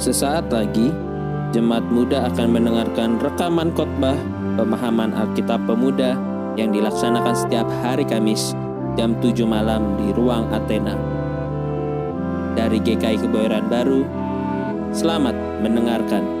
Sesaat 0.00 0.48
lagi, 0.48 0.88
jemaat 1.52 1.84
muda 1.92 2.24
akan 2.32 2.56
mendengarkan 2.56 3.20
rekaman 3.20 3.68
khotbah 3.76 4.16
pemahaman 4.56 5.12
Alkitab 5.12 5.60
Pemuda 5.68 6.16
yang 6.56 6.72
dilaksanakan 6.72 7.36
setiap 7.36 7.68
hari 7.84 8.08
Kamis 8.08 8.56
jam 8.96 9.12
7 9.20 9.44
malam 9.44 10.00
di 10.00 10.08
ruang 10.16 10.48
Athena. 10.56 10.96
Dari 12.56 12.80
GKI 12.80 13.28
Kebayoran 13.28 13.68
Baru, 13.68 14.08
selamat 14.96 15.36
mendengarkan. 15.60 16.39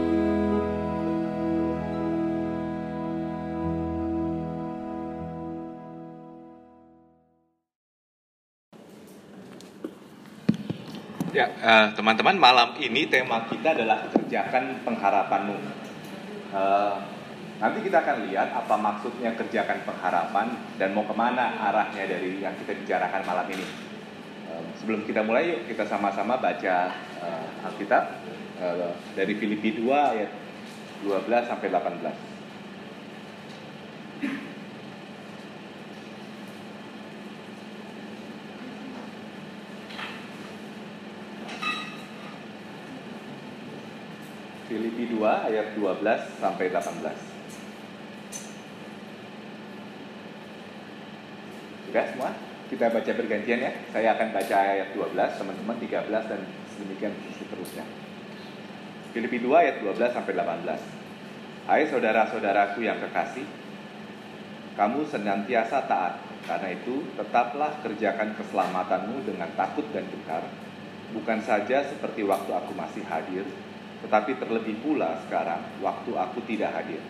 Ya, 11.30 11.46
eh, 11.46 11.86
teman-teman, 11.94 12.34
malam 12.42 12.74
ini 12.82 13.06
tema 13.06 13.46
kita 13.46 13.70
adalah 13.70 14.02
kerjakan 14.10 14.82
pengharapanmu. 14.82 15.54
Eh, 16.50 16.94
nanti 17.62 17.78
kita 17.86 18.02
akan 18.02 18.26
lihat 18.26 18.50
apa 18.50 18.74
maksudnya 18.74 19.30
kerjakan 19.38 19.86
pengharapan 19.86 20.58
dan 20.74 20.90
mau 20.90 21.06
ke 21.06 21.14
mana 21.14 21.54
arahnya 21.70 22.10
dari 22.10 22.42
yang 22.42 22.50
kita 22.58 22.74
bicarakan 22.82 23.22
malam 23.22 23.46
ini. 23.46 23.62
Eh, 24.50 24.62
sebelum 24.82 25.06
kita 25.06 25.22
mulai, 25.22 25.54
yuk 25.54 25.70
kita 25.70 25.86
sama-sama 25.86 26.34
baca 26.42 26.98
eh, 26.98 27.46
Alkitab 27.62 28.04
eh, 28.58 28.90
dari 29.14 29.38
Filipi 29.38 29.78
2 29.78 29.86
ayat 29.86 30.34
12 31.06 31.46
sampai 31.46 31.70
18. 31.70 34.49
2 45.20 45.48
ayat 45.52 45.76
12 45.76 46.00
sampai 46.40 46.72
18. 46.72 47.12
Sudah 51.84 52.04
semua? 52.08 52.32
Kita 52.72 52.88
baca 52.88 53.12
bergantian 53.12 53.60
ya. 53.60 53.72
Saya 53.92 54.16
akan 54.16 54.32
baca 54.32 54.56
ayat 54.56 54.96
12, 54.96 55.12
teman-teman 55.12 55.76
13 55.76 56.24
dan 56.24 56.40
sedemikian 56.72 57.12
seterusnya. 57.36 57.84
Filipi 59.12 59.44
2 59.44 59.52
ayat 59.60 59.76
12 59.84 60.16
sampai 60.16 60.32
18. 60.32 60.80
Hai 61.68 61.84
saudara-saudaraku 61.92 62.80
yang 62.80 62.96
kekasih, 63.04 63.44
kamu 64.80 65.04
senantiasa 65.04 65.84
taat. 65.84 66.16
Karena 66.48 66.72
itu, 66.72 67.04
tetaplah 67.20 67.84
kerjakan 67.84 68.32
keselamatanmu 68.40 69.28
dengan 69.28 69.52
takut 69.52 69.84
dan 69.92 70.08
gentar, 70.08 70.48
bukan 71.12 71.44
saja 71.44 71.84
seperti 71.84 72.24
waktu 72.24 72.48
aku 72.48 72.72
masih 72.72 73.04
hadir, 73.04 73.44
tetapi 74.00 74.40
terlebih 74.40 74.80
pula 74.80 75.20
sekarang 75.28 75.60
waktu 75.84 76.12
aku 76.16 76.40
tidak 76.48 76.72
hadir. 76.72 77.00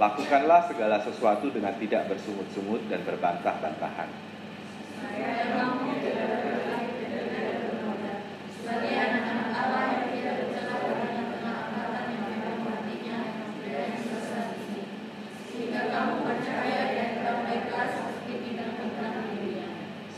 Lakukanlah 0.00 0.64
segala 0.64 0.96
sesuatu 1.04 1.52
dengan 1.52 1.76
tidak 1.76 2.08
bersungut-sungut 2.08 2.88
dan 2.88 3.04
berbantah-bantahan. 3.04 4.08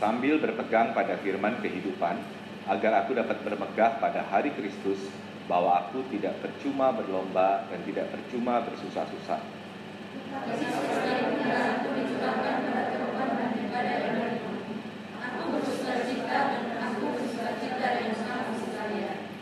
Sambil 0.03 0.35
berpegang 0.35 0.91
pada 0.91 1.15
firman 1.23 1.63
kehidupan, 1.63 2.19
agar 2.67 3.07
aku 3.07 3.15
dapat 3.15 3.39
bermegah 3.39 4.03
pada 4.03 4.19
hari 4.27 4.51
Kristus, 4.51 4.99
bahwa 5.47 5.79
aku 5.79 6.03
tidak 6.11 6.43
percuma 6.43 6.91
berlomba 6.91 7.63
dan 7.71 7.79
tidak 7.87 8.11
percuma 8.11 8.59
bersusah-susah. 8.67 9.39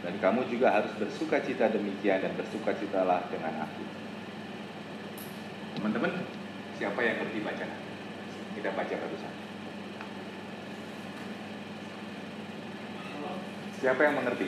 Dan 0.06 0.14
kamu 0.22 0.46
juga 0.46 0.78
harus 0.78 0.94
bersuka 1.02 1.42
cita 1.42 1.74
demikian 1.74 2.22
dan 2.22 2.38
bersuka 2.38 2.78
citalah 2.78 3.26
dengan 3.34 3.66
aku. 3.66 3.82
Teman-teman, 5.82 6.22
siapa 6.78 7.02
yang 7.02 7.18
ngerti 7.26 7.42
baca? 7.42 7.66
Kita 8.54 8.70
baca 8.78 8.94
barusan. 9.02 9.41
Siapa 13.82 13.98
yang 14.06 14.14
mengerti? 14.14 14.46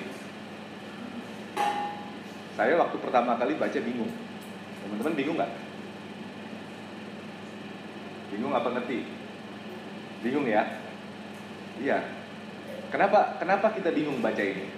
Saya 2.54 2.78
waktu 2.78 3.02
pertama 3.02 3.34
kali 3.34 3.58
baca 3.58 3.80
bingung. 3.82 4.14
Teman-teman 4.86 5.18
bingung 5.18 5.38
nggak? 5.42 5.54
Bingung 8.30 8.54
apa 8.54 8.70
ngerti? 8.78 9.10
Bingung 10.22 10.46
ya? 10.46 10.78
Iya. 11.82 12.06
Kenapa? 12.94 13.42
Kenapa 13.42 13.74
kita 13.74 13.90
bingung 13.90 14.22
baca 14.22 14.38
ini? 14.38 14.70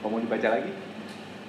Apa 0.00 0.06
mau 0.08 0.24
dibaca 0.24 0.48
lagi? 0.56 0.72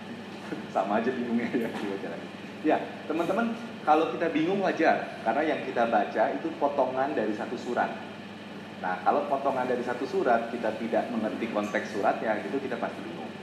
Sama 0.76 1.00
aja 1.00 1.16
bingungnya 1.16 1.48
ya 1.56 1.72
dibaca 1.72 2.08
lagi. 2.12 2.28
Ya, 2.68 2.76
teman-teman, 3.08 3.56
kalau 3.90 4.14
kita 4.14 4.30
bingung 4.30 4.62
wajar, 4.62 5.18
karena 5.26 5.50
yang 5.50 5.66
kita 5.66 5.90
baca 5.90 6.24
itu 6.38 6.54
potongan 6.62 7.10
dari 7.18 7.34
satu 7.34 7.58
surat. 7.58 7.90
Nah, 8.86 9.02
kalau 9.02 9.26
potongan 9.26 9.66
dari 9.66 9.82
satu 9.82 10.06
surat 10.06 10.54
kita 10.54 10.78
tidak 10.78 11.10
mengerti 11.10 11.50
konteks 11.50 11.98
suratnya, 11.98 12.38
itu 12.46 12.54
kita 12.62 12.78
pasti 12.78 13.02
bingung. 13.02 13.34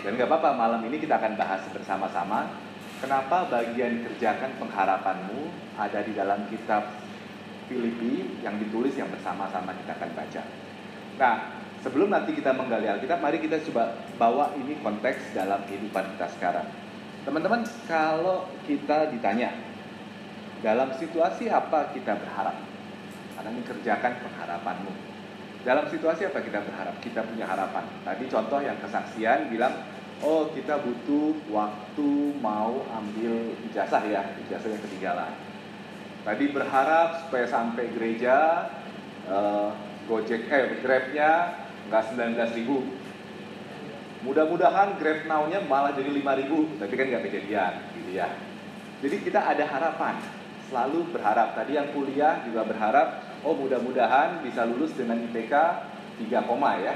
Dan 0.00 0.16
nggak 0.16 0.32
apa-apa, 0.32 0.56
malam 0.56 0.80
ini 0.88 0.96
kita 0.96 1.20
akan 1.20 1.36
bahas 1.36 1.60
bersama-sama 1.76 2.56
kenapa 3.04 3.52
bagian 3.52 4.00
kerjakan 4.00 4.56
pengharapanmu 4.56 5.52
ada 5.76 6.00
di 6.00 6.16
dalam 6.16 6.48
kitab 6.48 6.96
Filipi 7.68 8.40
yang 8.40 8.56
ditulis 8.56 8.96
yang 8.96 9.12
bersama-sama 9.12 9.76
kita 9.76 9.92
akan 9.92 10.10
baca. 10.16 10.42
Nah, 11.20 11.34
sebelum 11.84 12.08
nanti 12.08 12.32
kita 12.32 12.56
menggali 12.56 12.88
Alkitab, 12.88 13.20
mari 13.20 13.44
kita 13.44 13.60
coba 13.68 13.92
bawa 14.16 14.56
ini 14.56 14.80
konteks 14.80 15.36
dalam 15.36 15.68
kehidupan 15.68 16.16
kita 16.16 16.32
sekarang. 16.32 16.85
Teman-teman, 17.26 17.66
kalau 17.90 18.46
kita 18.70 19.10
ditanya 19.10 19.50
dalam 20.62 20.94
situasi 20.94 21.50
apa 21.50 21.90
kita 21.90 22.14
berharap? 22.14 22.54
Karena 23.34 23.50
mengerjakan 23.50 24.12
pengharapanmu. 24.22 24.92
Dalam 25.66 25.90
situasi 25.90 26.30
apa 26.30 26.38
kita 26.38 26.62
berharap? 26.62 26.94
Kita 27.02 27.26
punya 27.26 27.50
harapan. 27.50 27.82
Tadi 28.06 28.30
contoh 28.30 28.62
yang 28.62 28.78
kesaksian 28.78 29.50
bilang, 29.50 29.74
oh 30.22 30.54
kita 30.54 30.78
butuh 30.78 31.34
waktu 31.50 32.10
mau 32.38 32.86
ambil 32.94 33.58
ijazah 33.74 34.06
ya, 34.06 34.22
ijazah 34.46 34.70
yang 34.70 34.82
ketinggalan. 34.86 35.34
Tadi 36.22 36.44
berharap 36.54 37.26
supaya 37.26 37.46
sampai 37.50 37.90
gereja 37.90 38.70
uh, 39.26 39.74
Gojek 40.06 40.46
eh 40.46 40.78
Grabnya 40.78 41.58
nggak 41.90 42.02
19 42.14 42.58
ribu 42.62 42.86
Mudah-mudahan 44.24 44.96
Grab 44.96 45.28
Now-nya 45.28 45.60
malah 45.66 45.92
jadi 45.92 46.08
5000 46.08 46.80
tapi 46.80 46.94
kan 46.96 47.06
nggak 47.12 47.24
kejadian 47.28 47.72
gitu 48.00 48.10
ya. 48.16 48.28
Jadi 49.04 49.16
kita 49.20 49.44
ada 49.44 49.64
harapan, 49.68 50.16
selalu 50.72 51.12
berharap. 51.12 51.52
Tadi 51.52 51.76
yang 51.76 51.92
kuliah 51.92 52.40
juga 52.48 52.64
berharap, 52.64 53.22
oh 53.44 53.52
mudah-mudahan 53.52 54.40
bisa 54.40 54.64
lulus 54.64 54.96
dengan 54.96 55.20
IPK 55.20 55.52
3 56.24 56.48
koma 56.48 56.80
ya. 56.80 56.94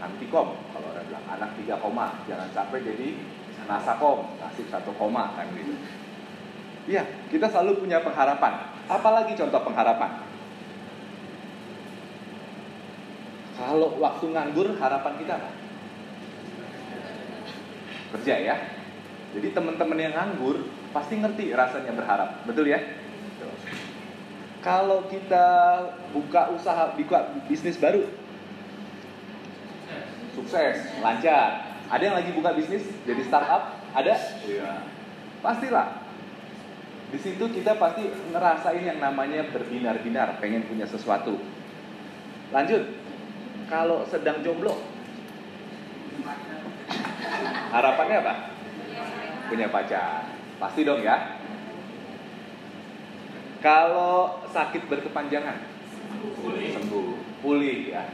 Nanti 0.00 0.28
kom, 0.32 0.56
kalau 0.72 0.92
orang 0.92 1.08
bilang 1.08 1.24
anak 1.28 1.50
3 1.56 1.76
koma, 1.80 2.06
jangan 2.28 2.48
sampai 2.52 2.84
jadi 2.84 3.16
nasakom, 3.64 4.36
nasib 4.40 4.68
1 4.68 4.92
koma 4.96 5.36
kan 5.36 5.48
gitu. 5.56 5.72
Iya, 6.88 7.04
kita 7.28 7.48
selalu 7.48 7.84
punya 7.84 8.00
pengharapan. 8.00 8.72
Apalagi 8.88 9.36
contoh 9.36 9.60
pengharapan? 9.62 10.29
Kalau 13.60 13.92
waktu 14.00 14.32
nganggur 14.32 14.72
harapan 14.80 15.14
kita 15.20 15.36
apa? 15.36 15.50
Kerja 18.16 18.34
ya. 18.40 18.56
Jadi 19.36 19.52
teman-teman 19.52 20.00
yang 20.00 20.16
nganggur 20.16 20.64
pasti 20.96 21.20
ngerti 21.20 21.52
rasanya 21.52 21.92
berharap, 21.92 22.40
betul 22.48 22.66
ya? 22.66 22.80
Kalau 24.64 25.04
kita 25.12 25.46
buka 26.12 26.52
usaha, 26.56 26.96
buka 26.96 27.36
bisnis 27.48 27.76
baru, 27.76 28.08
sukses, 30.32 30.80
lancar. 31.04 31.68
Ada 31.92 32.02
yang 32.10 32.16
lagi 32.16 32.30
buka 32.32 32.56
bisnis 32.56 32.84
jadi 33.04 33.22
startup? 33.28 33.76
Ada? 33.92 34.14
Iya. 34.48 34.88
Pastilah. 35.44 36.00
Di 37.10 37.18
situ 37.18 37.44
kita 37.50 37.76
pasti 37.76 38.06
ngerasain 38.30 38.84
yang 38.86 39.02
namanya 39.02 39.42
berbinar-binar, 39.50 40.38
pengen 40.38 40.64
punya 40.64 40.86
sesuatu. 40.86 41.40
Lanjut, 42.54 42.99
kalau 43.70 44.02
sedang 44.10 44.42
jomblo 44.42 44.74
Harapannya 47.70 48.16
apa? 48.20 48.34
Punya 49.46 49.70
pacar. 49.70 50.26
Pasti 50.58 50.82
dong 50.82 51.00
ya. 51.00 51.38
Kalau 53.60 54.40
sakit 54.50 54.88
berkepanjangan, 54.88 55.68
sembuh, 56.74 57.08
pulih 57.44 57.92
ya. 57.92 58.08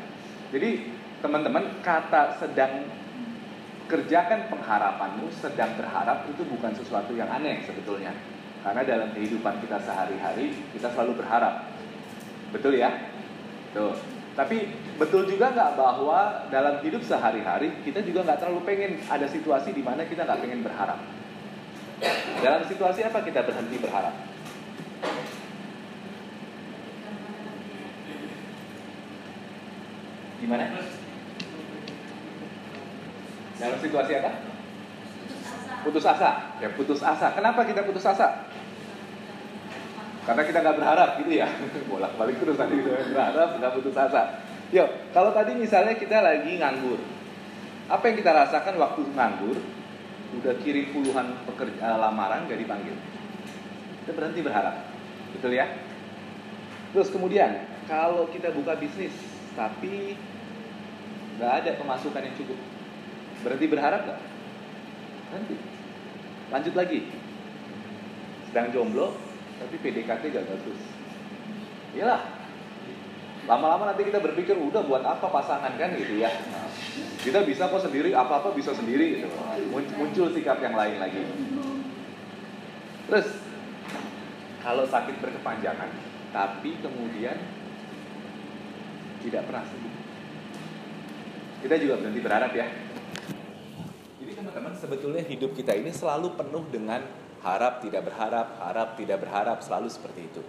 Jadi 0.50 0.91
teman-teman 1.23 1.81
kata 1.87 2.35
sedang 2.37 2.91
kerjakan 3.87 4.50
pengharapanmu, 4.50 5.31
sedang 5.31 5.79
berharap 5.79 6.26
itu 6.26 6.43
bukan 6.50 6.75
sesuatu 6.75 7.14
yang 7.14 7.31
aneh 7.31 7.62
sebetulnya. 7.62 8.11
Karena 8.67 8.82
dalam 8.82 9.14
kehidupan 9.14 9.62
kita 9.62 9.79
sehari-hari 9.87 10.50
kita 10.75 10.91
selalu 10.91 11.23
berharap. 11.23 11.70
Betul 12.50 12.82
ya? 12.82 12.91
Tuh. 13.70 14.15
Tapi 14.36 14.68
betul 15.00 15.24
juga 15.24 15.48
nggak 15.56 15.80
bahwa 15.80 16.44
dalam 16.52 16.84
hidup 16.84 17.00
sehari-hari 17.00 17.72
kita 17.88 18.04
juga 18.04 18.20
nggak 18.28 18.44
terlalu 18.44 18.68
pengen 18.68 19.00
ada 19.08 19.24
situasi 19.24 19.72
di 19.72 19.80
mana 19.80 20.04
kita 20.04 20.28
nggak 20.28 20.40
pengen 20.44 20.60
berharap. 20.60 21.00
Dalam 22.44 22.62
situasi 22.68 23.00
apa 23.08 23.24
kita 23.24 23.40
berhenti 23.48 23.80
berharap? 23.80 24.12
Gimana? 30.36 30.64
Dalam 33.56 33.78
situasi 33.80 34.12
apa? 34.20 34.30
Putus 35.80 36.04
asa. 36.04 36.60
Ya 36.60 36.68
putus 36.76 37.00
asa. 37.00 37.32
Kenapa 37.32 37.64
kita 37.64 37.88
putus 37.88 38.04
asa? 38.04 38.52
Karena 40.26 40.43
kita 40.43 40.58
nggak 40.58 40.76
berharap 40.82 41.11
gitu 41.23 41.32
ya. 41.38 41.46
Bolak 41.90 42.19
balik 42.19 42.37
terus 42.43 42.58
tadi 42.58 42.82
kita 42.82 43.14
berharap 43.14 43.50
nggak 43.62 43.73
putus 43.78 43.94
asa. 43.94 44.43
Yuk, 44.75 45.14
kalau 45.14 45.31
tadi 45.31 45.55
misalnya 45.55 45.94
kita 45.94 46.19
lagi 46.19 46.58
nganggur, 46.58 46.99
apa 47.87 48.02
yang 48.11 48.17
kita 48.19 48.34
rasakan 48.34 48.75
waktu 48.82 49.06
nganggur? 49.14 49.58
Udah 50.43 50.58
kirim 50.58 50.90
puluhan 50.90 51.38
pekerja, 51.46 51.78
eh, 51.87 51.99
lamaran 52.02 52.50
gak 52.50 52.58
dipanggil. 52.58 52.99
Kita 54.02 54.11
berhenti 54.11 54.43
berharap, 54.43 54.90
betul 55.31 55.55
ya? 55.55 55.70
Terus 56.90 57.14
kemudian, 57.14 57.62
kalau 57.87 58.26
kita 58.34 58.50
buka 58.50 58.75
bisnis, 58.75 59.14
tapi 59.55 60.19
nggak 61.38 61.52
ada 61.62 61.70
pemasukan 61.79 62.26
yang 62.26 62.34
cukup, 62.34 62.58
berhenti 63.46 63.67
berharap 63.70 64.02
nggak? 64.02 64.20
Berhenti. 65.31 65.56
Lanjut 66.50 66.75
lagi, 66.75 67.00
sedang 68.50 68.75
jomblo, 68.75 69.14
tapi 69.56 69.75
PDKT 69.81 70.23
gak 70.32 70.47
bagus. 70.47 70.81
Iyalah, 71.97 72.20
lama-lama 73.49 73.88
nanti 73.88 74.05
kita 74.05 74.20
berpikir 74.20 74.58
udah 74.58 74.85
buat 74.85 75.00
apa 75.06 75.26
pasangan 75.32 75.73
kan 75.81 75.97
gitu 75.97 76.20
ya. 76.20 76.29
Kita 77.23 77.43
bisa 77.43 77.73
kok 77.73 77.82
sendiri, 77.82 78.12
apa-apa 78.12 78.53
bisa 78.53 78.76
sendiri 78.76 79.23
gitu. 79.23 79.29
Muncul 79.73 80.31
sikap 80.35 80.61
yang 80.61 80.76
lain 80.76 81.00
lagi. 81.00 81.23
Terus 83.06 83.26
kalau 84.61 84.85
sakit 84.85 85.23
berkepanjangan, 85.23 85.91
tapi 86.35 86.75
kemudian 86.82 87.38
tidak 89.23 89.43
pernah 89.47 89.64
sembuh. 89.67 89.94
Kita 91.67 91.75
juga 91.82 91.94
berhenti 91.99 92.20
berharap 92.23 92.53
ya. 92.55 92.67
Jadi 94.23 94.32
teman-teman 94.37 94.75
sebetulnya 94.75 95.23
hidup 95.23 95.55
kita 95.55 95.75
ini 95.75 95.91
selalu 95.94 96.35
penuh 96.35 96.67
dengan 96.70 97.03
harap 97.46 97.78
tidak 97.78 98.02
berharap, 98.10 98.58
harap 98.58 98.98
tidak 98.98 99.22
berharap, 99.22 99.62
selalu 99.62 99.87
seperti 99.87 100.26
itu. 100.26 100.43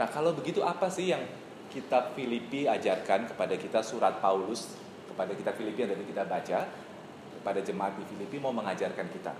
Nah 0.00 0.08
kalau 0.08 0.32
begitu 0.32 0.64
apa 0.64 0.88
sih 0.88 1.12
yang 1.12 1.20
kitab 1.68 2.16
Filipi 2.16 2.64
ajarkan 2.64 3.28
kepada 3.28 3.54
kita 3.60 3.84
surat 3.84 4.24
Paulus 4.24 4.72
kepada 5.10 5.36
kita 5.36 5.52
Filipi 5.52 5.84
yang 5.84 5.92
tadi 5.92 6.04
kita 6.08 6.24
baca 6.24 6.58
kepada 7.38 7.60
jemaat 7.60 7.92
di 8.00 8.04
Filipi 8.08 8.40
mau 8.40 8.56
mengajarkan 8.56 9.06
kita. 9.12 9.32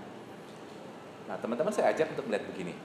Nah 1.25 1.35
teman-teman 1.41 1.73
saya 1.73 1.89
ajak 1.89 2.13
untuk 2.13 2.29
melihat 2.29 2.45
begini. 2.53 2.77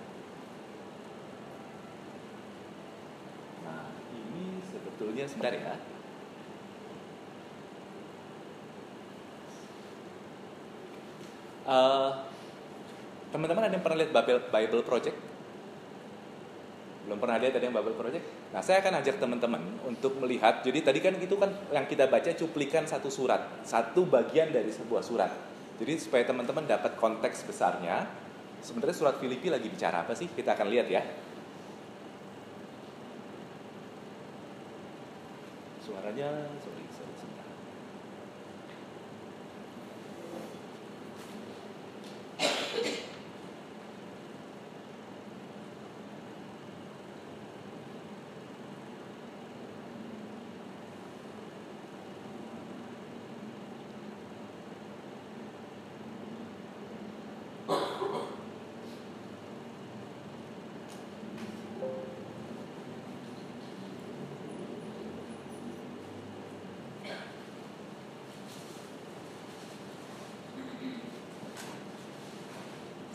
Nah 3.69 3.85
ini 4.17 4.65
sebetulnya 4.65 5.29
sebentar 5.29 5.53
ya. 5.53 5.77
Uh, 11.71 12.30
teman-teman 13.31 13.63
ada 13.71 13.75
yang 13.79 13.85
pernah 13.85 13.99
lihat 14.03 14.13
Bible, 14.51 14.83
Project? 14.83 15.17
Belum 17.07 17.19
pernah 17.19 17.39
lihat 17.39 17.55
ada 17.59 17.65
yang 17.65 17.75
Bible 17.75 17.97
Project? 17.97 18.25
Nah, 18.51 18.61
saya 18.63 18.83
akan 18.83 19.03
ajak 19.03 19.17
teman-teman 19.23 19.63
untuk 19.87 20.19
melihat. 20.19 20.63
Jadi 20.67 20.83
tadi 20.83 20.99
kan 20.99 21.15
itu 21.17 21.35
kan 21.39 21.51
yang 21.71 21.87
kita 21.87 22.11
baca 22.11 22.31
cuplikan 22.35 22.85
satu 22.87 23.09
surat, 23.11 23.63
satu 23.63 24.07
bagian 24.07 24.51
dari 24.51 24.71
sebuah 24.71 25.03
surat. 25.03 25.31
Jadi 25.81 25.97
supaya 25.97 26.27
teman-teman 26.27 26.67
dapat 26.67 26.99
konteks 26.99 27.47
besarnya, 27.47 28.05
sebenarnya 28.61 28.97
surat 28.99 29.17
Filipi 29.17 29.49
lagi 29.49 29.71
bicara 29.71 30.05
apa 30.05 30.13
sih? 30.13 30.29
Kita 30.29 30.53
akan 30.59 30.69
lihat 30.69 30.87
ya. 30.91 31.03
Suaranya, 35.81 36.29
sorry, 36.61 36.85
sebentar. 36.93 37.41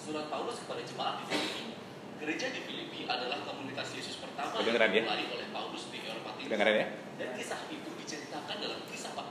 Surat 0.05 0.29
Paulus 0.29 0.61
kepada 0.61 0.85
jemaat 0.85 1.17
di 1.17 1.33
Filipi. 1.33 1.73
Gereja 2.21 2.53
di 2.53 2.61
Filipi 2.61 3.09
adalah 3.09 3.41
komunitas 3.41 3.89
Yesus 3.89 4.21
pertama 4.21 4.53
yang 4.53 4.61
Kedengeran 4.61 4.89
ya? 4.93 5.01
dimulai 5.01 5.25
oleh 5.33 5.47
Paulus 5.49 5.83
di 5.89 5.97
Eropa 5.97 6.29
Timur. 6.37 6.61
Ya? 6.61 6.87
Dan 7.17 7.27
kisah 7.33 7.59
itu 7.73 7.89
diceritakan 7.89 8.55
dalam 8.61 8.79
kisah 8.85 9.11
Pak. 9.17 9.27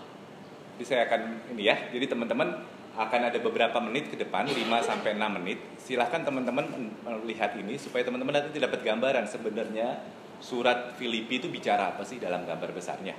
Jadi 0.74 0.82
saya 0.82 1.06
akan 1.06 1.20
ini 1.54 1.62
ya. 1.70 1.78
Jadi 1.94 2.10
teman-teman 2.10 2.66
akan 2.98 3.20
ada 3.22 3.38
beberapa 3.38 3.78
menit 3.86 4.10
ke 4.10 4.18
depan 4.18 4.50
5 4.50 4.58
sampai 4.82 5.14
6 5.14 5.38
menit. 5.38 5.58
Silahkan 5.78 6.26
teman-teman 6.26 6.66
melihat 7.22 7.54
ini 7.54 7.78
supaya 7.78 8.02
teman-teman 8.02 8.34
nanti 8.34 8.58
dapat 8.58 8.82
gambaran 8.82 9.30
sebenarnya 9.30 10.02
surat 10.42 10.98
Filipi 10.98 11.38
itu 11.38 11.46
bicara 11.54 11.94
apa 11.94 12.02
sih 12.02 12.18
dalam 12.18 12.42
gambar 12.42 12.74
besarnya. 12.74 13.14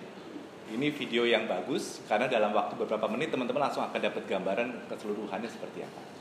Ini 0.76 0.92
video 0.92 1.24
yang 1.24 1.48
bagus 1.48 2.04
karena 2.04 2.28
dalam 2.28 2.52
waktu 2.52 2.76
beberapa 2.76 3.08
menit 3.08 3.32
teman-teman 3.32 3.72
langsung 3.72 3.88
akan 3.88 4.00
dapat 4.04 4.28
gambaran 4.28 4.92
keseluruhannya 4.92 5.48
seperti 5.48 5.88
apa. 5.88 6.15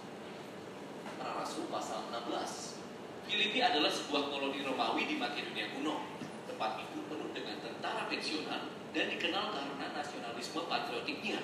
Pasal 1.71 2.04
16. 2.12 2.80
Filipi 3.25 3.61
adalah 3.64 3.88
sebuah 3.88 4.28
koloni 4.28 4.61
Romawi 4.61 5.09
di 5.09 5.16
Makedonia 5.16 5.73
kuno. 5.73 6.04
Tempat 6.44 6.83
itu 6.85 7.00
penuh 7.09 7.30
dengan 7.33 7.56
tentara 7.64 8.04
pensiunan 8.11 8.68
dan 8.92 9.06
dikenal 9.09 9.54
karena 9.56 9.87
nasionalisme 9.97 10.61
patriotiknya. 10.68 11.40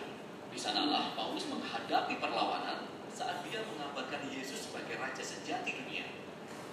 Di 0.50 0.59
sanalah 0.61 1.17
Paulus 1.17 1.49
menghadapi 1.49 2.21
perlawanan 2.21 2.91
saat 3.11 3.43
dia 3.49 3.65
mengabarkan 3.65 4.29
Yesus 4.29 4.69
sebagai 4.69 5.00
raja 5.00 5.25
sejati 5.25 5.73
dunia. 5.73 6.05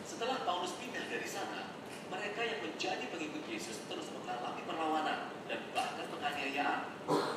Setelah 0.03 0.43
Paulus 0.43 0.75
pindah 0.79 1.03
dari 1.07 1.27
sana, 1.27 1.71
mereka 2.07 2.41
yang 2.43 2.59
menjadi 2.63 3.05
pengikut 3.11 3.43
Yesus 3.47 3.83
terus 3.87 4.07
mengalami 4.15 4.63
perlawanan 4.63 5.33
dan 5.47 5.59
bahkan 5.71 6.05
penganiayaan. 6.07 6.81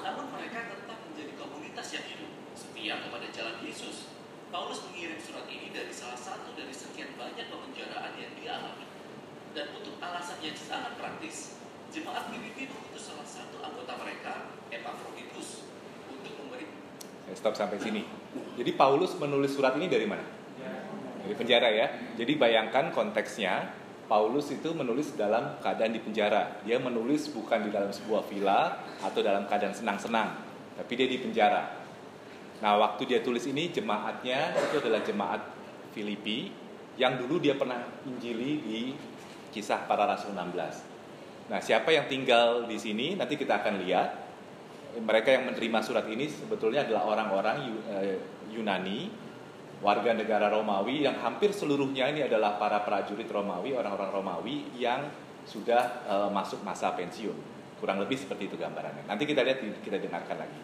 Namun 0.03 0.27
mereka 0.35 0.75
tetap 0.75 0.99
menjadi 1.07 1.33
komunitas 1.39 1.89
yang 1.95 2.07
hidup, 2.07 2.31
setia 2.55 2.99
kepada 2.99 3.27
jalan 3.31 3.57
Yesus. 3.63 4.20
Paulus 4.51 4.83
mengirim 4.91 5.15
surat 5.23 5.47
ini 5.47 5.71
dari 5.71 5.95
salah 5.95 6.19
satu 6.19 6.51
dari 6.59 6.75
sekian 6.75 7.15
banyak 7.15 7.47
pemenjaraan 7.55 8.19
yang 8.19 8.35
dialami. 8.35 8.83
Dan 9.55 9.71
untuk 9.79 9.95
alasan 10.03 10.43
yang 10.43 10.59
sangat 10.59 10.99
praktis, 10.99 11.55
jemaat 11.95 12.35
Filipi 12.35 12.67
mengutus 12.67 13.15
salah 13.15 13.23
satu 13.23 13.63
anggota 13.63 13.95
mereka, 14.03 14.51
Epaphroditus, 14.75 15.71
untuk 16.11 16.35
memberi 16.35 16.67
Saya 17.31 17.37
stop 17.39 17.55
sampai 17.55 17.79
sini. 17.79 18.03
Jadi 18.59 18.71
Paulus 18.75 19.15
menulis 19.23 19.55
surat 19.55 19.79
ini 19.79 19.87
dari 19.87 20.07
mana? 20.11 20.27
Dari 21.23 21.35
penjara 21.39 21.71
ya. 21.71 21.87
Jadi 22.19 22.35
bayangkan 22.35 22.91
konteksnya, 22.91 23.71
Paulus 24.11 24.51
itu 24.51 24.75
menulis 24.75 25.15
dalam 25.15 25.63
keadaan 25.63 25.95
di 25.95 26.03
penjara. 26.03 26.59
Dia 26.67 26.83
menulis 26.83 27.31
bukan 27.31 27.67
di 27.67 27.71
dalam 27.71 27.95
sebuah 27.95 28.27
villa 28.27 28.83
atau 28.99 29.23
dalam 29.23 29.47
keadaan 29.47 29.79
senang-senang, 29.79 30.43
tapi 30.75 30.93
dia 30.99 31.07
di 31.07 31.23
penjara. 31.23 31.80
Nah, 32.61 32.77
waktu 32.77 33.09
dia 33.09 33.21
tulis 33.25 33.45
ini 33.49 33.73
jemaatnya 33.73 34.53
itu 34.57 34.77
adalah 34.81 35.01
jemaat 35.01 35.41
Filipi 35.97 36.53
yang 37.01 37.17
dulu 37.17 37.41
dia 37.41 37.57
pernah 37.57 37.81
injili 38.05 38.61
di 38.61 38.81
kisah 39.51 39.89
para 39.89 40.05
rasul 40.05 40.37
16. 40.37 41.51
Nah, 41.51 41.59
siapa 41.59 41.91
yang 41.91 42.07
tinggal 42.07 42.69
di 42.69 42.77
sini 42.77 43.17
nanti 43.17 43.35
kita 43.35 43.65
akan 43.65 43.77
lihat. 43.85 44.11
mereka 44.91 45.31
yang 45.31 45.47
menerima 45.47 45.87
surat 45.87 46.03
ini 46.11 46.27
sebetulnya 46.27 46.83
adalah 46.83 47.07
orang-orang 47.07 47.79
eh, 47.95 48.19
Yunani, 48.51 49.07
warga 49.79 50.11
negara 50.11 50.51
Romawi 50.51 51.07
yang 51.07 51.15
hampir 51.23 51.55
seluruhnya 51.55 52.11
ini 52.11 52.27
adalah 52.27 52.59
para 52.59 52.83
prajurit 52.83 53.31
Romawi, 53.31 53.71
orang-orang 53.71 54.11
Romawi 54.11 54.67
yang 54.75 55.07
sudah 55.47 56.05
uh, 56.11 56.29
masuk 56.35 56.67
masa 56.67 56.91
pensiun. 56.99 57.39
Kurang 57.79 58.03
lebih 58.03 58.19
seperti 58.19 58.51
itu 58.51 58.59
gambarannya. 58.59 59.07
Nanti 59.07 59.25
kita 59.31 59.47
lihat, 59.47 59.63
kita 59.81 60.03
dengarkan 60.03 60.43
lagi. 60.43 60.61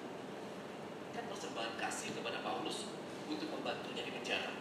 Kan 1.15 1.25
persembahan 1.31 1.79
kasih 1.81 2.12
kepada 2.19 2.43
Paulus 2.43 2.91
membantunya 3.67 4.07
di 4.07 4.15
penjara. 4.15 4.55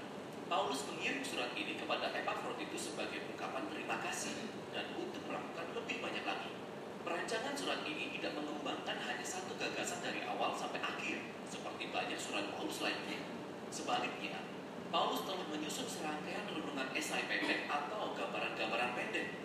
Paulus 0.50 0.82
mengirim 0.90 1.22
surat 1.22 1.54
ini 1.54 1.78
kepada 1.78 2.10
Epaphroditus 2.10 2.90
sebagai 2.90 3.22
ungkapan 3.30 3.70
terima 3.70 4.02
kasih 4.02 4.34
dan 4.74 4.90
untuk 4.98 5.22
melakukan 5.30 5.78
lebih 5.78 6.02
banyak 6.02 6.26
lagi. 6.26 6.50
Perancangan 7.06 7.54
surat 7.54 7.86
ini 7.86 8.18
tidak 8.18 8.34
mengembangkan 8.34 8.98
hanya 9.06 9.22
satu 9.22 9.54
gagasan 9.62 10.02
dari 10.02 10.26
awal 10.26 10.58
sampai 10.58 10.82
akhir, 10.82 11.22
seperti 11.46 11.94
banyak 11.94 12.18
surat 12.18 12.50
Paulus 12.58 12.82
lainnya. 12.82 13.22
Sebaliknya, 13.70 14.42
Paulus 14.90 15.22
telah 15.22 15.46
menyusun 15.54 15.86
serangkaian 15.86 16.50
renungan 16.50 16.90
esai 16.98 17.30
pendek 17.30 17.70
atau 17.70 18.18
gambaran-gambaran 18.18 18.98
pendek 18.98 19.38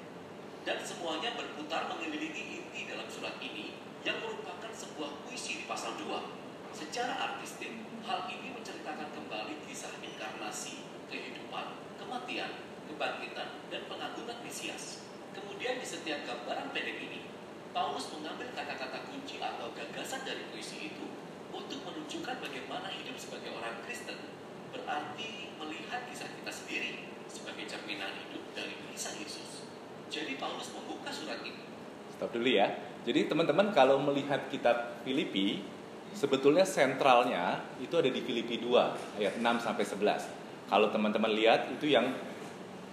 dan 0.64 0.80
semuanya 0.80 1.36
berputar 1.36 1.84
mengelilingi 1.92 2.64
inti 2.64 2.88
dalam 2.88 3.12
surat 3.12 3.36
ini 3.44 3.76
yang 4.08 4.24
merupakan 4.24 4.72
sebuah 4.72 5.20
puisi 5.28 5.60
di 5.60 5.64
pasal 5.68 6.00
2. 6.00 6.39
Secara 6.70 7.34
artistik, 7.34 7.74
hal 8.06 8.30
ini 8.30 8.54
menceritakan 8.54 9.10
kembali 9.10 9.66
kisah 9.66 9.90
inkarnasi, 10.02 10.86
kehidupan, 11.10 11.82
kematian, 11.98 12.62
kebangkitan, 12.86 13.48
dan 13.70 13.82
pengagungan 13.90 14.38
Mesias. 14.46 15.02
Kemudian 15.34 15.82
di 15.82 15.86
setiap 15.86 16.22
gambaran 16.26 16.70
pendek 16.70 16.98
ini, 17.02 17.26
Paulus 17.70 18.10
mengambil 18.14 18.50
kata-kata 18.54 19.06
kunci 19.06 19.38
atau 19.38 19.70
gagasan 19.74 20.26
dari 20.26 20.42
puisi 20.50 20.90
itu 20.90 21.06
untuk 21.50 21.82
menunjukkan 21.86 22.42
bagaimana 22.42 22.90
hidup 22.90 23.14
sebagai 23.18 23.54
orang 23.54 23.78
Kristen 23.86 24.18
berarti 24.70 25.50
melihat 25.58 26.06
kisah 26.10 26.30
kita 26.30 26.50
sendiri 26.50 26.90
sebagai 27.26 27.66
cerminan 27.66 28.10
hidup 28.26 28.42
dari 28.54 28.74
kisah 28.90 29.14
Yesus. 29.18 29.66
Jadi 30.10 30.38
Paulus 30.38 30.70
membuka 30.74 31.14
surat 31.14 31.42
ini. 31.46 31.62
Stop 32.14 32.34
dulu 32.34 32.50
ya. 32.50 32.74
Jadi 33.06 33.30
teman-teman 33.30 33.70
kalau 33.70 34.02
melihat 34.02 34.50
kitab 34.50 34.98
Filipi, 35.06 35.62
sebetulnya 36.14 36.66
sentralnya 36.66 37.60
itu 37.78 37.94
ada 37.96 38.10
di 38.10 38.20
Filipi 38.22 38.60
2 38.60 39.20
ayat 39.20 39.34
6 39.38 39.66
sampai 39.66 39.84
11. 39.84 40.70
Kalau 40.70 40.88
teman-teman 40.94 41.32
lihat 41.34 41.66
itu 41.74 41.90
yang 41.90 42.14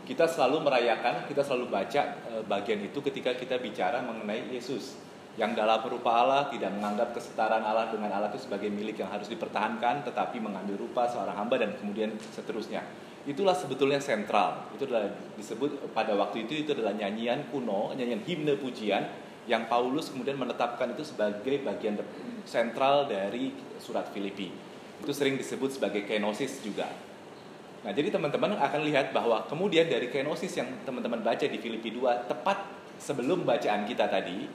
kita 0.08 0.26
selalu 0.26 0.64
merayakan, 0.64 1.28
kita 1.28 1.44
selalu 1.44 1.68
baca 1.68 2.02
eh, 2.32 2.44
bagian 2.48 2.80
itu 2.82 3.00
ketika 3.04 3.36
kita 3.36 3.60
bicara 3.60 4.00
mengenai 4.02 4.50
Yesus 4.50 4.96
yang 5.38 5.54
dalam 5.54 5.86
rupa 5.86 6.26
Allah 6.26 6.50
tidak 6.50 6.74
menganggap 6.74 7.14
kesetaraan 7.14 7.62
Allah 7.62 7.94
dengan 7.94 8.10
Allah 8.10 8.34
itu 8.34 8.42
sebagai 8.42 8.74
milik 8.74 8.98
yang 8.98 9.14
harus 9.14 9.30
dipertahankan 9.30 10.02
tetapi 10.02 10.42
mengambil 10.42 10.82
rupa 10.82 11.06
seorang 11.06 11.38
hamba 11.38 11.62
dan 11.62 11.78
kemudian 11.78 12.18
seterusnya 12.34 12.82
itulah 13.28 13.54
sebetulnya 13.54 14.00
sentral. 14.00 14.72
Itu 14.74 14.88
adalah 14.88 15.12
disebut 15.36 15.92
pada 15.92 16.16
waktu 16.16 16.48
itu 16.48 16.64
itu 16.64 16.72
adalah 16.72 16.96
nyanyian 16.96 17.52
kuno, 17.52 17.92
nyanyian 17.94 18.24
himne 18.24 18.56
pujian 18.56 19.04
yang 19.48 19.72
Paulus 19.72 20.12
kemudian 20.12 20.36
menetapkan 20.36 20.92
itu 20.92 21.08
sebagai 21.08 21.64
bagian 21.64 21.96
sentral 22.44 23.08
dari 23.08 23.56
surat 23.80 24.12
Filipi. 24.12 24.52
Itu 25.00 25.16
sering 25.16 25.40
disebut 25.40 25.80
sebagai 25.80 26.04
kenosis 26.04 26.60
juga. 26.62 26.92
Nah, 27.88 27.96
jadi 27.96 28.12
teman-teman 28.12 28.60
akan 28.60 28.82
lihat 28.84 29.16
bahwa 29.16 29.48
kemudian 29.48 29.88
dari 29.88 30.12
kenosis 30.12 30.52
yang 30.60 30.68
teman-teman 30.84 31.24
baca 31.24 31.48
di 31.48 31.56
Filipi 31.56 31.96
2 31.96 32.28
tepat 32.28 32.68
sebelum 33.00 33.48
bacaan 33.48 33.88
kita 33.88 34.12
tadi 34.12 34.50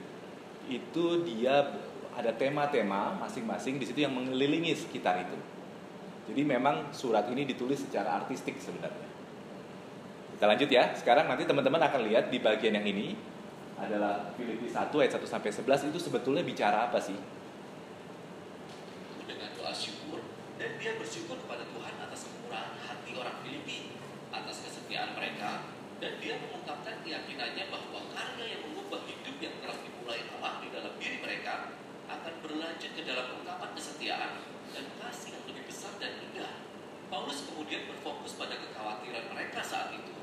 itu 0.69 1.05
dia 1.25 1.73
ada 2.13 2.31
tema-tema 2.37 3.17
masing-masing 3.17 3.81
di 3.81 3.89
situ 3.89 4.05
yang 4.05 4.13
mengelilingi 4.13 4.77
sekitar 4.77 5.25
itu. 5.25 5.37
Jadi 6.29 6.41
memang 6.45 6.93
surat 6.93 7.25
ini 7.33 7.43
ditulis 7.43 7.81
secara 7.81 8.21
artistik 8.21 8.61
sebenarnya. 8.61 9.09
Kita 10.37 10.45
lanjut 10.45 10.69
ya. 10.69 10.93
Sekarang 10.93 11.25
nanti 11.25 11.43
teman-teman 11.49 11.81
akan 11.81 12.05
lihat 12.05 12.29
di 12.29 12.37
bagian 12.37 12.77
yang 12.77 12.85
ini 12.85 13.32
adalah 13.87 14.31
Filipi 14.35 14.71
1 14.71 14.89
ayat 14.89 15.11
1 15.15 15.23
sampai 15.27 15.51
11 15.51 15.89
itu 15.91 15.99
sebetulnya 15.99 16.43
bicara 16.45 16.87
apa 16.87 16.99
sih? 16.99 17.17
Dengan 19.27 19.49
doa 19.59 19.73
syukur 19.75 20.23
dan 20.59 20.79
dia 20.79 20.95
bersyukur 20.95 21.35
kepada 21.43 21.67
Tuhan 21.67 21.95
atas 21.99 22.29
kemurahan 22.29 22.71
hati 22.87 23.11
orang 23.19 23.37
Filipi, 23.43 23.91
atas 24.31 24.63
kesetiaan 24.63 25.11
mereka, 25.17 25.67
dan 25.99 26.19
dia 26.23 26.39
mengungkapkan 26.39 27.03
keyakinannya 27.03 27.67
bahwa 27.67 27.99
karya 28.11 28.45
yang 28.55 28.61
mengubah 28.71 29.03
hidup 29.03 29.35
yang 29.43 29.55
telah 29.59 29.77
dimulai 29.83 30.23
Allah 30.39 30.53
di 30.63 30.67
dalam 30.71 30.93
diri 30.99 31.17
mereka 31.19 31.75
akan 32.07 32.33
berlanjut 32.43 32.91
ke 32.95 33.01
dalam 33.03 33.39
ungkapan 33.39 33.69
kesetiaan 33.75 34.31
dan 34.71 34.85
kasih 35.03 35.35
yang 35.35 35.43
lebih 35.49 35.63
besar 35.67 35.91
dan 35.99 36.15
indah. 36.21 36.63
Paulus 37.11 37.45
kemudian 37.45 37.89
berfokus 37.89 38.39
pada 38.39 38.55
kekhawatiran 38.55 39.31
mereka 39.35 39.59
saat 39.59 39.91
itu, 39.91 40.13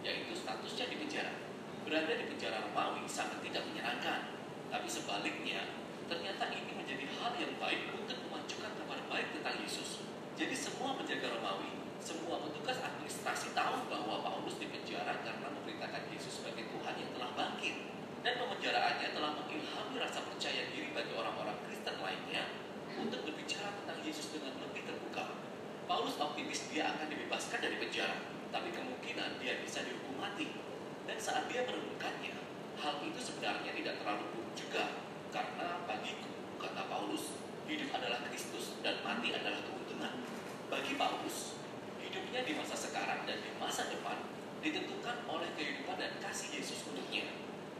yaitu 0.00 0.32
statusnya 0.32 0.86
di 0.88 0.96
penjara. 0.96 1.49
Berada 1.90 2.14
di 2.14 2.22
penjara 2.22 2.62
Romawi 2.62 3.02
sangat 3.10 3.42
tidak 3.42 3.66
menyenangkan, 3.66 4.30
tapi 4.70 4.86
sebaliknya, 4.86 5.74
ternyata 6.06 6.46
ini 6.54 6.70
menjadi 6.78 7.02
hal 7.18 7.34
yang 7.34 7.50
baik 7.58 7.90
untuk 7.90 8.14
memajukan 8.30 8.78
kabar 8.78 9.02
baik 9.10 9.34
tentang 9.34 9.58
Yesus. 9.58 9.98
Jadi 10.38 10.54
semua 10.54 10.94
penjaga 10.94 11.34
Romawi, 11.34 11.82
semua 11.98 12.46
petugas 12.46 12.78
administrasi 12.78 13.58
tahu 13.58 13.90
bahwa 13.90 14.22
Paulus 14.22 14.62
di 14.62 14.70
penjara 14.70 15.18
karena 15.18 15.50
memberitakan 15.50 16.06
Yesus 16.14 16.38
sebagai 16.38 16.70
Tuhan 16.70 16.94
yang 16.94 17.10
telah 17.10 17.34
bangkit. 17.34 17.74
Dan 18.22 18.38
pemenjaraannya 18.38 19.08
telah 19.10 19.32
mengilhami 19.42 19.94
rasa 19.98 20.22
percaya 20.22 20.70
diri 20.70 20.94
bagi 20.94 21.10
orang-orang 21.18 21.58
Kristen 21.66 21.98
lainnya 21.98 22.54
untuk 23.02 23.26
berbicara 23.26 23.74
tentang 23.82 23.98
Yesus 24.06 24.30
dengan 24.30 24.54
lebih 24.62 24.86
terbuka. 24.86 25.42
Paulus 25.90 26.14
optimis 26.22 26.70
dia 26.70 26.94
akan 26.94 27.10
dibebaskan 27.10 27.58
dari 27.58 27.82
penjara, 27.82 28.14
tapi 28.54 28.70
kemungkinan 28.70 29.42
dia 29.42 29.58
bisa 29.58 29.82
dihukum 29.82 30.22
mati. 30.22 30.69
Dan 31.08 31.16
saat 31.20 31.48
dia 31.48 31.64
merenungkannya, 31.64 32.34
hal 32.80 32.94
itu 33.04 33.20
sebenarnya 33.20 33.72
tidak 33.76 33.94
terlalu 34.00 34.24
buruk 34.34 34.52
juga, 34.56 34.84
karena 35.30 35.84
bagiku, 35.86 36.28
kata 36.60 36.82
Paulus, 36.90 37.38
hidup 37.70 37.90
adalah 37.94 38.26
Kristus 38.28 38.74
dan 38.82 38.98
mati 39.06 39.30
adalah 39.30 39.62
keuntungan. 39.62 40.26
Bagi 40.66 40.98
Paulus, 40.98 41.60
hidupnya 42.02 42.42
di 42.42 42.52
masa 42.58 42.74
sekarang 42.74 43.22
dan 43.28 43.38
di 43.40 43.50
masa 43.62 43.86
depan 43.86 44.18
ditentukan 44.60 45.24
oleh 45.30 45.48
kehidupan 45.56 45.96
dan 45.96 46.12
kasih 46.20 46.60
Yesus 46.60 46.84
untuknya. 46.90 47.24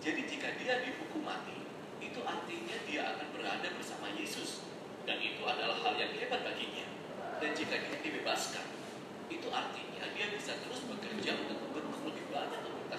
Jadi 0.00 0.24
jika 0.24 0.56
dia 0.56 0.80
dihukum 0.80 1.20
mati, 1.20 1.60
itu 2.00 2.24
artinya 2.24 2.76
dia 2.88 3.02
akan 3.12 3.28
berada 3.36 3.68
bersama 3.76 4.08
Yesus 4.16 4.64
dan 5.04 5.20
itu 5.20 5.44
adalah 5.44 5.76
hal 5.84 5.94
yang 6.00 6.12
hebat 6.16 6.40
baginya. 6.40 6.88
Dan 7.40 7.52
jika 7.52 7.76
dia 7.84 7.98
dibebaskan, 8.00 8.64
itu 9.28 9.48
artinya 9.52 10.04
dia 10.16 10.26
bisa 10.32 10.56
terus 10.60 10.84
bekerja 10.88 11.36
untuk 11.44 11.59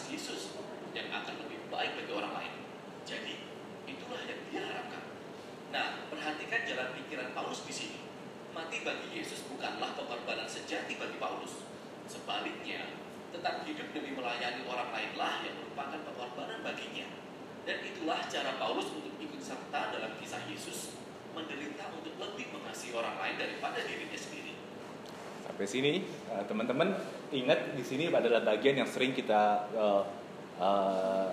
Yesus 0.10 0.56
yang 0.96 1.12
akan 1.12 1.46
lebih 1.46 1.68
baik 1.68 2.00
bagi 2.00 2.12
orang 2.16 2.34
lain. 2.34 2.54
Jadi, 3.06 3.46
itulah 3.86 4.22
yang 4.26 4.42
dia 4.50 4.62
harapkan. 4.66 5.04
Nah, 5.70 6.08
perhatikan 6.10 6.66
jalan 6.66 6.90
pikiran 6.98 7.36
Paulus 7.36 7.62
di 7.68 7.74
sini. 7.74 8.00
Mati 8.52 8.84
bagi 8.84 9.12
Yesus 9.14 9.48
bukanlah 9.48 9.96
pengorbanan 9.96 10.48
sejati 10.48 10.98
bagi 10.98 11.18
Paulus. 11.22 11.64
Sebaliknya, 12.10 12.92
tetap 13.32 13.64
hidup 13.64 13.88
demi 13.96 14.12
melayani 14.12 14.68
orang 14.68 14.92
lainlah 14.92 15.46
yang 15.48 15.56
merupakan 15.56 16.00
pengorbanan 16.04 16.60
baginya. 16.66 17.08
Dan 17.64 17.78
itulah 17.86 18.20
cara 18.28 18.60
Paulus 18.60 18.92
untuk 18.92 19.16
ikut 19.22 19.40
serta 19.40 19.96
dalam 19.96 20.18
kisah 20.20 20.44
Yesus 20.52 20.98
menderita 21.32 21.96
untuk 21.96 22.20
lebih 22.20 22.52
mengasihi 22.52 22.92
orang 22.92 23.16
lain 23.16 23.36
daripada 23.40 23.80
dirinya 23.88 24.20
sendiri. 24.20 24.51
Sampai 25.46 25.66
sini, 25.66 26.06
eh, 26.06 26.44
teman-teman 26.46 26.94
ingat 27.34 27.74
di 27.74 27.84
sini 27.86 28.10
adalah 28.10 28.42
bagian 28.46 28.82
yang 28.82 28.90
sering 28.90 29.16
kita 29.16 29.68
uh, 29.74 30.04
uh, 30.62 31.28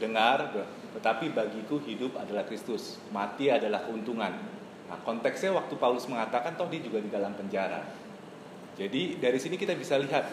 dengar, 0.00 0.50
tetapi 0.98 1.30
bagiku 1.30 1.78
hidup 1.82 2.16
adalah 2.18 2.46
Kristus, 2.48 2.98
mati 3.10 3.52
adalah 3.52 3.84
keuntungan. 3.86 4.32
Nah, 4.88 4.98
konteksnya 5.08 5.56
waktu 5.56 5.74
Paulus 5.80 6.04
mengatakan 6.08 6.54
toh 6.54 6.68
dia 6.68 6.80
juga 6.80 7.00
di 7.00 7.08
dalam 7.08 7.32
penjara. 7.32 7.80
Jadi 8.76 9.20
dari 9.20 9.36
sini 9.36 9.60
kita 9.60 9.76
bisa 9.76 10.00
lihat 10.00 10.28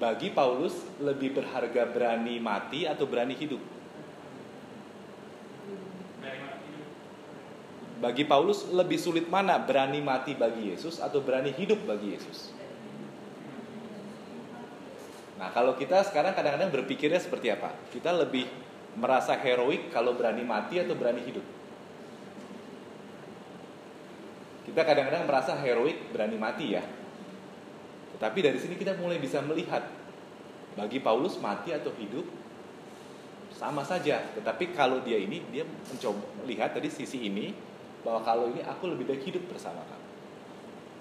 bagi 0.00 0.32
Paulus 0.32 0.74
lebih 1.02 1.36
berharga 1.36 1.84
berani 1.90 2.38
mati 2.40 2.86
atau 2.86 3.04
berani 3.04 3.34
hidup. 3.36 3.79
Bagi 8.00 8.24
Paulus 8.24 8.64
lebih 8.72 8.96
sulit 8.96 9.28
mana 9.28 9.60
berani 9.60 10.00
mati 10.00 10.32
bagi 10.32 10.72
Yesus 10.72 11.04
atau 11.04 11.20
berani 11.20 11.52
hidup 11.52 11.84
bagi 11.84 12.16
Yesus? 12.16 12.48
Nah, 15.36 15.52
kalau 15.52 15.76
kita 15.76 16.00
sekarang 16.08 16.32
kadang-kadang 16.32 16.72
berpikirnya 16.72 17.20
seperti 17.20 17.52
apa? 17.52 17.76
Kita 17.92 18.12
lebih 18.16 18.48
merasa 18.96 19.36
heroik 19.36 19.92
kalau 19.92 20.16
berani 20.16 20.44
mati 20.44 20.80
atau 20.80 20.96
berani 20.96 21.20
hidup? 21.28 21.44
Kita 24.64 24.80
kadang-kadang 24.80 25.28
merasa 25.28 25.52
heroik 25.60 26.08
berani 26.12 26.40
mati 26.40 26.76
ya. 26.76 26.84
Tetapi 28.16 28.38
dari 28.40 28.56
sini 28.60 28.80
kita 28.80 28.96
mulai 28.96 29.20
bisa 29.20 29.44
melihat 29.44 29.84
bagi 30.72 31.04
Paulus 31.04 31.36
mati 31.36 31.72
atau 31.76 31.92
hidup 32.00 32.24
sama 33.52 33.84
saja. 33.84 34.24
Tetapi 34.36 34.72
kalau 34.72 35.04
dia 35.04 35.20
ini 35.20 35.44
dia 35.52 35.64
mencoba 35.64 36.20
melihat 36.44 36.72
tadi 36.72 36.88
sisi 36.88 37.28
ini 37.28 37.69
bahwa 38.04 38.20
kalau 38.24 38.48
ini 38.50 38.64
aku 38.64 38.92
lebih 38.92 39.08
baik 39.08 39.22
hidup 39.28 39.44
bersama 39.50 39.84
kamu. 39.84 40.08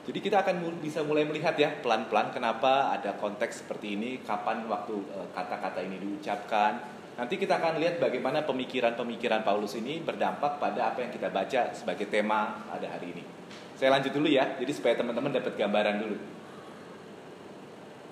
Jadi 0.09 0.19
kita 0.25 0.41
akan 0.41 0.81
bisa 0.81 1.05
mulai 1.05 1.21
melihat 1.21 1.53
ya 1.53 1.69
pelan-pelan 1.85 2.33
kenapa 2.33 2.89
ada 2.97 3.13
konteks 3.19 3.61
seperti 3.61 3.93
ini, 3.93 4.25
kapan 4.25 4.65
waktu 4.65 4.95
eh, 4.95 5.27
kata-kata 5.37 5.85
ini 5.85 6.01
diucapkan. 6.01 6.97
Nanti 7.19 7.35
kita 7.35 7.59
akan 7.59 7.77
lihat 7.83 7.99
bagaimana 8.01 8.47
pemikiran-pemikiran 8.47 9.43
Paulus 9.43 9.75
ini 9.75 9.99
berdampak 9.99 10.57
pada 10.57 10.89
apa 10.95 11.03
yang 11.03 11.11
kita 11.11 11.27
baca 11.29 11.75
sebagai 11.77 12.07
tema 12.07 12.63
pada 12.65 12.89
hari 12.89 13.11
ini. 13.11 13.23
Saya 13.75 13.93
lanjut 13.93 14.15
dulu 14.15 14.31
ya, 14.31 14.55
jadi 14.57 14.71
supaya 14.71 14.95
teman-teman 14.97 15.35
dapat 15.35 15.53
gambaran 15.53 15.95
dulu. 16.01 16.17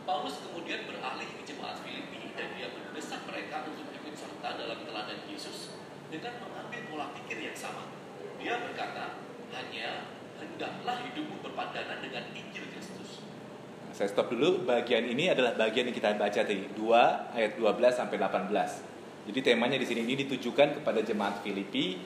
Paulus 0.05 0.37
kemudian 0.43 0.85
beralih 0.85 1.27
ke 1.33 1.41
jemaat 1.49 1.81
Filipi 1.81 2.35
dan 2.35 2.51
dia 2.55 2.69
mendesak 2.69 3.25
mereka 3.25 3.65
untuk 3.65 3.89
ikut 3.89 4.13
serta 4.13 4.53
dalam 4.53 4.85
teladan 4.85 5.19
Yesus 5.25 5.73
dengan 6.13 6.45
mengambil 6.45 6.81
pola 6.93 7.07
pikir 7.15 7.41
yang 7.41 7.57
sama. 7.57 7.96
Dia 8.37 8.53
berkata, 8.61 9.17
hanya 9.49 10.13
hendaklah 10.37 11.01
hidupmu 11.09 11.41
berpandangan 11.41 12.05
dengan 12.05 12.29
Injil 12.37 12.69
Kristus. 12.69 13.25
Saya 13.89 14.13
stop 14.13 14.29
dulu, 14.29 14.61
bagian 14.61 15.09
ini 15.09 15.33
adalah 15.33 15.57
bagian 15.57 15.89
yang 15.89 15.97
kita 15.97 16.13
baca 16.13 16.45
tadi, 16.45 16.69
2 16.69 16.77
ayat 17.33 17.57
12 17.57 17.97
sampai 17.97 18.21
18. 18.21 18.53
Jadi 19.27 19.39
temanya 19.41 19.81
di 19.81 19.87
sini 19.89 20.05
ini 20.05 20.13
ditujukan 20.21 20.79
kepada 20.79 21.01
jemaat 21.01 21.41
Filipi 21.41 21.97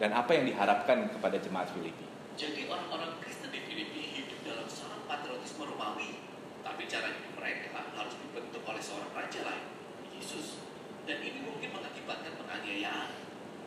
dan 0.00 0.16
apa 0.16 0.32
yang 0.32 0.48
diharapkan 0.48 1.12
kepada 1.12 1.36
jemaat 1.36 1.68
Filipi. 1.70 2.08
Jadi 2.34 2.64
orang-orang 2.66 3.20
Kristen 3.20 3.52
di 3.52 3.60
Filipi 3.62 4.24
hidup 4.24 4.40
dalam 4.42 4.66
seorang 4.66 5.04
patriotisme 5.04 5.68
Romawi, 5.68 6.18
tapi 6.64 6.88
cara 6.88 7.12
hidup 7.12 7.32
mereka 7.36 7.92
harus 7.92 8.16
dibentuk 8.18 8.64
oleh 8.64 8.80
seorang 8.82 9.12
raja 9.12 9.40
lain, 9.44 9.68
Yesus. 10.16 10.64
Dan 11.04 11.20
ini 11.20 11.44
mungkin 11.44 11.76
mengakibatkan 11.76 12.40
penganiayaan. 12.40 13.20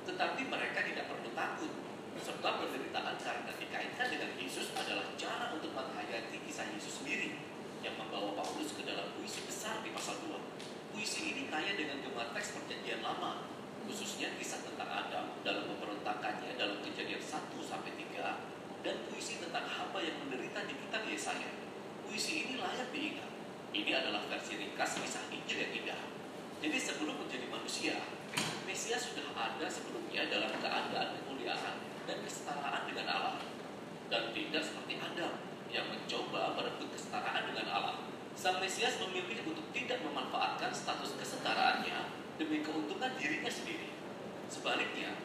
Tetapi 0.10 0.42
mereka 0.50 0.80
tidak 0.82 1.06
perlu 1.14 1.30
takut 1.38 1.72
serta 2.48 2.64
penderitaan 2.64 3.16
karena 3.20 3.52
dikaitkan 3.60 4.08
dengan 4.08 4.32
Yesus 4.40 4.72
adalah 4.72 5.04
cara 5.20 5.52
untuk 5.52 5.68
menghayati 5.76 6.40
kisah 6.48 6.64
Yesus 6.72 7.04
sendiri 7.04 7.36
yang 7.84 8.00
membawa 8.00 8.40
Paulus 8.40 8.72
ke 8.72 8.88
dalam 8.88 9.12
puisi 9.20 9.44
besar 9.44 9.84
di 9.84 9.92
pasal 9.92 10.16
2. 10.24 10.32
Puisi 10.96 11.36
ini 11.36 11.52
kaya 11.52 11.76
dengan 11.76 12.00
gemar 12.00 12.32
teks 12.32 12.56
perjanjian 12.56 13.04
lama, 13.04 13.52
khususnya 13.84 14.32
kisah 14.40 14.64
tentang 14.64 14.88
Adam 14.88 15.36
dalam 15.44 15.68
pemberontakannya 15.76 16.56
dalam 16.56 16.80
kejadian 16.88 17.20
1 17.20 17.52
sampai 17.68 17.92
3 18.16 18.16
dan 18.80 18.96
puisi 19.12 19.44
tentang 19.44 19.68
hamba 19.68 20.00
yang 20.00 20.16
menderita 20.24 20.64
di 20.72 20.74
kitab 20.88 21.04
Yesaya. 21.04 21.52
Puisi 22.08 22.48
ini 22.48 22.64
layak 22.64 22.96
diingat. 22.96 23.28
Ini 23.76 23.92
adalah 23.92 24.24
versi 24.32 24.56
ringkas 24.56 24.96
kisah 25.04 25.28
Injil 25.36 25.68
yang 25.68 25.84
indah. 25.84 26.00
Jadi 26.64 26.80
sebelum 26.80 27.28
menjadi 27.28 27.52
manusia, 27.52 28.00
Mesias 28.64 29.04
sudah 29.04 29.36
ada 29.36 29.68
sebelumnya 29.68 30.32
dalam 30.32 30.56
keadaan 30.64 31.20
kemuliaan 31.20 31.97
dan 32.08 32.24
kesetaraan 32.24 32.88
dengan 32.88 33.08
Allah. 33.12 33.38
Dan 34.08 34.32
tidak 34.32 34.64
seperti 34.64 34.96
Adam 35.04 35.44
yang 35.68 35.92
mencoba 35.92 36.56
merebut 36.56 36.88
kesetaraan 36.96 37.52
dengan 37.52 37.68
Allah. 37.68 37.96
Sang 38.40 38.64
Mesias 38.64 38.96
memilih 39.04 39.44
untuk 39.44 39.68
tidak 39.76 40.00
memanfaatkan 40.00 40.72
status 40.72 41.20
kesetaraannya 41.20 42.16
demi 42.40 42.64
keuntungan 42.64 43.12
dirinya 43.20 43.52
sendiri. 43.52 43.92
Sebaliknya, 44.48 45.20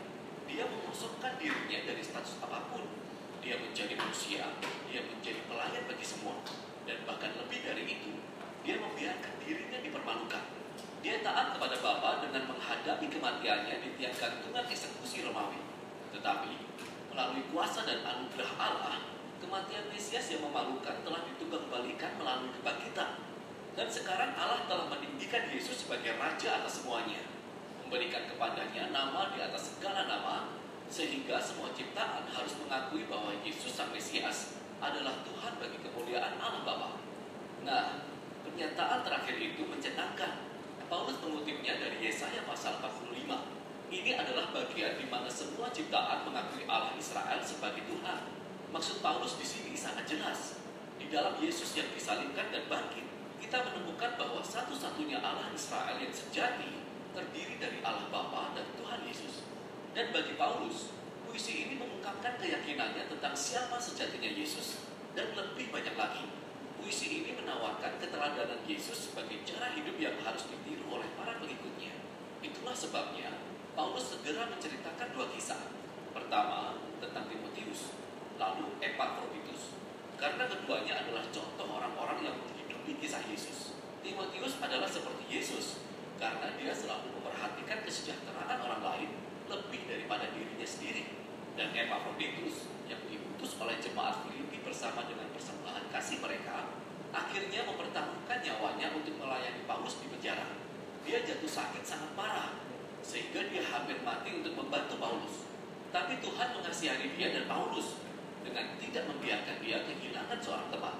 dia 0.50 0.66
mengosongkan 0.66 1.38
dirinya 1.38 1.78
dari 1.86 2.02
status 2.02 2.42
apa 2.42 2.66
pun. 2.74 2.82
Dia 3.42 3.58
menjadi 3.58 3.94
manusia, 3.94 4.50
dia 4.90 5.02
menjadi 5.06 5.40
pelayan 5.46 5.86
bagi 5.86 6.06
semua. 6.06 6.42
Dan 6.82 7.06
bahkan 7.06 7.30
lebih 7.38 7.62
dari 7.62 7.86
itu, 7.86 8.18
dia 8.66 8.78
membiarkan 8.82 9.34
dirinya 9.46 9.78
dipermalukan. 9.78 10.44
Dia 11.02 11.18
taat 11.22 11.58
kepada 11.58 11.76
Bapa 11.82 12.22
dengan 12.22 12.54
menghadapi 12.54 13.06
kematiannya 13.10 13.76
di 13.82 13.88
tiang 13.98 14.14
gantungan 14.14 14.66
eksekusi 14.66 15.26
Romawi. 15.26 15.71
Tetapi 16.12 16.52
melalui 17.12 17.44
kuasa 17.52 17.84
dan 17.88 18.04
anugerah 18.04 18.52
Allah, 18.60 19.04
kematian 19.40 19.88
Mesias 19.92 20.28
yang 20.32 20.44
memalukan 20.44 21.00
telah 21.04 21.24
ditunggang 21.28 21.66
balikan 21.72 22.12
melalui 22.20 22.52
kebangkitan. 22.60 23.20
Dan 23.72 23.88
sekarang 23.88 24.36
Allah 24.36 24.68
telah 24.68 24.86
meninggikan 24.92 25.48
Yesus 25.48 25.88
sebagai 25.88 26.20
Raja 26.20 26.60
atas 26.60 26.84
semuanya, 26.84 27.24
memberikan 27.84 28.28
kepadanya 28.28 28.92
nama 28.92 29.32
di 29.32 29.40
atas 29.40 29.72
segala 29.72 30.04
nama, 30.04 30.52
sehingga 30.92 31.40
semua 31.40 31.72
ciptaan 31.72 32.28
harus 32.28 32.52
mengakui 32.60 33.08
bahwa 33.08 33.32
Yesus 33.40 33.72
Sang 33.72 33.88
Mesias 33.96 34.60
adalah 34.76 35.24
Tuhan 35.24 35.56
bagi 35.56 35.80
kemuliaan 35.80 36.36
Allah 36.36 36.60
Bapa. 36.68 37.00
Nah, 37.64 38.04
pernyataan 38.44 39.00
terakhir 39.00 39.40
itu 39.40 39.64
mencenangkan. 39.64 40.52
Paulus 40.92 41.16
mengutipnya 41.24 41.80
dari 41.80 42.04
Yesaya 42.04 42.44
pasal 42.44 42.76
45 42.76 43.61
ini 43.92 44.16
adalah 44.16 44.48
bagian 44.56 44.96
di 44.96 45.04
mana 45.04 45.28
semua 45.28 45.68
ciptaan 45.68 46.24
mengakui 46.24 46.64
Allah 46.64 46.96
Israel 46.96 47.44
sebagai 47.44 47.84
Tuhan. 47.84 48.24
Maksud 48.72 49.04
Paulus 49.04 49.36
di 49.36 49.44
sini 49.44 49.76
sangat 49.76 50.08
jelas. 50.08 50.56
Di 50.96 51.12
dalam 51.12 51.36
Yesus 51.36 51.76
yang 51.76 51.92
disalibkan 51.92 52.48
dan 52.48 52.64
bangkit, 52.72 53.04
kita 53.36 53.68
menemukan 53.68 54.16
bahwa 54.16 54.40
satu-satunya 54.40 55.20
Allah 55.20 55.52
Israel 55.52 56.00
yang 56.00 56.08
sejati 56.08 56.80
terdiri 57.12 57.60
dari 57.60 57.84
Allah 57.84 58.08
Bapa 58.08 58.56
dan 58.56 58.64
Tuhan 58.80 59.04
Yesus. 59.04 59.44
Dan 59.92 60.08
bagi 60.08 60.40
Paulus, 60.40 60.96
puisi 61.28 61.68
ini 61.68 61.76
mengungkapkan 61.76 62.40
keyakinannya 62.40 63.12
tentang 63.12 63.36
siapa 63.36 63.76
sejatinya 63.76 64.32
Yesus 64.32 64.88
dan 65.12 65.36
lebih 65.36 65.68
banyak 65.68 65.92
lagi. 66.00 66.24
Puisi 66.80 67.20
ini 67.20 67.36
menawarkan 67.36 68.00
keteladanan 68.00 68.64
Yesus 68.64 69.12
sebagai 69.12 69.44
cara 69.44 69.68
hidup 69.76 70.00
yang 70.00 70.16
harus 70.24 70.48
ditiru 70.48 70.88
oleh 70.88 71.12
para 71.12 71.36
pengikutnya. 71.36 71.92
Itulah 72.40 72.72
sebabnya 72.72 73.41
Paulus 73.72 74.04
segera 74.12 74.44
menceritakan 74.52 75.16
dua 75.16 75.32
kisah. 75.32 75.72
Pertama, 76.12 76.76
tentang 77.00 77.24
Timotius, 77.24 77.96
lalu 78.36 78.68
Epaphroditus. 78.84 79.72
Karena 80.20 80.44
keduanya 80.44 81.00
adalah 81.00 81.24
contoh 81.32 81.66
orang-orang 81.80 82.20
yang 82.20 82.36
menghidupi 82.36 83.00
kisah 83.00 83.24
Yesus. 83.32 83.72
Timotius 84.04 84.60
adalah 84.60 84.84
seperti 84.84 85.24
Yesus, 85.24 85.80
karena 86.20 86.52
dia 86.60 86.76
selalu 86.76 87.16
memperhatikan 87.16 87.80
kesejahteraan 87.88 88.60
orang 88.60 88.82
lain 88.84 89.10
lebih 89.48 89.88
daripada 89.88 90.28
dirinya 90.36 90.68
sendiri. 90.68 91.08
Dan 91.56 91.72
Epaphroditus, 91.72 92.68
yang 92.92 93.00
diutus 93.08 93.56
oleh 93.56 93.80
jemaat 93.80 94.20
Filipi 94.28 94.60
bersama 94.60 95.08
dengan 95.08 95.32
persembahan 95.32 95.88
kasih 95.88 96.20
mereka, 96.20 96.68
akhirnya 97.08 97.64
mempertaruhkan 97.64 98.36
nyawanya 98.44 98.92
untuk 98.92 99.16
melayani 99.16 99.64
Paulus 99.64 99.96
di 99.96 100.12
penjara. 100.12 100.60
Dia 101.08 101.24
jatuh 101.24 101.48
sakit 101.48 101.82
sangat 101.88 102.12
parah 102.12 102.71
sehingga 103.02 103.42
dia 103.50 103.66
hampir 103.66 103.98
mati 104.06 104.30
untuk 104.38 104.54
membantu 104.54 104.94
Paulus. 104.96 105.44
Tapi 105.92 106.22
Tuhan 106.24 106.48
mengasihani 106.56 107.18
dia 107.18 107.34
dan 107.34 107.44
Paulus 107.50 108.00
dengan 108.40 108.78
tidak 108.80 109.04
membiarkan 109.10 109.60
dia 109.60 109.84
kehilangan 109.84 110.38
seorang 110.40 110.68
teman. 110.72 110.96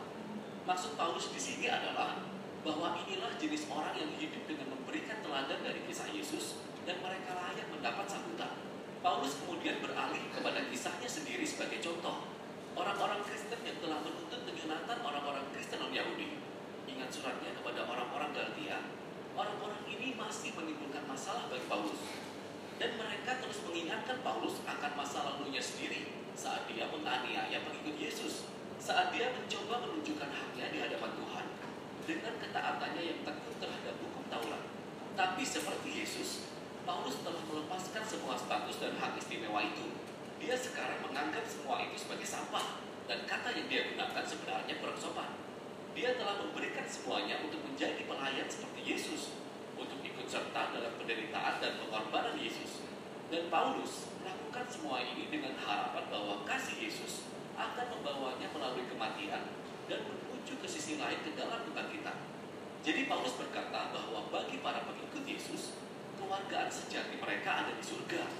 Maksud 0.69 0.99
Paulus 0.99 1.33
di 1.33 1.41
sini 1.41 1.67
adalah 1.71 2.21
bahwa 2.63 2.95
inilah 3.03 3.35
jenis 3.39 3.67
orang 3.73 3.97
yang 3.99 4.11
hidup 4.19 4.47
dengan 4.47 4.71
memberikan 4.71 5.19
teladan 5.25 5.59
dari 5.65 5.81
kisah 5.89 6.07
Yesus 6.13 6.63
dan 6.87 7.03
mereka 7.03 7.35
layak 7.35 7.67
mendapat 7.71 8.07
sambutan. 8.07 8.53
Paulus 9.03 9.35
kemudian 9.43 9.83
beralih 9.83 10.23
kepada 10.31 10.63
kisahnya 10.71 11.11
sendiri 11.11 11.43
sebagai 11.43 11.83
contoh. 11.83 12.31
Orang-orang 12.79 13.27
Kristen 13.27 13.59
yang 13.67 13.79
telah 13.83 13.99
menuntut 14.07 14.47
penyunatan 14.47 14.99
orang-orang 15.03 15.45
Kristen 15.51 15.83
non-Yahudi. 15.83 16.39
Ingat 16.87 17.11
suratnya 17.11 17.51
kepada 17.59 17.83
orang-orang 17.85 18.31
Galatia 18.31 19.02
orang-orang 19.37 19.83
ini 19.89 20.15
masih 20.17 20.53
menimbulkan 20.57 21.05
masalah 21.09 21.49
bagi 21.49 21.65
Paulus. 21.69 22.01
Dan 22.77 22.99
mereka 22.99 23.39
terus 23.39 23.63
mengingatkan 23.63 24.19
Paulus 24.27 24.59
akan 24.67 24.93
masa 24.99 25.23
lalunya 25.23 25.63
sendiri 25.63 26.11
saat 26.35 26.67
dia 26.67 26.89
menganiaya 26.91 27.63
pengikut 27.63 27.95
Yesus, 27.95 28.49
saat 28.83 29.15
dia 29.15 29.31
mencoba 29.31 29.87
menunjukkan 29.87 30.31
haknya 30.33 30.67
di 30.73 30.79
hadapan 30.83 31.13
Tuhan 31.15 31.47
dengan 32.03 32.35
ketaatannya 32.43 33.03
yang 33.03 33.21
tekun 33.23 33.55
terhadap 33.63 33.95
hukum 34.03 34.25
Taurat. 34.27 34.63
Tapi 35.15 35.43
seperti 35.47 35.89
Yesus, 36.03 36.51
Paulus 36.83 37.21
telah 37.23 37.45
melepaskan 37.47 38.03
semua 38.03 38.35
status 38.35 38.77
dan 38.83 38.99
hak 38.99 39.15
istimewa 39.21 39.63
itu. 39.63 39.87
Dia 40.43 40.59
sekarang 40.59 41.07
menganggap 41.07 41.47
semua 41.47 41.79
itu 41.79 41.95
sebagai 41.95 42.27
sampah 42.27 42.83
dan 43.07 43.23
kata 43.31 43.55
yang 43.55 43.71
dia 43.71 43.87
gunakan 43.95 44.25
sebenarnya 44.27 44.75
kurang 44.83 44.99
sopan. 44.99 45.42
Dia 45.93 46.17
telah 46.17 46.41
memberikan 46.41 46.89
semuanya 46.89 47.37
untuk 47.45 47.61
menjadi 47.69 48.01
pelayan 48.09 48.49
seperti 48.49 48.81
Yesus, 48.81 49.37
untuk 49.77 50.01
ikut 50.01 50.25
serta 50.25 50.73
dalam 50.73 50.97
penderitaan 50.97 51.61
dan 51.61 51.77
pengorbanan 51.85 52.41
Yesus. 52.41 52.81
Dan 53.29 53.53
Paulus 53.53 54.09
melakukan 54.25 54.65
semua 54.73 55.05
ini 55.05 55.29
dengan 55.29 55.53
harapan 55.61 56.05
bahwa 56.09 56.49
kasih 56.49 56.89
Yesus 56.89 57.29
akan 57.61 57.87
membawanya 57.93 58.49
melalui 58.57 58.89
kematian 58.89 59.53
dan 59.85 60.01
menuju 60.09 60.65
ke 60.65 60.69
sisi 60.69 60.97
lain 60.97 61.21
ke 61.21 61.37
dalam 61.37 61.61
kebangkitan. 61.69 62.17
Jadi 62.81 63.05
Paulus 63.05 63.37
berkata 63.37 63.93
bahwa 63.93 64.33
bagi 64.33 64.65
para 64.65 64.89
pengikut 64.89 65.29
Yesus, 65.29 65.77
keluargaan 66.17 66.73
sejati 66.73 67.21
mereka 67.21 67.69
ada 67.69 67.73
di 67.77 67.85
surga. 67.85 68.33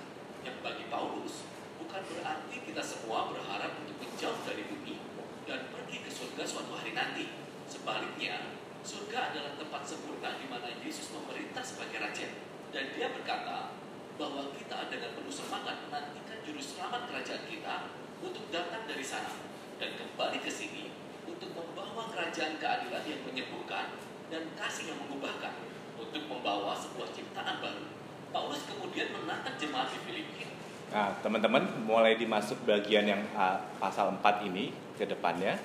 Yang 0.43 0.57
bagi 0.65 0.89
Paulus, 0.89 1.45
bukan 1.79 2.01
berarti 2.01 2.57
kita 2.65 2.83
semua 2.83 3.29
berharap 3.29 3.77
untuk 3.85 3.97
menjauh 4.01 4.41
dari 4.49 4.65
bumi 4.67 4.99
dan 5.45 5.69
pergi 5.69 6.01
ke 6.01 6.11
surga 6.11 6.43
suatu 6.49 6.73
hari 6.75 6.97
nanti. 6.97 7.42
Sebaliknya, 7.73 8.53
surga 8.85 9.33
adalah 9.33 9.57
tempat 9.57 9.81
sempurna 9.89 10.37
di 10.37 10.45
mana 10.45 10.69
Yesus 10.85 11.09
memerintah 11.17 11.65
sebagai 11.65 12.05
raja. 12.05 12.29
Dan 12.69 12.93
dia 12.93 13.09
berkata 13.09 13.73
bahwa 14.21 14.53
kita 14.53 14.93
dengan 14.93 15.17
penuh 15.17 15.33
semangat 15.33 15.81
menantikan 15.89 16.37
juru 16.45 16.61
selamat 16.61 17.09
kerajaan 17.09 17.49
kita 17.49 17.89
untuk 18.21 18.45
datang 18.53 18.85
dari 18.85 19.01
sana 19.01 19.33
dan 19.81 19.97
kembali 19.97 20.39
ke 20.45 20.53
sini 20.53 20.93
untuk 21.25 21.57
membawa 21.57 22.13
kerajaan 22.13 22.61
keadilan 22.61 23.05
yang 23.09 23.21
menyembuhkan 23.25 23.97
dan 24.29 24.53
kasih 24.53 24.93
yang 24.93 24.99
mengubahkan 25.09 25.57
untuk 25.97 26.29
membawa 26.29 26.77
sebuah 26.77 27.09
ciptaan 27.17 27.57
baru. 27.65 27.89
Paulus 28.37 28.69
kemudian 28.69 29.17
menatap 29.17 29.57
jemaat 29.57 29.89
di 29.97 29.99
Filipi. 30.05 30.45
Nah, 30.93 31.17
teman-teman 31.25 31.65
mulai 31.89 32.21
dimasuk 32.21 32.69
bagian 32.69 33.09
yang 33.09 33.25
uh, 33.33 33.65
pasal 33.81 34.13
4 34.21 34.49
ini 34.53 34.77
ke 35.01 35.09
depannya. 35.09 35.57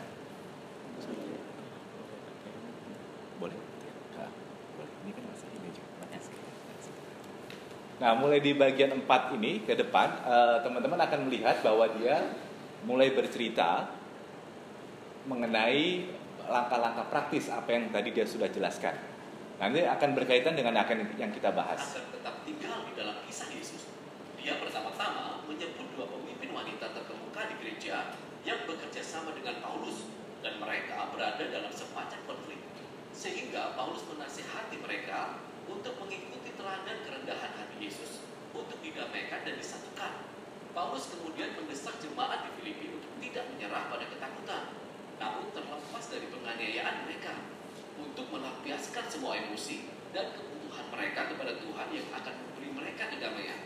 Boleh? 3.37 3.57
Nah, 4.17 4.29
boleh. 4.81 4.93
Ini 5.05 5.11
kan 5.13 5.23
masih 5.29 5.47
ini 5.61 5.69
juga. 5.69 5.93
Nah, 7.97 8.13
mulai 8.13 8.37
di 8.37 8.53
bagian 8.53 8.93
4 8.93 9.33
ini 9.41 9.65
ke 9.65 9.73
depan, 9.73 10.21
uh, 10.21 10.61
teman-teman 10.61 11.01
akan 11.01 11.25
melihat 11.25 11.65
bahwa 11.65 11.89
dia 11.97 12.29
mulai 12.85 13.09
bercerita 13.09 13.89
mengenai 15.25 16.05
langkah-langkah 16.45 17.09
praktis 17.09 17.49
apa 17.49 17.73
yang 17.73 17.89
tadi 17.89 18.13
dia 18.13 18.29
sudah 18.29 18.53
jelaskan. 18.53 18.93
Nanti 19.57 19.81
akan 19.81 20.13
berkaitan 20.13 20.53
dengan 20.53 20.77
akan 20.77 21.17
yang 21.17 21.33
kita 21.33 21.49
bahas. 21.49 21.97
Tetap 21.97 22.45
tinggal 22.45 22.85
di 22.85 22.93
dalam 22.93 23.17
kisah 23.25 23.49
Yesus. 23.49 23.89
Dia 24.37 24.61
pertama-tama 24.61 25.41
menyebut 25.49 25.89
dua 25.97 26.05
pemimpin 26.05 26.53
wanita 26.53 26.93
terkemuka 26.93 27.49
di 27.49 27.55
gereja 27.65 28.13
yang 28.45 28.61
bekerja 28.69 29.01
sama 29.01 29.33
dengan 29.33 29.57
Paulus 29.57 30.05
dan 30.45 30.61
mereka 30.61 31.09
berada 31.09 31.41
dalam 31.49 31.73
semacam 31.73 32.19
konflik. 32.29 32.61
Sehingga 33.09 33.73
Paulus 33.73 34.05
menasihati 34.05 34.77
mereka 34.77 35.41
untuk 35.67 35.93
mengikuti 35.99 36.55
teladan 36.55 36.97
kerendahan 37.03 37.51
hati 37.55 37.77
Yesus 37.79 38.23
untuk 38.55 38.79
didamaikan 38.79 39.43
dan 39.43 39.55
disatukan. 39.59 40.27
Paulus 40.71 41.09
kemudian 41.11 41.57
mendesak 41.57 41.97
jemaat 41.99 42.47
di 42.47 42.51
Filipi 42.59 42.93
untuk 42.93 43.11
tidak 43.19 43.45
menyerah 43.53 43.89
pada 43.89 44.05
ketakutan, 44.07 44.63
namun 45.17 45.49
terlepas 45.51 46.03
dari 46.09 46.27
penganiayaan 46.29 46.95
mereka 47.09 47.33
untuk 47.97 48.29
melampiaskan 48.29 49.05
semua 49.09 49.37
emosi 49.41 49.89
dan 50.13 50.33
kebutuhan 50.37 50.85
mereka 50.93 51.33
kepada 51.33 51.57
Tuhan 51.57 51.87
yang 51.93 52.07
akan 52.13 52.33
memberi 52.33 52.69
mereka 52.73 53.09
kedamaian. 53.09 53.61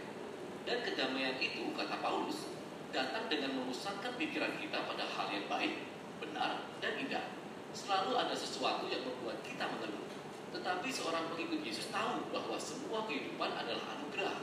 Dan 0.63 0.77
kedamaian 0.87 1.35
itu, 1.41 1.73
kata 1.73 1.99
Paulus, 1.99 2.47
datang 2.95 3.27
dengan 3.31 3.55
memusatkan 3.59 4.15
pikiran 4.15 4.55
kita 4.59 4.83
pada 4.87 5.03
hal 5.03 5.27
yang 5.31 5.47
baik, 5.47 5.83
benar, 6.19 6.67
dan 6.79 6.93
indah. 6.99 7.25
Selalu 7.71 8.19
ada 8.19 8.35
sesuatu 8.35 8.87
yang 8.91 9.03
membuat 9.03 9.39
kita 9.47 9.63
mengeluh. 9.67 10.10
Tetapi 10.51 10.87
seorang 10.91 11.31
pengikut 11.31 11.63
Yesus 11.63 11.87
tahu 11.89 12.27
bahwa 12.31 12.59
semua 12.59 13.07
kehidupan 13.07 13.55
adalah 13.55 13.95
anugerah 13.97 14.37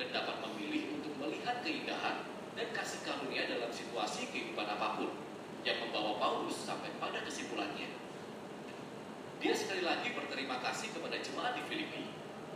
dan 0.00 0.06
dapat 0.08 0.36
memilih 0.48 0.96
untuk 0.96 1.12
melihat 1.20 1.60
keindahan 1.60 2.24
dan 2.56 2.66
kasih 2.72 3.04
karunia 3.04 3.44
dalam 3.48 3.68
situasi 3.68 4.32
kehidupan 4.32 4.64
apa 4.64 4.96
pun 4.96 5.12
yang 5.62 5.78
membawa 5.84 6.16
Paulus 6.16 6.56
sampai 6.64 6.90
pada 6.96 7.20
kesimpulannya 7.22 8.02
dia 9.42 9.58
sekali 9.58 9.82
lagi 9.82 10.14
berterima 10.14 10.62
kasih 10.62 10.94
kepada 10.94 11.18
jemaat 11.18 11.58
di 11.58 11.66
Filipi 11.66 12.06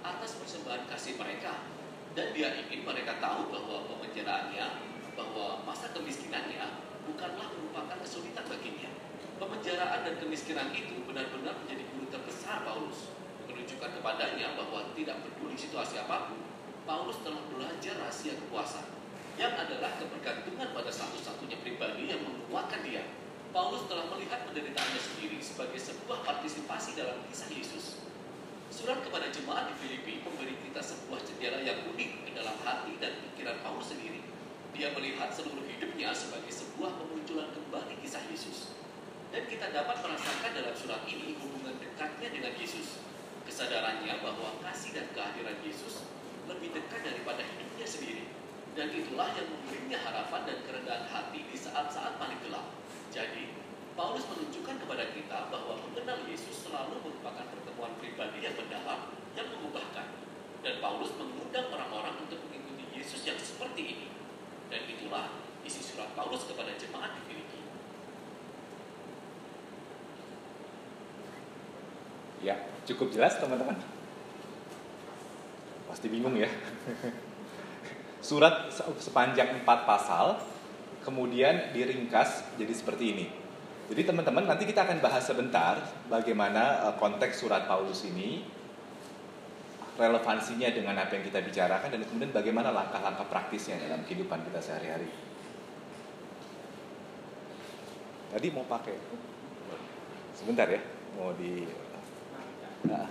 atas 0.06 0.38
persembahan 0.38 0.87
kasih 0.87 1.18
mereka 1.18 1.66
dan 2.14 2.30
dia 2.30 2.54
ingin 2.62 2.87
mereka 2.87 3.18
tahu 3.18 3.50
bahwa 3.50 3.90
pemenjaraannya, 3.90 4.87
bahwa 5.18 5.66
masa 5.66 5.90
kemiskinannya 5.90 6.62
bukanlah 7.11 7.50
merupakan 7.59 7.98
kesulitan 7.98 8.46
baginya. 8.46 8.87
Pemenjaraan 9.35 10.06
dan 10.06 10.14
kemiskinan 10.22 10.70
itu 10.78 11.02
benar-benar 11.11 11.59
menjadi 11.66 11.90
terbesar 12.16 12.64
Paulus, 12.64 13.12
menunjukkan 13.44 14.00
kepadanya 14.00 14.57
bahwa 14.57 14.88
tidak 14.96 15.20
peduli 15.20 15.52
situasi 15.52 16.00
apa 16.00 16.33
pun, 16.33 16.40
Paulus 16.88 17.20
telah 17.20 17.44
belajar 17.52 18.00
rahasia 18.00 18.40
kepuasan, 18.40 18.88
yang 19.37 19.52
adalah 19.52 20.00
kebergantungan 20.00 20.72
pada 20.72 20.88
satu-satunya 20.88 21.61
pribadi 21.61 22.09
yang 22.09 22.24
menguatkan 22.24 22.81
dia 22.81 23.05
Paulus 23.57 23.88
telah 23.88 24.05
melihat 24.12 24.44
penderitaannya 24.44 25.00
sendiri 25.00 25.40
sebagai 25.40 25.81
sebuah 25.81 26.29
partisipasi 26.29 26.92
dalam 26.92 27.24
kisah 27.24 27.48
Yesus. 27.48 28.05
Surat 28.68 29.00
kepada 29.00 29.33
jemaat 29.33 29.72
di 29.72 29.74
Filipi 29.81 30.20
memberi 30.20 30.61
kita 30.61 30.85
sebuah 30.85 31.24
jendela 31.24 31.64
yang 31.64 31.88
unik 31.88 32.29
ke 32.29 32.31
dalam 32.37 32.52
hati 32.61 33.00
dan 33.00 33.16
pikiran 33.16 33.57
Paulus 33.64 33.96
sendiri. 33.96 34.20
Dia 34.76 34.92
melihat 34.92 35.33
seluruh 35.33 35.64
hidupnya 35.64 36.12
sebagai 36.12 36.52
sebuah 36.52 37.00
pemunculan 37.00 37.48
kembali 37.57 37.96
kisah 38.05 38.20
Yesus. 38.29 38.75
Dan 39.34 39.42
kita 39.50 39.74
dapat 39.74 39.98
merasakan 40.06 40.50
dalam 40.54 40.74
surat 40.76 41.02
ini 41.10 41.34
hubungan 41.42 41.74
dekatnya 41.82 42.28
dengan 42.30 42.52
Yesus. 42.54 43.02
Kesadarannya 43.46 44.22
bahwa 44.22 44.58
kasih 44.62 44.94
dan 44.94 45.06
kehadiran 45.14 45.58
Yesus 45.62 46.06
lebih 46.46 46.74
dekat 46.74 47.02
daripada 47.02 47.42
hidupnya 47.42 47.86
sendiri. 47.86 48.24
Dan 48.76 48.92
itulah 48.92 49.32
yang 49.32 49.48
memberinya 49.48 49.98
harapan 50.04 50.42
dan 50.44 50.58
kerendahan 50.68 51.06
hati 51.08 51.40
di 51.48 51.56
saat-saat 51.56 52.20
paling 52.20 52.36
gelap. 52.44 52.68
Jadi, 53.08 53.56
Paulus 53.96 54.28
menunjukkan 54.28 54.76
kepada 54.84 55.08
kita 55.16 55.48
bahwa 55.48 55.80
mengenal 55.88 56.20
Yesus 56.28 56.68
selalu 56.68 57.00
merupakan 57.00 57.48
pertemuan 57.48 57.96
pribadi 57.96 58.44
yang 58.44 58.52
mendalam, 58.52 59.16
yang 59.32 59.48
mengubahkan. 59.48 60.12
Dan 60.60 60.84
Paulus 60.84 61.16
mengundang 61.16 61.72
orang-orang 61.72 62.20
untuk 62.28 62.44
mengikuti 62.44 62.84
Yesus 62.92 63.24
yang 63.24 63.40
seperti 63.40 63.96
ini. 63.96 64.08
Dan 64.68 64.84
itulah 64.84 65.32
isi 65.64 65.80
surat 65.80 66.12
Paulus 66.12 66.44
kepada 66.44 66.76
jemaat 66.76 67.16
di 67.24 67.36
Ya, 72.44 72.57
cukup 72.85 73.12
jelas 73.12 73.40
teman-teman. 73.40 73.77
Pasti 75.88 76.07
bingung 76.12 76.37
ya. 76.37 76.51
Surat 78.27 78.68
sepanjang 78.99 79.62
empat 79.62 79.87
pasal 79.87 80.42
kemudian 81.07 81.70
diringkas 81.70 82.59
jadi 82.59 82.75
seperti 82.75 83.05
ini. 83.14 83.27
Jadi 83.87 84.03
teman-teman 84.03 84.51
nanti 84.51 84.66
kita 84.66 84.83
akan 84.83 84.99
bahas 84.99 85.22
sebentar 85.22 85.79
bagaimana 86.11 86.90
uh, 86.90 86.94
konteks 86.99 87.38
surat 87.38 87.70
Paulus 87.70 88.03
ini 88.03 88.42
relevansinya 89.94 90.68
dengan 90.75 90.99
apa 90.99 91.14
yang 91.14 91.25
kita 91.25 91.38
bicarakan 91.40 91.88
dan 91.94 92.03
kemudian 92.03 92.35
bagaimana 92.35 92.75
langkah-langkah 92.75 93.31
praktisnya 93.31 93.79
dalam 93.79 94.03
kehidupan 94.03 94.42
kita 94.51 94.59
sehari-hari. 94.59 95.09
Tadi 98.35 98.46
mau 98.51 98.66
pakai 98.66 98.99
sebentar 100.35 100.66
ya, 100.66 100.83
mau 101.14 101.31
di 101.38 101.64
nah, 102.84 103.08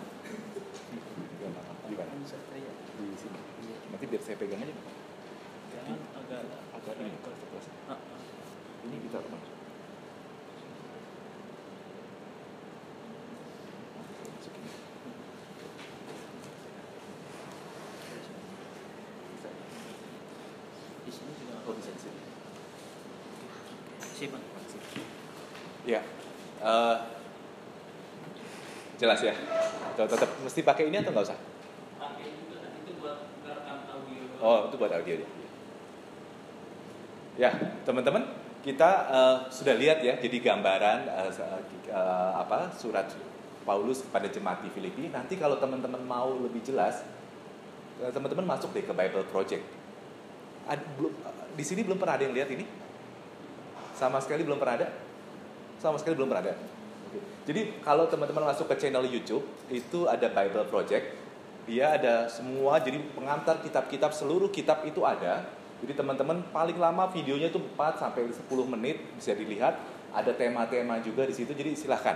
gimana? 1.90 2.14
Di 2.22 3.18
sini. 3.18 3.40
Nanti 3.90 4.06
biar 4.06 4.22
saya 4.22 4.38
pegang 4.38 4.62
aja. 4.62 4.76
agak 6.18 6.42
agak 6.74 6.94
ini 6.98 7.14
ini 8.86 8.98
bisa 9.06 9.18
teman 9.22 9.42
Ya, 25.86 26.02
uh, 26.66 26.98
jelas 28.98 29.22
ya. 29.22 29.55
Tetap 29.96 30.30
mesti 30.44 30.62
pakai 30.62 30.92
ini 30.92 31.00
atau 31.00 31.16
nggak 31.16 31.26
usah? 31.32 31.40
Oh, 34.44 34.70
itu 34.70 34.76
buat 34.78 34.92
audio 34.92 35.16
ya. 35.24 35.28
Ya, 37.36 37.52
teman-teman, 37.84 38.30
kita 38.64 38.90
uh, 39.12 39.36
sudah 39.52 39.76
lihat 39.76 40.00
ya, 40.00 40.16
jadi 40.22 40.38
gambaran 40.40 41.10
uh, 41.10 41.32
uh, 41.92 42.32
apa 42.40 42.72
surat 42.76 43.10
Paulus 43.66 44.06
kepada 44.06 44.30
jemaat 44.30 44.62
di 44.62 44.70
Filipi. 44.70 45.10
Nanti 45.10 45.36
kalau 45.36 45.58
teman-teman 45.58 46.00
mau 46.06 46.32
lebih 46.38 46.62
jelas, 46.62 47.02
teman-teman 48.00 48.46
masuk 48.56 48.72
deh 48.76 48.86
ke 48.86 48.94
Bible 48.94 49.26
Project. 49.34 49.64
Ad, 50.70 50.80
belum, 51.00 51.12
di 51.56 51.64
sini 51.66 51.82
belum 51.82 51.98
pernah 51.98 52.16
ada 52.20 52.24
yang 52.30 52.36
lihat 52.36 52.50
ini? 52.54 52.66
Sama 53.96 54.20
sekali 54.20 54.44
belum 54.44 54.60
pernah 54.60 54.76
ada? 54.84 54.88
Sama 55.80 55.98
sekali 55.98 56.14
belum 56.20 56.30
pernah 56.30 56.44
ada. 56.52 56.56
Jadi 57.46 57.78
kalau 57.86 58.10
teman-teman 58.10 58.50
masuk 58.50 58.66
ke 58.74 58.76
channel 58.82 59.06
YouTube 59.06 59.46
itu 59.70 60.10
ada 60.10 60.26
Bible 60.30 60.66
Project. 60.66 61.14
Dia 61.70 61.98
ada 61.98 62.30
semua 62.30 62.78
jadi 62.82 63.02
pengantar 63.14 63.62
kitab-kitab 63.62 64.14
seluruh 64.14 64.50
kitab 64.54 64.86
itu 64.86 65.02
ada 65.02 65.46
jadi 65.84 66.02
teman-teman 66.02 66.40
paling 66.56 66.80
lama 66.80 67.06
videonya 67.12 67.52
itu 67.52 67.60
4 67.60 68.00
sampai 68.00 68.32
10 68.32 68.42
menit 68.74 68.98
bisa 69.14 69.36
dilihat. 69.36 69.76
Ada 70.16 70.32
tema-tema 70.32 71.04
juga 71.04 71.28
di 71.28 71.36
situ 71.36 71.52
jadi 71.52 71.76
silahkan. 71.76 72.16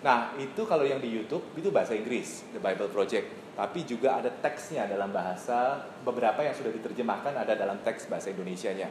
Nah 0.00 0.32
itu 0.38 0.62
kalau 0.64 0.86
yang 0.86 1.02
di 1.02 1.10
YouTube 1.10 1.42
itu 1.58 1.68
bahasa 1.74 1.98
Inggris 1.98 2.46
The 2.54 2.60
Bible 2.62 2.88
Project. 2.88 3.26
Tapi 3.52 3.84
juga 3.84 4.16
ada 4.16 4.30
teksnya 4.30 4.88
dalam 4.88 5.12
bahasa 5.12 5.82
beberapa 6.06 6.40
yang 6.40 6.54
sudah 6.56 6.72
diterjemahkan 6.72 7.36
ada 7.36 7.52
dalam 7.52 7.82
teks 7.84 8.08
bahasa 8.08 8.32
Indonesia-nya. 8.32 8.88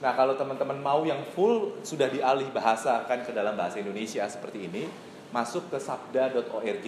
Nah 0.00 0.12
kalau 0.16 0.38
teman-teman 0.38 0.80
mau 0.80 1.04
yang 1.04 1.20
full 1.36 1.76
sudah 1.84 2.08
dialih 2.08 2.48
bahasakan 2.54 3.26
ke 3.26 3.36
dalam 3.36 3.58
bahasa 3.58 3.82
Indonesia 3.82 4.24
seperti 4.24 4.70
ini, 4.70 4.88
masuk 5.30 5.70
ke 5.70 5.78
sabda.org. 5.78 6.86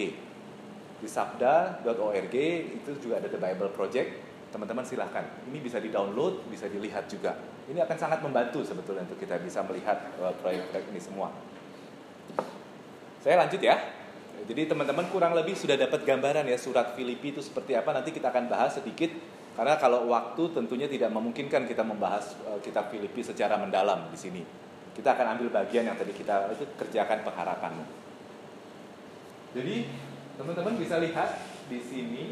Di 1.03 1.07
sabda.org 1.07 2.35
itu 2.79 2.89
juga 3.03 3.19
ada 3.19 3.27
The 3.27 3.39
Bible 3.39 3.71
Project 3.75 4.09
teman-teman 4.53 4.85
silahkan. 4.85 5.25
Ini 5.49 5.57
bisa 5.57 5.81
di-download, 5.81 6.45
bisa 6.45 6.69
dilihat 6.69 7.09
juga. 7.09 7.33
Ini 7.65 7.81
akan 7.81 7.97
sangat 7.97 8.21
membantu 8.21 8.61
sebetulnya 8.61 9.01
untuk 9.09 9.17
kita 9.17 9.41
bisa 9.41 9.65
melihat 9.65 10.13
uh, 10.21 10.29
proyek-proyek 10.37 10.93
ini 10.93 11.01
semua. 11.01 11.33
Saya 13.25 13.41
lanjut 13.41 13.57
ya. 13.57 13.81
Jadi 14.43 14.67
teman-teman 14.69 15.07
kurang 15.09 15.33
lebih 15.33 15.55
sudah 15.57 15.79
dapat 15.79 16.03
gambaran 16.03 16.45
ya 16.45 16.59
surat 16.59 16.93
Filipi 16.93 17.33
itu 17.33 17.41
seperti 17.41 17.73
apa. 17.73 17.95
Nanti 17.95 18.13
kita 18.13 18.29
akan 18.29 18.45
bahas 18.51 18.77
sedikit 18.77 19.09
karena 19.57 19.79
kalau 19.81 20.11
waktu 20.11 20.51
tentunya 20.53 20.85
tidak 20.85 21.09
memungkinkan 21.09 21.65
kita 21.65 21.81
membahas 21.81 22.37
uh, 22.45 22.59
kitab 22.61 22.93
Filipi 22.93 23.25
secara 23.25 23.57
mendalam 23.57 24.11
di 24.13 24.19
sini. 24.19 24.43
Kita 24.93 25.17
akan 25.17 25.39
ambil 25.39 25.49
bagian 25.49 25.89
yang 25.89 25.97
tadi 25.97 26.13
kita 26.13 26.53
itu 26.53 26.69
kerjakan 26.77 27.25
pengharapanmu. 27.25 28.02
Jadi 29.53 29.85
teman-teman 30.33 30.81
bisa 30.81 30.97
lihat 30.97 31.37
di 31.69 31.77
sini. 31.77 32.25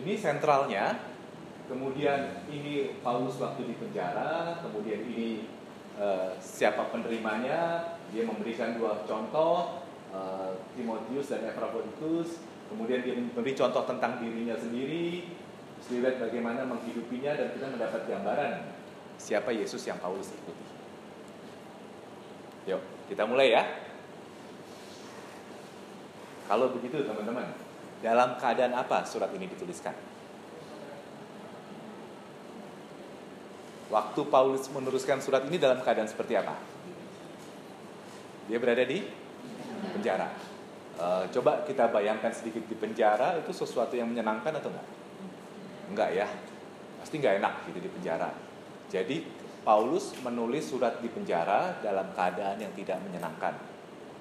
Ini 0.00 0.16
sentralnya, 0.16 0.96
kemudian 1.68 2.46
ini 2.48 2.96
Paulus 3.04 3.36
waktu 3.36 3.68
di 3.68 3.74
penjara, 3.76 4.56
kemudian 4.64 5.04
ini 5.04 5.44
uh, 6.00 6.32
siapa 6.40 6.88
penerimanya, 6.88 7.92
dia 8.08 8.24
memberikan 8.24 8.80
dua 8.80 9.04
contoh, 9.04 9.84
uh, 10.08 10.56
Timotius 10.72 11.28
dan 11.28 11.52
Epaphroditus, 11.52 12.40
kemudian 12.72 13.04
dia 13.04 13.12
memberi 13.12 13.52
contoh 13.52 13.84
tentang 13.84 14.24
dirinya 14.24 14.56
sendiri, 14.56 15.28
terus 15.84 16.16
bagaimana 16.16 16.64
menghidupinya 16.64 17.36
dan 17.36 17.52
kita 17.52 17.66
mendapat 17.68 18.08
gambaran 18.08 18.52
siapa 19.20 19.52
Yesus 19.52 19.84
yang 19.84 20.00
Paulus 20.00 20.32
ikuti. 20.32 20.64
Yuk, 22.72 22.80
kita 23.10 23.26
mulai 23.26 23.50
ya. 23.50 23.66
Kalau 26.46 26.70
begitu 26.70 27.02
teman-teman, 27.02 27.50
dalam 27.98 28.38
keadaan 28.38 28.74
apa 28.78 29.02
surat 29.02 29.34
ini 29.34 29.50
dituliskan? 29.50 29.94
Waktu 33.90 34.20
Paulus 34.30 34.70
meneruskan 34.70 35.18
surat 35.18 35.42
ini 35.50 35.58
dalam 35.58 35.82
keadaan 35.82 36.06
seperti 36.06 36.38
apa? 36.38 36.54
Dia 38.46 38.62
berada 38.62 38.86
di 38.86 39.02
penjara. 39.98 40.30
E, 40.94 41.06
coba 41.34 41.66
kita 41.66 41.90
bayangkan 41.90 42.30
sedikit 42.30 42.62
di 42.70 42.78
penjara 42.78 43.42
itu 43.42 43.50
sesuatu 43.50 43.98
yang 43.98 44.06
menyenangkan 44.06 44.54
atau 44.62 44.70
enggak? 44.70 44.88
Enggak 45.90 46.10
ya, 46.14 46.26
pasti 47.02 47.18
enggak 47.18 47.42
enak 47.42 47.54
gitu 47.66 47.78
di 47.82 47.90
penjara. 47.90 48.30
Jadi 48.90 49.16
Paulus 49.60 50.16
menulis 50.24 50.72
surat 50.72 51.04
di 51.04 51.12
penjara 51.12 51.76
dalam 51.84 52.08
keadaan 52.16 52.56
yang 52.56 52.72
tidak 52.72 52.96
menyenangkan. 53.04 53.52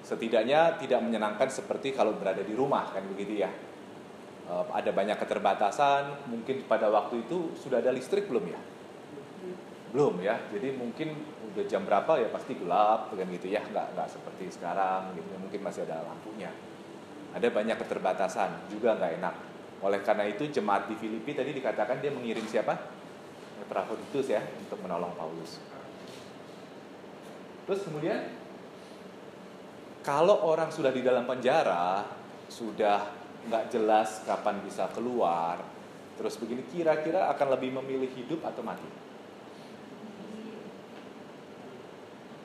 Setidaknya 0.03 0.75
tidak 0.79 0.99
menyenangkan 0.99 1.47
seperti 1.47 1.95
kalau 1.95 2.15
berada 2.19 2.43
di 2.43 2.51
rumah 2.51 2.91
kan 2.91 3.07
begitu 3.07 3.39
ya. 3.39 3.51
Eh, 4.49 4.65
ada 4.73 4.91
banyak 4.91 5.15
keterbatasan, 5.15 6.27
mungkin 6.27 6.65
pada 6.67 6.91
waktu 6.91 7.23
itu 7.23 7.53
sudah 7.55 7.79
ada 7.79 7.93
listrik 7.95 8.27
belum 8.27 8.51
ya? 8.51 8.59
Belum 9.95 10.21
ya, 10.21 10.37
jadi 10.53 10.75
mungkin 10.75 11.17
udah 11.53 11.65
jam 11.65 11.81
berapa 11.81 12.21
ya 12.21 12.29
pasti 12.29 12.53
gelap 12.57 13.09
kan 13.09 13.25
gitu 13.25 13.47
ya, 13.49 13.61
nggak 13.61 13.97
nggak 13.97 14.09
seperti 14.09 14.53
sekarang 14.53 15.17
gitu, 15.17 15.33
mungkin 15.39 15.61
masih 15.65 15.85
ada 15.85 16.05
lampunya. 16.05 16.51
Ada 17.33 17.47
banyak 17.49 17.77
keterbatasan, 17.77 18.69
juga 18.73 18.97
nggak 18.97 19.11
enak. 19.21 19.35
Oleh 19.85 20.01
karena 20.03 20.27
itu 20.27 20.49
jemaat 20.49 20.91
di 20.91 20.97
Filipi 20.97 21.31
tadi 21.37 21.53
dikatakan 21.53 22.01
dia 22.01 22.11
mengirim 22.11 22.43
siapa? 22.43 22.98
Epaphroditus 23.63 24.27
ya 24.31 24.41
untuk 24.59 24.79
menolong 24.83 25.11
Paulus. 25.15 25.59
Terus 27.69 27.81
kemudian 27.85 28.19
kalau 30.01 30.41
orang 30.47 30.73
sudah 30.73 30.89
di 30.89 31.05
dalam 31.05 31.27
penjara, 31.29 32.01
sudah 32.49 33.13
nggak 33.45 33.69
jelas 33.69 34.25
kapan 34.25 34.57
bisa 34.65 34.89
keluar. 34.89 35.61
Terus 36.17 36.35
begini 36.35 36.65
kira-kira 36.67 37.31
akan 37.31 37.47
lebih 37.55 37.71
memilih 37.79 38.09
hidup 38.17 38.43
atau 38.43 38.65
mati? 38.65 38.89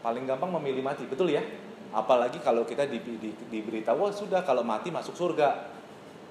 Paling 0.05 0.29
gampang 0.29 0.53
memilih 0.61 0.85
mati, 0.85 1.09
betul 1.09 1.33
ya? 1.33 1.41
Apalagi 1.95 2.43
kalau 2.45 2.69
kita 2.69 2.85
di, 2.85 3.01
di, 3.01 3.33
diberitahu, 3.49 4.05
wah 4.05 4.13
sudah 4.13 4.45
kalau 4.45 4.61
mati 4.61 4.93
masuk 4.93 5.17
surga. 5.17 5.73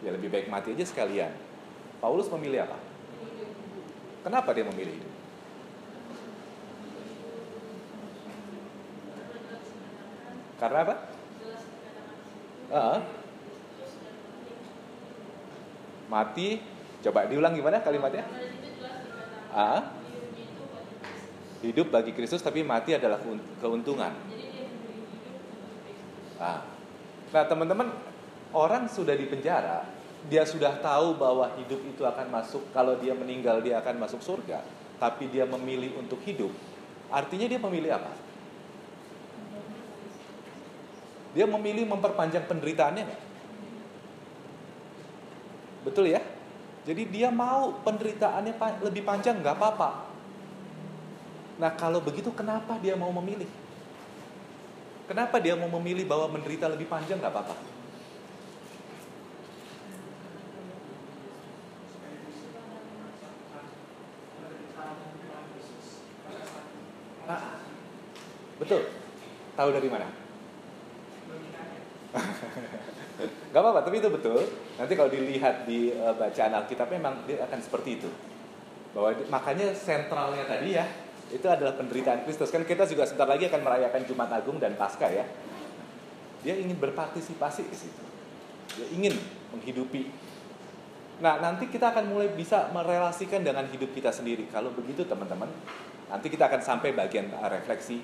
Ya 0.06 0.13
lebih 0.13 0.30
baik 0.30 0.52
mati 0.52 0.78
aja 0.78 0.86
sekalian. 0.86 1.34
Paulus 1.98 2.30
memilih 2.30 2.69
apa? 2.69 2.92
Kenapa 4.24 4.56
dia 4.56 4.64
memilih 4.64 4.96
hidup? 4.96 5.14
Karena 10.64 10.80
apa? 10.88 10.96
Uh, 12.74 12.98
mati 16.14 16.62
coba 17.02 17.26
diulang 17.26 17.58
gimana 17.58 17.82
kalimatnya 17.82 18.22
ah 19.50 19.82
hidup 21.66 21.90
bagi 21.90 22.14
Kristus 22.14 22.46
tapi 22.46 22.62
mati 22.62 22.94
adalah 22.94 23.18
keuntungan 23.58 24.14
ah. 26.38 26.62
nah 27.34 27.44
teman-teman 27.50 27.90
orang 28.54 28.86
sudah 28.86 29.18
di 29.18 29.26
penjara 29.26 29.90
dia 30.32 30.44
sudah 30.48 30.80
tahu 30.80 31.20
bahwa 31.20 31.52
hidup 31.60 31.84
itu 31.84 32.04
akan 32.08 32.28
masuk 32.32 32.64
kalau 32.72 32.96
dia 33.00 33.12
meninggal 33.12 33.60
dia 33.60 33.80
akan 33.84 34.00
masuk 34.00 34.24
surga 34.24 34.64
tapi 35.02 35.28
dia 35.28 35.44
memilih 35.44 36.00
untuk 36.00 36.22
hidup 36.24 36.52
artinya 37.12 37.48
dia 37.50 37.60
memilih 37.60 37.92
apa 37.92 38.12
dia 41.34 41.46
memilih 41.50 41.90
memperpanjang 41.90 42.46
penderitaannya 42.46 43.04
nggak 43.04 43.24
Betul 45.84 46.10
ya? 46.10 46.24
Jadi 46.84 47.08
dia 47.12 47.32
mau 47.32 47.76
penderitaannya 47.84 48.56
lebih 48.84 49.04
panjang 49.08 49.40
nggak 49.40 49.56
apa-apa. 49.56 50.12
Nah 51.60 51.72
kalau 51.76 52.04
begitu 52.04 52.32
kenapa 52.32 52.80
dia 52.80 52.96
mau 52.96 53.12
memilih? 53.12 53.48
Kenapa 55.08 55.40
dia 55.40 55.56
mau 55.56 55.68
memilih 55.80 56.08
bahwa 56.08 56.40
menderita 56.40 56.72
lebih 56.72 56.88
panjang 56.88 57.20
nggak 57.20 57.32
apa-apa? 57.32 57.56
Betul. 68.63 68.82
Tahu 69.54 69.69
dari 69.69 69.89
mana? 69.91 70.08
Gak 73.54 73.62
apa-apa, 73.62 73.86
tapi 73.86 74.02
itu 74.02 74.10
betul. 74.10 74.41
Nanti 74.80 74.93
kalau 74.97 75.10
dilihat 75.13 75.69
di 75.69 75.93
uh, 75.93 76.17
bacaan 76.17 76.54
Alkitab 76.58 76.89
memang 76.89 77.21
dia 77.30 77.45
akan 77.45 77.60
seperti 77.62 78.02
itu. 78.02 78.10
Bahwa 78.97 79.13
makanya 79.30 79.69
sentralnya 79.78 80.45
tadi 80.49 80.73
ya, 80.73 80.86
itu 81.30 81.45
adalah 81.45 81.78
penderitaan 81.78 82.26
Kristus. 82.26 82.49
Kan 82.49 82.65
kita 82.65 82.89
juga 82.89 83.06
sebentar 83.06 83.30
lagi 83.30 83.45
akan 83.49 83.62
merayakan 83.62 84.02
Jumat 84.10 84.30
Agung 84.34 84.58
dan 84.58 84.73
Paskah 84.73 85.12
ya. 85.13 85.26
Dia 86.41 86.58
ingin 86.58 86.78
berpartisipasi 86.82 87.69
di 87.69 87.78
situ. 87.78 88.04
Dia 88.78 88.88
ingin 88.89 89.13
menghidupi. 89.54 90.10
Nah, 91.21 91.38
nanti 91.39 91.69
kita 91.69 91.93
akan 91.93 92.10
mulai 92.10 92.34
bisa 92.34 92.73
merelasikan 92.73 93.45
dengan 93.45 93.69
hidup 93.69 93.93
kita 93.93 94.10
sendiri. 94.10 94.49
Kalau 94.49 94.73
begitu 94.73 95.06
teman-teman, 95.06 95.47
nanti 96.10 96.28
kita 96.28 96.49
akan 96.49 96.62
sampai 96.62 96.91
bagian 96.91 97.30
refleksi. 97.47 98.02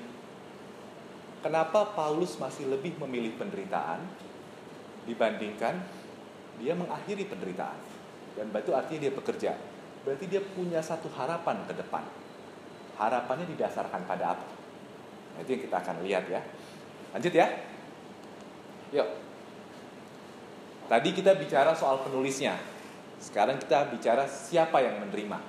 Kenapa 1.39 1.95
Paulus 1.95 2.35
masih 2.35 2.67
lebih 2.67 2.99
memilih 2.99 3.35
penderitaan 3.39 4.03
dibandingkan 5.07 5.79
dia 6.59 6.75
mengakhiri 6.75 7.25
penderitaan. 7.25 7.79
Dan 8.35 8.51
itu 8.51 8.71
artinya 8.75 8.99
dia 9.07 9.13
bekerja. 9.15 9.51
Berarti 10.03 10.25
dia 10.27 10.43
punya 10.43 10.83
satu 10.83 11.07
harapan 11.15 11.63
ke 11.65 11.73
depan. 11.73 12.03
Harapannya 12.99 13.47
didasarkan 13.55 14.03
pada 14.03 14.35
apa? 14.35 14.45
Nah, 15.35 15.39
itu 15.43 15.55
yang 15.55 15.63
kita 15.63 15.75
akan 15.79 15.95
lihat 16.03 16.23
ya. 16.27 16.41
Lanjut 17.15 17.33
ya. 17.33 17.47
Yuk. 18.91 19.07
Tadi 20.91 21.09
kita 21.15 21.31
bicara 21.39 21.71
soal 21.71 22.03
penulisnya. 22.03 22.59
Sekarang 23.19 23.59
kita 23.59 23.87
bicara 23.91 24.27
siapa 24.27 24.83
yang 24.83 24.99
menerima. 25.03 25.39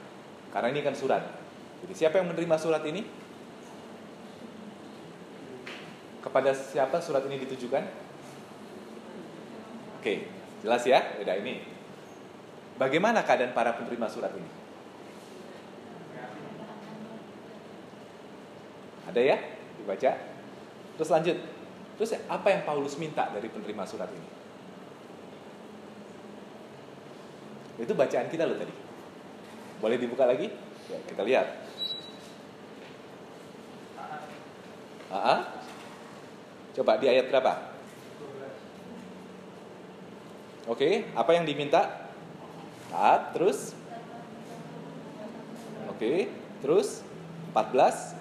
Karena 0.51 0.69
ini 0.71 0.81
kan 0.83 0.95
surat. 0.95 1.23
Jadi 1.87 1.95
siapa 1.95 2.23
yang 2.23 2.31
menerima 2.31 2.57
surat 2.59 2.83
ini? 2.87 3.03
Kepada 6.21 6.53
siapa 6.53 7.01
surat 7.01 7.25
ini 7.25 7.41
ditujukan? 7.41 7.85
Oke, 10.01 10.29
jelas 10.61 10.85
ya? 10.85 11.17
Udah 11.21 11.37
ini. 11.41 11.65
Bagaimana 12.77 13.25
keadaan 13.25 13.57
para 13.57 13.77
penerima 13.77 14.09
surat 14.09 14.33
ini? 14.37 14.51
Ada 19.09 19.21
ya? 19.21 19.37
Dibaca. 19.81 20.13
Terus 20.97 21.11
lanjut. 21.13 21.37
Terus 22.01 22.17
apa 22.29 22.49
yang 22.53 22.65
Paulus 22.65 22.97
minta 23.01 23.29
dari 23.33 23.49
penerima 23.49 23.85
surat 23.85 24.09
ini? 24.13 24.29
Itu 27.81 27.97
bacaan 27.97 28.29
kita 28.29 28.45
loh 28.45 28.61
tadi. 28.61 28.73
Boleh 29.81 29.97
dibuka 29.97 30.29
lagi? 30.29 30.53
Ya, 30.93 30.99
kita 31.09 31.25
lihat. 31.25 31.49
Coba 36.71 36.95
di 37.03 37.11
ayat 37.11 37.27
berapa? 37.27 37.71
Oke, 40.71 41.11
apa 41.19 41.31
yang 41.35 41.43
diminta? 41.43 42.07
Taat, 42.95 43.35
terus? 43.35 43.75
Oke, 45.91 46.31
terus? 46.63 47.03
14? 47.51 48.15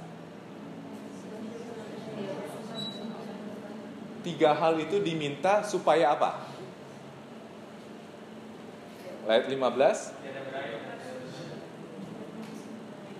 Tiga 4.25 4.51
hal 4.57 4.81
itu 4.81 4.97
diminta 4.97 5.61
supaya 5.61 6.17
apa? 6.17 6.49
Ayat 9.29 9.45
15 9.45 10.17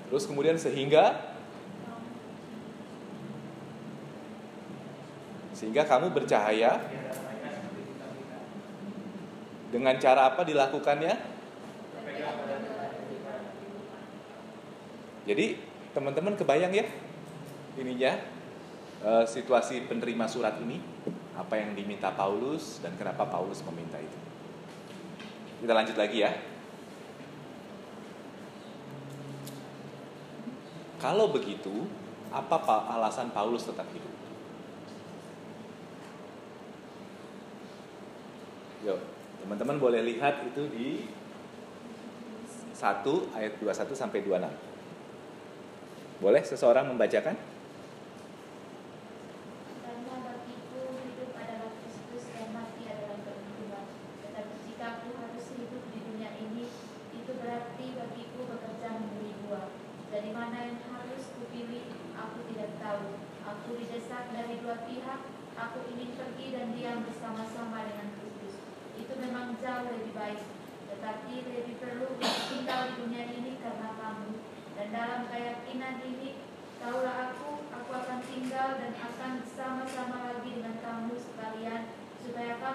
Terus 0.10 0.26
kemudian 0.26 0.58
sehingga 0.58 1.29
Sehingga 5.60 5.84
kamu 5.84 6.16
bercahaya. 6.16 6.80
Dengan 9.76 10.00
cara 10.00 10.32
apa 10.32 10.48
dilakukannya? 10.48 11.14
Jadi 15.28 15.60
teman-teman 15.92 16.40
kebayang 16.40 16.72
ya? 16.72 16.88
Ininya 17.76 18.16
eh, 19.04 19.26
Situasi 19.28 19.84
penerima 19.92 20.32
surat 20.32 20.56
ini. 20.64 20.80
Apa 21.36 21.56
yang 21.56 21.72
diminta 21.72 22.12
Paulus 22.12 22.84
Dan 22.84 23.00
kenapa 23.00 23.24
Paulus 23.24 23.64
meminta 23.68 24.00
itu? 24.00 24.20
Kita 25.60 25.76
lanjut 25.76 26.00
lagi 26.00 26.24
ya. 26.24 26.32
Kalau 31.00 31.32
begitu, 31.32 31.88
apa 32.28 32.60
alasan 32.92 33.32
Paulus 33.32 33.64
tetap 33.64 33.88
hidup? 33.96 34.19
Yuk, 38.88 39.00
teman-teman 39.44 39.76
boleh 39.76 40.00
lihat 40.08 40.40
itu 40.48 40.64
di 40.72 41.04
1 42.72 43.04
ayat 43.36 43.60
21 43.60 43.92
sampai 43.92 44.24
26. 44.24 46.24
Boleh 46.24 46.44
seseorang 46.44 46.88
membacakan? 46.88 47.36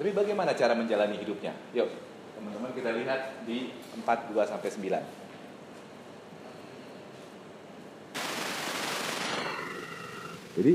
Tapi 0.00 0.16
bagaimana 0.16 0.56
cara 0.56 0.72
menjalani 0.72 1.20
hidupnya? 1.20 1.52
Yuk, 1.76 1.84
teman-teman 2.32 2.72
kita 2.72 2.88
lihat 2.88 3.44
di 3.44 3.68
4 4.00 4.32
2 4.32 4.48
sampai 4.48 4.72
9. 4.72 4.96
Jadi 10.56 10.72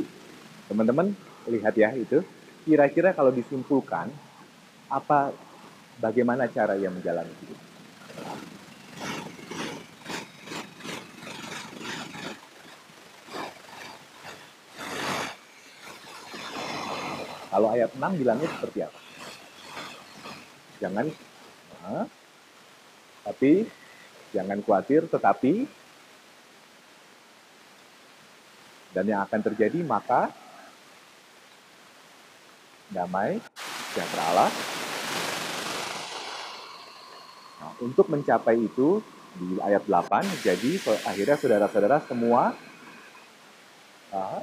teman-teman 0.69 1.09
lihat 1.49 1.73
ya 1.73 1.97
itu 1.97 2.21
kira-kira 2.69 3.17
kalau 3.17 3.33
disimpulkan 3.33 4.13
apa 4.93 5.33
bagaimana 5.97 6.45
cara 6.45 6.77
ia 6.77 6.93
menjalani 6.93 7.33
hidup. 7.41 7.57
Kalau 17.49 17.73
ayat 17.73 17.89
6 17.89 18.21
bilangnya 18.21 18.53
seperti 18.53 18.85
apa? 18.85 19.04
Jangan 20.85 21.09
nah, 21.81 22.05
tapi 23.25 23.65
jangan 24.29 24.61
khawatir 24.61 25.09
tetapi 25.09 25.65
dan 28.93 29.09
yang 29.09 29.25
akan 29.25 29.41
terjadi 29.41 29.81
maka 29.81 30.29
damai 32.93 33.41
sejahtera 33.89 34.23
Allah. 34.29 34.51
Nah, 37.65 37.73
untuk 37.81 38.05
mencapai 38.05 38.61
itu 38.61 39.01
di 39.41 39.57
ayat 39.65 39.89
8 39.89 40.45
jadi 40.45 40.71
akhirnya 41.01 41.35
saudara-saudara 41.41 41.97
semua 42.05 42.53
uh, 44.13 44.39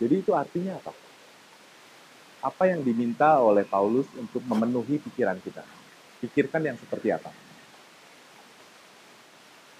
jadi 0.00 0.24
itu 0.24 0.32
artinya 0.32 0.80
apa? 0.80 1.07
Apa 2.38 2.70
yang 2.70 2.86
diminta 2.86 3.42
oleh 3.42 3.66
Paulus 3.66 4.06
untuk 4.14 4.42
memenuhi 4.46 5.02
pikiran 5.02 5.42
kita? 5.42 5.66
Pikirkan 6.22 6.62
yang 6.62 6.78
seperti 6.78 7.10
apa? 7.10 7.34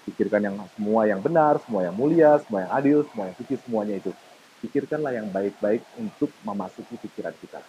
Pikirkan 0.03 0.41
yang 0.43 0.55
semua 0.75 1.07
yang 1.07 1.23
benar, 1.23 1.63
semua 1.63 1.87
yang 1.87 1.95
mulia, 1.95 2.35
semua 2.43 2.67
yang 2.67 2.71
adil, 2.75 2.97
semua 3.07 3.31
yang 3.31 3.35
suci, 3.39 3.55
semuanya 3.63 3.95
itu. 3.95 4.11
Pikirkanlah 4.59 5.15
yang 5.15 5.31
baik-baik 5.31 5.87
untuk 5.95 6.35
memasuki 6.43 6.99
pikiran 6.99 7.31
kita. 7.39 7.63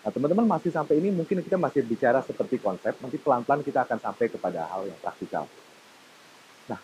Nah, 0.00 0.10
teman-teman 0.16 0.48
masih 0.48 0.72
sampai 0.72 0.96
ini 0.96 1.12
mungkin 1.12 1.44
kita 1.44 1.60
masih 1.60 1.84
bicara 1.84 2.24
seperti 2.24 2.56
konsep, 2.56 2.96
nanti 3.04 3.20
pelan-pelan 3.20 3.60
kita 3.60 3.84
akan 3.84 4.00
sampai 4.00 4.32
kepada 4.32 4.64
hal 4.64 4.88
yang 4.88 4.96
praktikal. 5.04 5.44
Nah, 6.72 6.80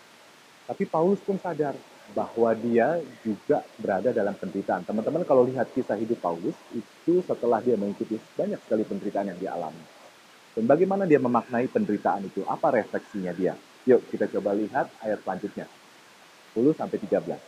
tapi 0.68 0.84
Paulus 0.84 1.22
pun 1.24 1.40
sadar 1.40 1.72
bahwa 2.12 2.52
dia 2.52 3.00
juga 3.24 3.64
berada 3.80 4.12
dalam 4.12 4.36
penderitaan. 4.36 4.84
Teman-teman 4.84 5.24
kalau 5.24 5.48
lihat 5.48 5.72
kisah 5.72 5.96
hidup 5.96 6.20
Paulus, 6.20 6.52
itu 6.76 7.24
setelah 7.24 7.64
dia 7.64 7.80
mengikuti 7.80 8.20
banyak 8.36 8.60
sekali 8.60 8.84
penderitaan 8.84 9.32
yang 9.32 9.38
dia 9.40 9.56
alami. 9.56 9.80
Dan 10.54 10.68
bagaimana 10.68 11.08
dia 11.08 11.18
memaknai 11.18 11.66
penderitaan 11.72 12.28
itu? 12.28 12.44
Apa 12.44 12.70
refleksinya 12.76 13.32
dia? 13.32 13.56
Yuk 13.88 14.04
kita 14.12 14.28
coba 14.28 14.52
lihat 14.52 14.92
ayat 15.00 15.18
selanjutnya. 15.24 15.66
10 16.54 16.76
sampai 16.78 16.98
13. 17.00 17.40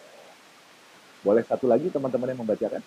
Boleh 1.22 1.42
satu 1.46 1.70
lagi 1.70 1.86
teman-teman 1.86 2.34
yang 2.34 2.40
membacakan? 2.42 2.82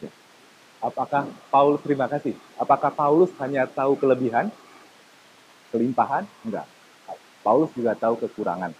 Ya. 0.00 0.10
Apakah 0.80 1.28
Paulus 1.52 1.80
terima 1.84 2.08
kasih? 2.08 2.32
Apakah 2.56 2.90
Paulus 2.90 3.30
hanya 3.40 3.68
tahu 3.68 4.00
kelebihan, 4.00 4.48
kelimpahan? 5.68 6.24
Enggak. 6.44 6.73
Paulus 7.44 7.68
juga 7.76 7.92
tahu 7.92 8.16
kekurangan. 8.24 8.72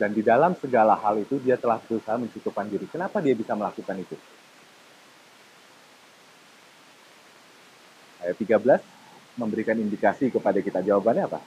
Dan 0.00 0.16
di 0.16 0.24
dalam 0.24 0.56
segala 0.56 0.96
hal 0.96 1.20
itu 1.20 1.36
dia 1.42 1.60
telah 1.60 1.76
berusaha 1.76 2.16
mencukupkan 2.16 2.64
diri. 2.64 2.88
Kenapa 2.88 3.20
dia 3.20 3.36
bisa 3.36 3.52
melakukan 3.52 4.00
itu? 4.00 4.16
Ayat 8.24 8.38
13, 8.40 8.80
memberikan 9.36 9.76
indikasi 9.76 10.32
kepada 10.32 10.64
kita? 10.64 10.80
Jawabannya 10.80 11.28
apa? 11.28 11.40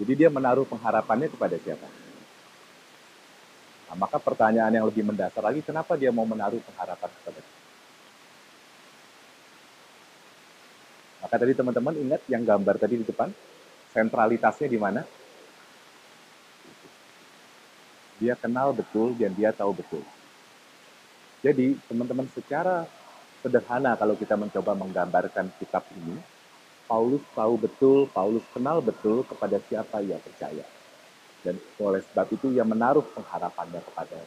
Jadi 0.00 0.12
dia 0.16 0.28
menaruh 0.32 0.64
pengharapannya 0.68 1.28
kepada 1.28 1.56
siapa? 1.60 1.88
Nah, 3.90 3.96
maka 4.00 4.16
pertanyaan 4.16 4.72
yang 4.72 4.86
lebih 4.88 5.04
mendasar 5.04 5.44
lagi, 5.44 5.60
kenapa 5.60 5.94
dia 5.94 6.08
mau 6.08 6.24
menaruh 6.24 6.62
pengharapan 6.62 7.10
kepada 7.10 7.40
kita? 7.42 7.60
Maka 11.30 11.46
tadi 11.46 11.54
teman-teman 11.54 11.94
ingat 11.94 12.26
yang 12.26 12.42
gambar 12.42 12.74
tadi 12.74 12.98
di 12.98 13.06
depan, 13.06 13.30
sentralitasnya 13.94 14.66
di 14.66 14.74
mana? 14.74 15.06
Dia 18.18 18.34
kenal 18.34 18.74
betul 18.74 19.14
dan 19.14 19.30
dia 19.38 19.54
tahu 19.54 19.78
betul. 19.78 20.02
Jadi 21.38 21.78
teman-teman 21.86 22.26
secara 22.34 22.82
sederhana 23.46 23.94
kalau 23.94 24.18
kita 24.18 24.34
mencoba 24.34 24.74
menggambarkan 24.74 25.54
kitab 25.62 25.86
ini. 26.02 26.18
Paulus 26.90 27.22
tahu 27.38 27.54
betul, 27.54 28.10
Paulus 28.10 28.42
kenal 28.50 28.82
betul 28.82 29.22
kepada 29.22 29.62
siapa 29.70 30.02
ia 30.02 30.18
percaya. 30.18 30.66
Dan 31.46 31.62
oleh 31.78 32.02
sebab 32.10 32.26
itu 32.34 32.50
ia 32.50 32.66
menaruh 32.66 33.06
pengharapannya 33.14 33.78
kepada 33.86 34.18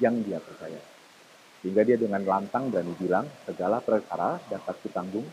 yang 0.00 0.24
dia 0.24 0.40
percaya. 0.40 0.80
Sehingga 1.60 1.84
dia 1.84 2.00
dengan 2.00 2.24
lantang 2.24 2.72
berani 2.72 2.96
bilang, 2.96 3.28
segala 3.44 3.84
perkara 3.84 4.40
dapat 4.48 4.80
kutanggung 4.80 5.28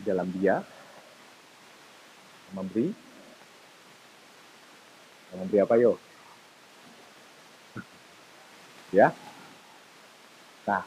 di 0.00 0.04
dalam 0.08 0.28
dia. 0.32 0.64
Memberi. 2.56 2.88
Memberi 5.36 5.58
apa 5.60 5.74
yo? 5.76 5.92
Ya. 8.90 9.14
Nah 10.66 10.82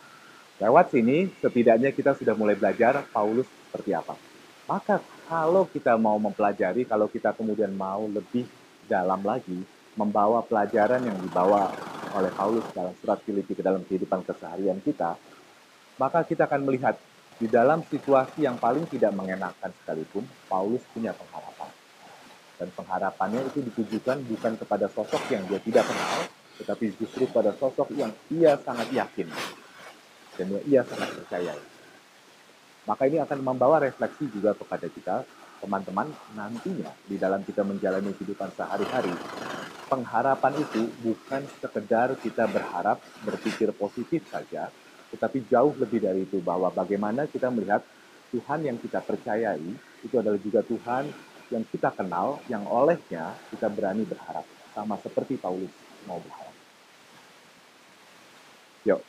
lewat 0.60 0.92
sini 0.92 1.32
setidaknya 1.40 1.96
kita 1.96 2.18
sudah 2.20 2.36
mulai 2.36 2.60
belajar 2.60 3.08
Paulus 3.14 3.48
seperti 3.70 3.96
apa. 3.96 4.20
Maka 4.68 5.00
kalau 5.32 5.64
kita 5.72 5.96
mau 5.96 6.20
mempelajari 6.20 6.84
kalau 6.84 7.08
kita 7.08 7.32
kemudian 7.32 7.72
mau 7.72 8.04
lebih 8.12 8.44
dalam 8.92 9.24
lagi 9.24 9.64
membawa 9.96 10.44
pelajaran 10.44 11.06
yang 11.06 11.16
dibawa 11.22 11.72
oleh 12.14 12.32
Paulus 12.36 12.66
dalam 12.76 12.94
surat 13.00 13.24
Filipi 13.24 13.56
ke 13.56 13.64
dalam 13.64 13.82
kehidupan 13.88 14.26
keseharian 14.28 14.82
kita 14.84 15.18
maka 15.98 16.26
kita 16.26 16.50
akan 16.50 16.66
melihat 16.66 16.98
di 17.42 17.48
dalam 17.50 17.82
situasi 17.82 18.46
yang 18.46 18.62
paling 18.62 18.86
tidak 18.90 19.12
mengenakan 19.18 19.72
sekalipun, 19.82 20.24
Paulus 20.46 20.86
punya 20.94 21.12
pengharapan. 21.18 21.72
Dan 22.62 22.70
pengharapannya 22.78 23.42
itu 23.50 23.60
ditujukan 23.66 24.22
bukan 24.30 24.54
kepada 24.62 24.86
sosok 24.88 25.26
yang 25.34 25.44
dia 25.50 25.58
tidak 25.58 25.90
kenal, 25.90 26.30
tetapi 26.62 26.94
justru 26.96 27.26
pada 27.28 27.52
sosok 27.58 27.90
yang 27.98 28.14
ia 28.30 28.56
sangat 28.62 28.94
yakin 28.94 29.28
dan 30.38 30.46
yang 30.54 30.64
ia 30.70 30.82
sangat 30.86 31.10
percayai. 31.18 31.62
Maka 32.84 33.04
ini 33.08 33.18
akan 33.24 33.40
membawa 33.40 33.80
refleksi 33.80 34.28
juga 34.28 34.52
kepada 34.54 34.92
kita, 34.92 35.24
teman-teman, 35.64 36.12
nantinya 36.36 36.92
di 37.08 37.16
dalam 37.16 37.42
kita 37.48 37.64
menjalani 37.64 38.12
kehidupan 38.12 38.52
sehari-hari. 38.54 39.16
Pengharapan 39.88 40.54
itu 40.60 40.92
bukan 41.00 41.48
sekedar 41.64 42.14
kita 42.20 42.44
berharap, 42.52 43.00
berpikir 43.24 43.72
positif 43.72 44.28
saja, 44.28 44.68
tetapi 45.14 45.46
jauh 45.46 45.78
lebih 45.78 46.02
dari 46.02 46.26
itu 46.26 46.42
bahwa 46.42 46.74
bagaimana 46.74 47.30
kita 47.30 47.54
melihat 47.54 47.86
Tuhan 48.34 48.66
yang 48.66 48.78
kita 48.82 48.98
percayai 48.98 49.62
itu 50.02 50.16
adalah 50.18 50.42
juga 50.42 50.66
Tuhan 50.66 51.06
yang 51.54 51.64
kita 51.70 51.94
kenal, 51.94 52.42
yang 52.50 52.66
olehnya 52.66 53.38
kita 53.54 53.70
berani 53.70 54.02
berharap. 54.10 54.42
Sama 54.74 54.98
seperti 54.98 55.38
Paulus 55.38 55.70
mau 56.10 56.18
berharap. 56.18 56.56
Yuk. 58.90 59.02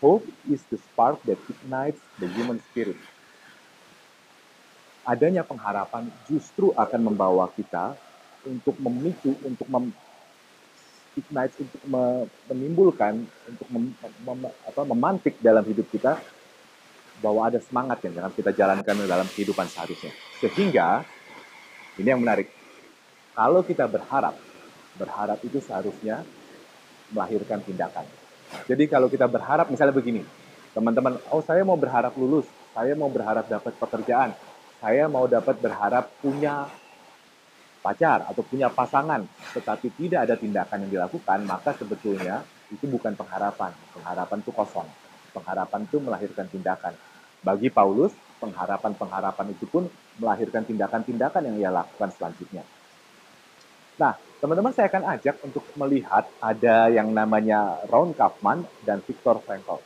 Hope 0.00 0.24
is 0.48 0.64
the 0.72 0.80
spark 0.80 1.20
that 1.28 1.36
ignites 1.36 2.00
the 2.16 2.24
human 2.32 2.56
spirit. 2.72 2.96
Adanya 5.04 5.44
pengharapan 5.44 6.08
justru 6.24 6.72
akan 6.72 7.12
membawa 7.12 7.52
kita 7.52 7.92
untuk 8.48 8.72
memicu, 8.80 9.36
untuk 9.44 9.68
mem 9.68 9.92
ignite 11.18 11.54
untuk 11.58 11.82
menimbulkan 12.46 13.26
untuk 13.48 13.66
mem, 13.72 13.90
mem, 14.22 14.40
apa, 14.46 14.82
memantik 14.86 15.34
dalam 15.42 15.66
hidup 15.66 15.86
kita 15.90 16.18
bahwa 17.20 17.50
ada 17.50 17.60
semangat 17.60 18.00
yang 18.06 18.16
akan 18.22 18.32
kita 18.32 18.50
jalankan 18.56 18.96
dalam 19.04 19.28
kehidupan 19.28 19.66
seharusnya. 19.68 20.12
Sehingga 20.40 21.04
ini 22.00 22.08
yang 22.08 22.22
menarik. 22.22 22.48
Kalau 23.36 23.60
kita 23.62 23.84
berharap, 23.86 24.36
berharap 24.96 25.38
itu 25.44 25.60
seharusnya 25.60 26.24
melahirkan 27.12 27.60
tindakan. 27.60 28.06
Jadi 28.66 28.84
kalau 28.90 29.06
kita 29.06 29.30
berharap 29.30 29.70
misalnya 29.70 29.94
begini, 29.94 30.22
teman-teman, 30.74 31.18
oh 31.30 31.42
saya 31.42 31.62
mau 31.62 31.78
berharap 31.78 32.14
lulus, 32.18 32.46
saya 32.74 32.94
mau 32.98 33.10
berharap 33.10 33.46
dapat 33.46 33.74
pekerjaan, 33.78 34.34
saya 34.80 35.06
mau 35.06 35.28
dapat 35.28 35.60
berharap 35.60 36.10
punya 36.18 36.66
pacar 37.80 38.28
atau 38.28 38.44
punya 38.44 38.68
pasangan, 38.68 39.24
tetapi 39.56 39.88
tidak 39.96 40.28
ada 40.28 40.34
tindakan 40.36 40.84
yang 40.86 41.00
dilakukan, 41.00 41.38
maka 41.48 41.72
sebetulnya 41.72 42.44
itu 42.68 42.84
bukan 42.86 43.16
pengharapan. 43.16 43.72
Pengharapan 43.96 44.38
itu 44.44 44.52
kosong. 44.52 44.88
Pengharapan 45.32 45.80
itu 45.88 45.96
melahirkan 45.98 46.46
tindakan. 46.52 46.92
Bagi 47.40 47.72
Paulus, 47.72 48.12
pengharapan-pengharapan 48.38 49.46
itu 49.56 49.64
pun 49.64 49.88
melahirkan 50.20 50.64
tindakan-tindakan 50.68 51.42
yang 51.48 51.56
ia 51.56 51.70
lakukan 51.72 52.12
selanjutnya. 52.12 52.60
Nah, 53.96 54.16
teman-teman 54.40 54.72
saya 54.76 54.92
akan 54.92 55.04
ajak 55.16 55.36
untuk 55.44 55.64
melihat 55.76 56.28
ada 56.40 56.88
yang 56.92 57.12
namanya 57.12 57.80
Ron 57.88 58.12
Kaufman 58.12 58.64
dan 58.84 59.00
Viktor 59.00 59.40
Frankl. 59.40 59.80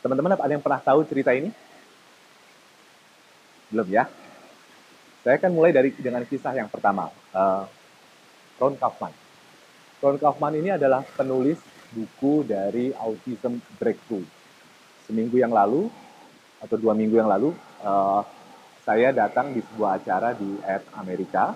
Teman-teman 0.00 0.32
ada 0.36 0.48
yang 0.48 0.64
pernah 0.64 0.80
tahu 0.80 1.04
cerita 1.04 1.32
ini? 1.36 1.52
Belum 3.68 3.88
ya? 3.88 4.08
Saya 5.20 5.36
akan 5.36 5.52
mulai 5.52 5.68
dari 5.76 5.92
dengan 5.92 6.24
kisah 6.24 6.56
yang 6.56 6.72
pertama, 6.72 7.12
uh, 7.36 7.68
Ron 8.56 8.80
Kaufman. 8.80 9.12
Ron 10.00 10.16
Kaufman 10.16 10.56
ini 10.56 10.72
adalah 10.72 11.04
penulis 11.04 11.60
buku 11.92 12.48
dari 12.48 12.88
Autism 12.96 13.60
Breakthrough. 13.76 14.24
Seminggu 15.04 15.36
yang 15.36 15.52
lalu 15.52 15.92
atau 16.64 16.76
dua 16.80 16.96
minggu 16.96 17.20
yang 17.20 17.28
lalu, 17.28 17.52
uh, 17.84 18.24
saya 18.80 19.12
datang 19.12 19.52
di 19.52 19.60
sebuah 19.60 20.00
acara 20.00 20.32
di 20.32 20.56
Ed 20.64 20.88
Amerika. 20.96 21.52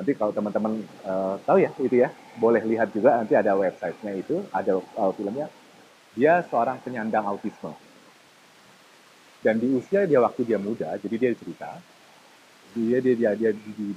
Nanti 0.00 0.16
kalau 0.16 0.32
teman-teman 0.32 0.80
uh, 1.04 1.36
tahu 1.44 1.60
ya 1.60 1.70
itu 1.76 2.00
ya, 2.00 2.08
boleh 2.40 2.64
lihat 2.64 2.88
juga 2.96 3.20
nanti 3.20 3.36
ada 3.36 3.52
websitenya 3.52 4.16
itu, 4.16 4.48
ada 4.48 4.80
uh, 4.80 5.12
filmnya. 5.12 5.52
Dia 6.16 6.40
seorang 6.48 6.80
penyandang 6.80 7.28
autisme. 7.28 7.76
Dan 9.44 9.60
di 9.60 9.76
usia 9.76 10.08
dia 10.08 10.24
waktu 10.24 10.48
dia 10.48 10.56
muda, 10.56 10.96
jadi 10.96 11.20
dia 11.20 11.30
cerita, 11.36 11.76
dia 12.74 12.98
dia 12.98 13.14
dia, 13.14 13.30
dia 13.32 13.50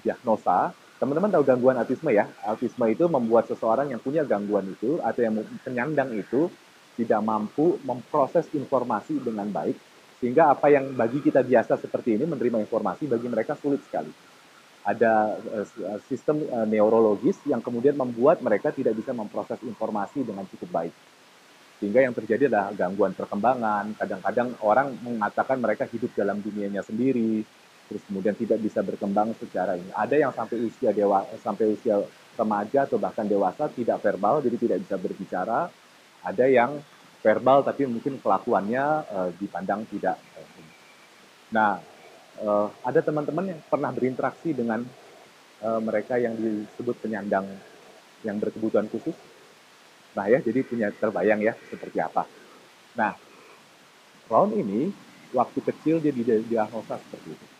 diagnosa. 0.05 0.71
Teman-teman 0.97 1.29
tahu 1.29 1.43
gangguan 1.45 1.77
autisme 1.77 2.09
ya? 2.09 2.25
Autisme 2.45 2.85
itu 2.89 3.05
membuat 3.05 3.49
seseorang 3.49 3.89
yang 3.93 4.01
punya 4.01 4.25
gangguan 4.25 4.65
itu 4.65 4.97
atau 5.01 5.21
yang 5.21 5.41
penyandang 5.61 6.13
itu 6.13 6.49
tidak 6.97 7.21
mampu 7.21 7.77
memproses 7.85 8.49
informasi 8.57 9.21
dengan 9.21 9.45
baik 9.53 9.77
sehingga 10.17 10.49
apa 10.49 10.73
yang 10.73 10.97
bagi 10.97 11.21
kita 11.21 11.45
biasa 11.45 11.77
seperti 11.77 12.17
ini 12.17 12.25
menerima 12.25 12.57
informasi 12.65 13.05
bagi 13.05 13.29
mereka 13.29 13.53
sulit 13.53 13.85
sekali. 13.85 14.09
Ada 14.81 15.37
uh, 15.37 15.99
sistem 16.09 16.41
uh, 16.49 16.65
neurologis 16.65 17.37
yang 17.45 17.61
kemudian 17.61 17.93
membuat 17.93 18.41
mereka 18.41 18.73
tidak 18.73 18.97
bisa 18.97 19.13
memproses 19.13 19.61
informasi 19.61 20.25
dengan 20.25 20.49
cukup 20.49 20.69
baik. 20.73 20.93
Sehingga 21.77 22.01
yang 22.01 22.17
terjadi 22.17 22.49
adalah 22.49 22.73
gangguan 22.73 23.13
perkembangan. 23.13 23.93
Kadang-kadang 23.93 24.57
orang 24.65 24.97
mengatakan 25.05 25.61
mereka 25.61 25.85
hidup 25.85 26.09
dalam 26.17 26.41
dunianya 26.41 26.81
sendiri 26.81 27.45
terus 27.87 28.03
kemudian 28.03 28.35
tidak 28.35 28.59
bisa 28.59 28.83
berkembang 28.83 29.31
secara 29.39 29.79
ini. 29.79 29.87
Ada 29.95 30.27
yang 30.27 30.31
sampai 30.35 30.59
usia 30.59 30.91
dewa 30.91 31.23
sampai 31.39 31.71
usia 31.71 32.03
remaja 32.35 32.85
atau 32.85 32.99
bahkan 32.99 33.25
dewasa 33.25 33.71
tidak 33.71 34.03
verbal 34.03 34.43
jadi 34.43 34.57
tidak 34.59 34.77
bisa 34.83 34.95
berbicara. 34.99 35.71
Ada 36.21 36.45
yang 36.51 36.83
verbal 37.23 37.63
tapi 37.63 37.87
mungkin 37.87 38.19
kelakuannya 38.19 38.85
uh, 39.07 39.29
dipandang 39.39 39.87
tidak. 39.87 40.19
Nah, 41.55 41.79
uh, 42.43 42.67
ada 42.83 42.99
teman-teman 42.99 43.55
yang 43.55 43.59
pernah 43.71 43.89
berinteraksi 43.95 44.51
dengan 44.51 44.83
uh, 45.63 45.79
mereka 45.79 46.19
yang 46.19 46.35
disebut 46.35 46.99
penyandang 46.99 47.47
yang 48.27 48.35
berkebutuhan 48.37 48.91
khusus. 48.91 49.15
Nah 50.13 50.27
ya, 50.27 50.43
jadi 50.43 50.59
punya 50.67 50.91
terbayang 50.91 51.39
ya 51.39 51.55
seperti 51.71 52.03
apa. 52.03 52.27
Nah, 52.99 53.15
Ron 54.27 54.51
ini 54.51 54.91
waktu 55.31 55.59
kecil 55.63 56.03
dia 56.03 56.11
didiagnosa 56.11 56.99
seperti 56.99 57.31
itu 57.31 57.56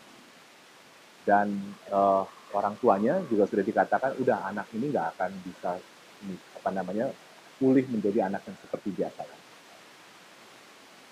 dan 1.28 1.52
uh, 1.92 2.24
orang 2.56 2.72
tuanya 2.80 3.20
juga 3.28 3.44
sudah 3.44 3.60
dikatakan 3.60 4.16
udah 4.16 4.48
anak 4.48 4.72
ini 4.72 4.88
nggak 4.88 5.12
akan 5.12 5.30
bisa 5.44 5.76
apa 6.56 6.70
namanya 6.72 7.12
pulih 7.60 7.84
menjadi 7.92 8.32
anak 8.32 8.48
yang 8.48 8.56
seperti 8.64 8.88
biasa. 8.96 9.22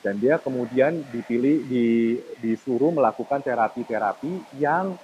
Dan 0.00 0.22
dia 0.22 0.38
kemudian 0.40 1.04
dipilih 1.12 1.66
di, 1.68 2.16
disuruh 2.40 2.94
melakukan 2.94 3.42
terapi-terapi 3.44 4.56
yang 4.56 4.96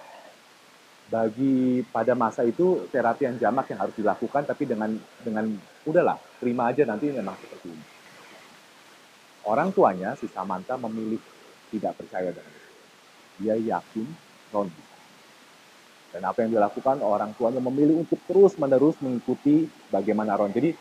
bagi 1.12 1.84
pada 1.92 2.16
masa 2.16 2.40
itu 2.46 2.88
terapi 2.88 3.28
yang 3.28 3.36
jamak 3.36 3.68
yang 3.68 3.84
harus 3.84 3.92
dilakukan 3.92 4.48
tapi 4.48 4.64
dengan 4.64 4.96
dengan 5.20 5.44
udahlah 5.84 6.16
terima 6.40 6.72
aja 6.72 6.88
nanti 6.88 7.12
memang 7.12 7.36
seperti 7.36 7.68
ini. 7.68 7.86
Orang 9.44 9.76
tuanya 9.76 10.16
si 10.16 10.24
Samantha 10.30 10.80
memilih 10.80 11.20
tidak 11.68 12.00
percaya 12.00 12.32
dengan 12.32 12.48
itu 12.48 12.72
dia 13.42 13.56
yakin 13.56 14.06
Ron 14.52 14.68
dan 16.12 16.22
apa 16.28 16.44
yang 16.44 16.52
dilakukan 16.52 17.00
orang 17.00 17.32
tuanya 17.34 17.58
memilih 17.58 18.04
untuk 18.04 18.20
terus-menerus 18.28 19.00
mengikuti 19.00 19.64
bagaimana 19.88 20.36
Ron. 20.36 20.52
Jadi 20.52 20.76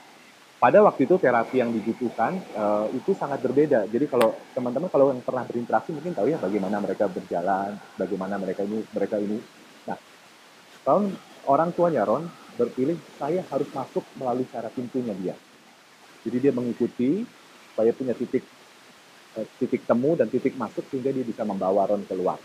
pada 0.62 0.84
waktu 0.86 1.10
itu 1.10 1.18
terapi 1.18 1.58
yang 1.58 1.74
dibutuhkan 1.74 2.38
uh, 2.54 2.86
itu 2.94 3.18
sangat 3.18 3.42
berbeda. 3.42 3.90
Jadi 3.90 4.06
kalau 4.06 4.36
teman-teman 4.54 4.92
kalau 4.94 5.10
yang 5.10 5.24
pernah 5.26 5.42
berinteraksi 5.42 5.90
mungkin 5.96 6.14
tahu 6.14 6.30
ya 6.30 6.38
bagaimana 6.38 6.78
mereka 6.78 7.10
berjalan, 7.10 7.80
bagaimana 7.98 8.38
mereka 8.38 8.62
ini 8.62 8.86
mereka 8.94 9.18
ini. 9.18 9.42
Nah, 9.90 9.98
kalau 10.86 11.10
orang 11.50 11.74
tuanya 11.74 12.06
Ron 12.06 12.30
berpilih 12.60 13.00
saya 13.18 13.42
harus 13.50 13.72
masuk 13.74 14.06
melalui 14.20 14.46
cara 14.52 14.70
pintunya 14.70 15.16
dia. 15.18 15.36
Jadi 16.22 16.38
dia 16.38 16.54
mengikuti 16.54 17.26
supaya 17.74 17.90
punya 17.96 18.14
titik 18.14 18.46
uh, 19.40 19.48
titik 19.58 19.88
temu 19.88 20.14
dan 20.14 20.30
titik 20.30 20.54
masuk 20.60 20.86
sehingga 20.94 21.10
dia 21.10 21.26
bisa 21.26 21.42
membawa 21.42 21.90
Ron 21.90 22.06
keluar. 22.06 22.38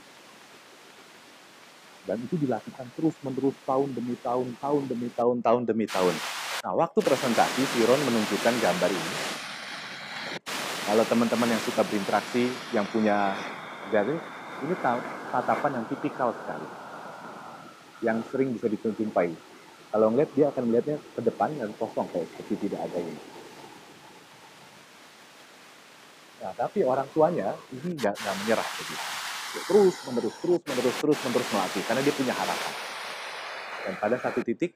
Dan 2.07 2.23
itu 2.23 2.39
dilakukan 2.39 2.87
terus-menerus 2.95 3.59
tahun 3.67 3.91
demi 3.99 4.15
tahun, 4.23 4.55
tahun 4.63 4.83
demi 4.87 5.11
tahun, 5.11 5.43
tahun 5.43 5.63
demi 5.67 5.87
tahun. 5.91 6.15
Nah, 6.63 6.73
waktu 6.79 7.03
presentasi, 7.03 7.67
si 7.67 7.83
Ron 7.83 7.99
menunjukkan 7.99 8.55
gambar 8.63 8.91
ini. 8.95 9.13
Kalau 10.87 11.03
teman-teman 11.11 11.51
yang 11.51 11.63
suka 11.67 11.83
berinteraksi, 11.83 12.47
yang 12.71 12.87
punya 12.95 13.35
gathering, 13.91 14.23
ini 14.63 14.75
tatapan 15.35 15.83
yang 15.83 15.85
tipikal 15.91 16.31
sekali. 16.31 16.69
Yang 18.07 18.19
sering 18.31 18.55
bisa 18.55 18.71
dijumpai. 18.71 19.35
Kalau 19.91 20.07
ngeliat, 20.15 20.31
dia 20.39 20.47
akan 20.55 20.63
melihatnya 20.71 21.03
ke 21.03 21.21
depan 21.27 21.59
dan 21.59 21.75
kosong, 21.75 22.07
kayak 22.15 22.31
seperti 22.31 22.71
tidak 22.71 22.87
ada 22.87 23.03
ini. 23.03 23.19
Nah, 26.39 26.53
tapi 26.55 26.87
orang 26.87 27.11
tuanya 27.11 27.51
ini 27.75 27.99
nggak 27.99 28.15
menyerah 28.15 28.69
begitu 28.79 29.16
terus 29.55 29.95
menerus 30.11 30.35
terus 30.43 30.63
menerus 30.67 30.97
terus 30.99 31.19
menerus 31.23 31.49
melatih 31.55 31.83
karena 31.87 32.01
dia 32.03 32.15
punya 32.15 32.35
harapan. 32.35 32.73
Dan 33.87 33.95
pada 34.03 34.17
satu 34.19 34.43
titik 34.43 34.75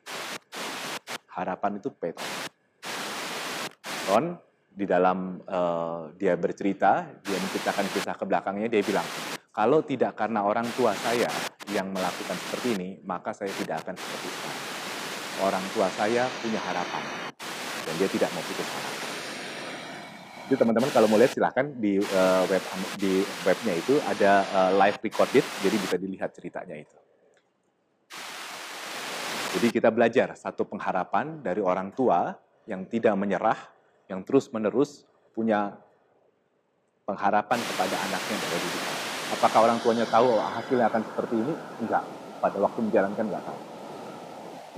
harapan 1.35 1.81
itu 1.81 1.89
peto 1.95 2.23
Ron 4.11 4.37
di 4.71 4.87
dalam 4.87 5.43
uh, 5.45 6.15
dia 6.15 6.39
bercerita 6.39 7.07
dia 7.27 7.39
menceritakan 7.39 7.85
kisah 7.91 8.15
ke 8.15 8.25
belakangnya 8.27 8.69
dia 8.71 8.83
bilang 8.87 9.07
kalau 9.51 9.83
tidak 9.83 10.15
karena 10.15 10.47
orang 10.47 10.67
tua 10.79 10.95
saya 10.95 11.27
yang 11.75 11.91
melakukan 11.91 12.39
seperti 12.39 12.79
ini 12.79 12.89
maka 13.03 13.35
saya 13.35 13.51
tidak 13.59 13.83
akan 13.83 13.99
seperti 13.99 14.29
ini 14.31 14.53
orang 15.43 15.65
tua 15.75 15.87
saya 15.99 16.25
punya 16.39 16.61
harapan 16.63 17.03
dan 17.83 17.95
dia 17.99 18.09
tidak 18.09 18.31
mau 18.31 18.43
putus 18.47 18.69
harapan 18.71 19.10
itu 20.51 20.59
teman-teman 20.59 20.91
kalau 20.91 21.07
mau 21.07 21.15
lihat 21.15 21.31
silahkan 21.31 21.63
di 21.79 22.03
uh, 22.03 22.43
web 22.51 22.65
di 22.99 23.23
webnya 23.47 23.71
itu 23.79 24.03
ada 24.03 24.43
uh, 24.51 24.71
live 24.83 24.99
recorded, 24.99 25.47
jadi 25.63 25.77
bisa 25.79 25.95
dilihat 25.95 26.35
ceritanya 26.35 26.75
itu. 26.75 26.99
Jadi 29.55 29.71
kita 29.71 29.95
belajar 29.95 30.35
satu 30.35 30.67
pengharapan 30.67 31.39
dari 31.39 31.63
orang 31.63 31.95
tua 31.95 32.35
yang 32.67 32.83
tidak 32.91 33.15
menyerah, 33.15 33.55
yang 34.11 34.27
terus-menerus 34.27 35.07
punya 35.31 35.79
pengharapan 37.07 37.63
kepada 37.63 37.95
anaknya 38.11 38.39
dari. 38.51 38.71
Apakah 39.31 39.71
orang 39.71 39.79
tuanya 39.79 40.03
tahu 40.11 40.35
hasilnya 40.35 40.91
akan 40.91 41.03
seperti 41.15 41.35
ini? 41.39 41.55
Enggak. 41.87 42.03
Pada 42.43 42.59
waktu 42.59 42.91
menjalankan 42.91 43.23
enggak 43.31 43.45
tahu. 43.47 43.61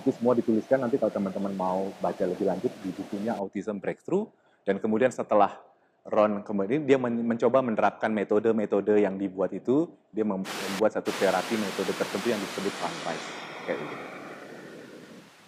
Itu 0.04 0.10
semua 0.20 0.36
dituliskan 0.36 0.84
nanti 0.84 1.00
kalau 1.00 1.16
teman-teman 1.16 1.56
mau 1.56 1.88
baca 2.04 2.28
lebih 2.28 2.44
lanjut 2.44 2.68
di 2.84 2.92
bukunya 2.92 3.40
Autism 3.40 3.80
Breakthrough 3.80 4.41
dan 4.62 4.78
kemudian 4.78 5.10
setelah 5.10 5.58
Ron 6.02 6.42
kemudian 6.42 6.82
dia 6.82 6.98
mencoba 6.98 7.62
menerapkan 7.62 8.10
metode-metode 8.10 8.98
yang 8.98 9.14
dibuat 9.14 9.54
itu, 9.54 9.86
dia 10.10 10.26
membuat 10.26 10.90
satu 10.90 11.14
terapi 11.14 11.54
metode 11.54 11.94
tertentu 11.94 12.26
yang 12.26 12.42
disebut 12.42 12.74
sunrise. 12.74 13.26
Kayak 13.62 13.78
gitu. 13.86 13.94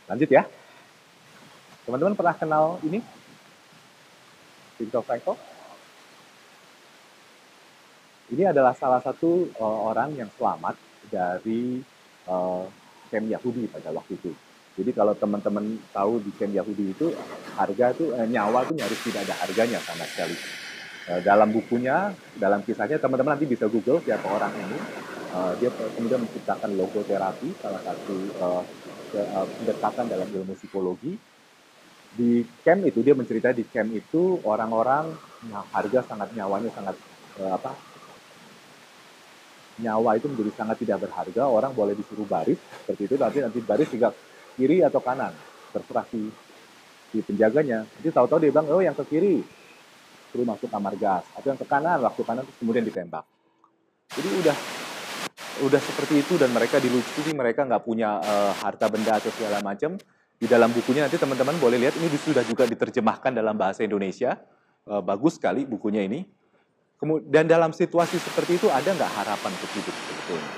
Lanjut 0.07 0.31
ya. 0.31 0.43
Teman-teman 1.85 2.15
pernah 2.15 2.35
kenal 2.39 2.65
ini? 2.87 3.03
Viktor 4.79 5.03
Frankl? 5.03 5.35
Ini 8.31 8.55
adalah 8.55 8.79
salah 8.79 9.03
satu 9.03 9.51
uh, 9.59 9.79
orang 9.91 10.15
yang 10.15 10.31
selamat 10.39 10.79
dari 11.11 11.83
uh, 12.31 12.65
camp 13.11 13.27
Yahudi 13.27 13.67
pada 13.69 13.91
waktu 13.91 14.17
itu. 14.17 14.31
Jadi 14.75 14.91
kalau 14.91 15.15
teman-teman 15.15 15.79
tahu 15.95 16.19
di 16.19 16.35
camp 16.35 16.51
Yahudi 16.51 16.91
itu 16.91 17.15
harga 17.55 17.95
itu 17.95 18.11
eh, 18.11 18.27
nyawa 18.27 18.67
itu 18.67 18.75
nyaris 18.75 19.01
tidak 19.07 19.23
ada 19.31 19.35
harganya 19.47 19.79
sama 19.79 20.03
sekali. 20.11 20.35
Eh, 21.15 21.21
dalam 21.23 21.55
bukunya, 21.55 22.11
dalam 22.35 22.67
kisahnya 22.67 22.99
teman-teman 22.99 23.39
nanti 23.39 23.47
bisa 23.47 23.71
Google 23.71 24.03
siapa 24.03 24.27
orang 24.27 24.51
ini. 24.51 24.79
Eh, 25.35 25.53
dia 25.63 25.71
kemudian 25.71 26.27
menciptakan 26.27 26.75
logoterapi, 26.75 27.55
salah 27.63 27.83
satu 27.87 28.17
eh, 28.35 28.63
eh, 29.15 29.47
pendekatan 29.63 30.11
dalam 30.11 30.27
ilmu 30.27 30.59
psikologi. 30.59 31.15
Di 32.15 32.43
camp 32.67 32.83
itu 32.83 33.03
dia 33.03 33.15
mencerita 33.15 33.55
di 33.55 33.67
camp 33.71 33.91
itu 33.95 34.43
orang-orang 34.43 35.15
nah, 35.51 35.67
harga 35.71 36.03
sangat 36.03 36.35
nyawanya 36.35 36.71
sangat 36.75 36.99
eh, 37.39 37.51
apa 37.51 37.75
nyawa 39.83 40.15
itu 40.15 40.31
menjadi 40.31 40.53
sangat 40.55 40.77
tidak 40.87 41.03
berharga 41.03 41.51
orang 41.51 41.75
boleh 41.75 41.99
disuruh 41.99 42.27
baris 42.27 42.59
seperti 42.63 43.11
itu 43.11 43.15
nanti 43.19 43.39
nanti 43.43 43.59
baris 43.59 43.91
juga 43.91 44.15
kiri 44.55 44.83
atau 44.83 45.03
kanan. 45.03 45.35
Terserah 45.75 46.07
si, 46.09 46.31
si 47.11 47.19
penjaganya. 47.23 47.87
Jadi 48.01 48.09
tahu-tahu 48.15 48.39
dia 48.43 48.51
bilang 48.55 48.67
oh 48.71 48.83
yang 48.83 48.95
ke 48.95 49.05
kiri. 49.07 49.43
Suruh 50.31 50.47
masuk 50.47 50.71
kamar 50.71 50.95
gas. 50.99 51.27
Atau 51.35 51.55
yang 51.55 51.61
ke 51.61 51.67
kanan 51.67 52.03
waktu 52.03 52.23
kanan 52.23 52.43
terus 52.47 52.59
kemudian 52.63 52.87
ditembak. 52.87 53.27
Jadi 54.15 54.29
udah 54.43 54.57
udah 55.63 55.79
seperti 55.79 56.23
itu 56.27 56.35
dan 56.35 56.51
mereka 56.51 56.83
dilucuti 56.83 57.31
mereka 57.31 57.63
nggak 57.63 57.83
punya 57.87 58.19
uh, 58.19 58.53
harta 58.59 58.87
benda 58.91 59.19
atau 59.19 59.31
segala 59.35 59.63
macam. 59.63 59.99
Di 60.35 60.51
dalam 60.51 60.75
bukunya 60.75 61.07
nanti 61.07 61.15
teman-teman 61.15 61.55
boleh 61.63 61.79
lihat 61.79 61.95
ini 61.99 62.11
sudah 62.19 62.43
juga 62.43 62.67
diterjemahkan 62.67 63.35
dalam 63.35 63.55
bahasa 63.55 63.87
Indonesia. 63.87 64.39
Uh, 64.85 65.03
bagus 65.03 65.39
sekali 65.39 65.67
bukunya 65.67 66.07
ini. 66.07 66.27
Dan 67.29 67.45
dalam 67.45 67.69
situasi 67.69 68.17
seperti 68.17 68.57
itu 68.57 68.73
ada 68.73 68.89
nggak 68.89 69.13
harapan 69.13 69.51
untuk 69.53 69.71
hidup 69.77 69.93
sebetulnya? 69.93 70.51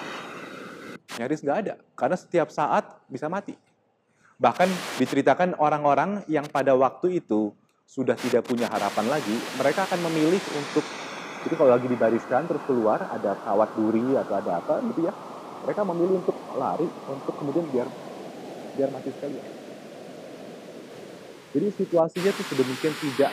Nyaris 1.18 1.40
nggak 1.42 1.58
ada. 1.58 1.74
Karena 1.98 2.16
setiap 2.16 2.48
saat 2.54 3.02
bisa 3.10 3.26
mati 3.26 3.65
Bahkan 4.36 4.68
diceritakan 5.00 5.56
orang-orang 5.56 6.20
yang 6.28 6.44
pada 6.52 6.76
waktu 6.76 7.24
itu 7.24 7.56
sudah 7.88 8.12
tidak 8.20 8.44
punya 8.44 8.68
harapan 8.68 9.08
lagi, 9.08 9.32
mereka 9.56 9.88
akan 9.88 10.12
memilih 10.12 10.42
untuk 10.52 10.84
itu 11.46 11.54
kalau 11.54 11.72
lagi 11.72 11.86
dibariskan 11.86 12.44
terus 12.50 12.60
keluar 12.66 12.98
ada 13.06 13.38
kawat 13.46 13.70
duri 13.78 14.18
atau 14.18 14.34
ada 14.34 14.58
apa 14.58 14.82
gitu 14.92 15.06
ya, 15.08 15.12
mereka 15.64 15.86
memilih 15.88 16.20
untuk 16.20 16.36
lari 16.58 16.84
untuk 16.84 17.34
kemudian 17.38 17.64
biar 17.70 17.88
biar 18.76 18.88
mati 18.92 19.08
sekali. 19.14 19.38
Jadi 21.56 21.66
situasinya 21.72 22.30
itu 22.34 22.42
sedemikian 22.52 22.94
tidak 23.00 23.32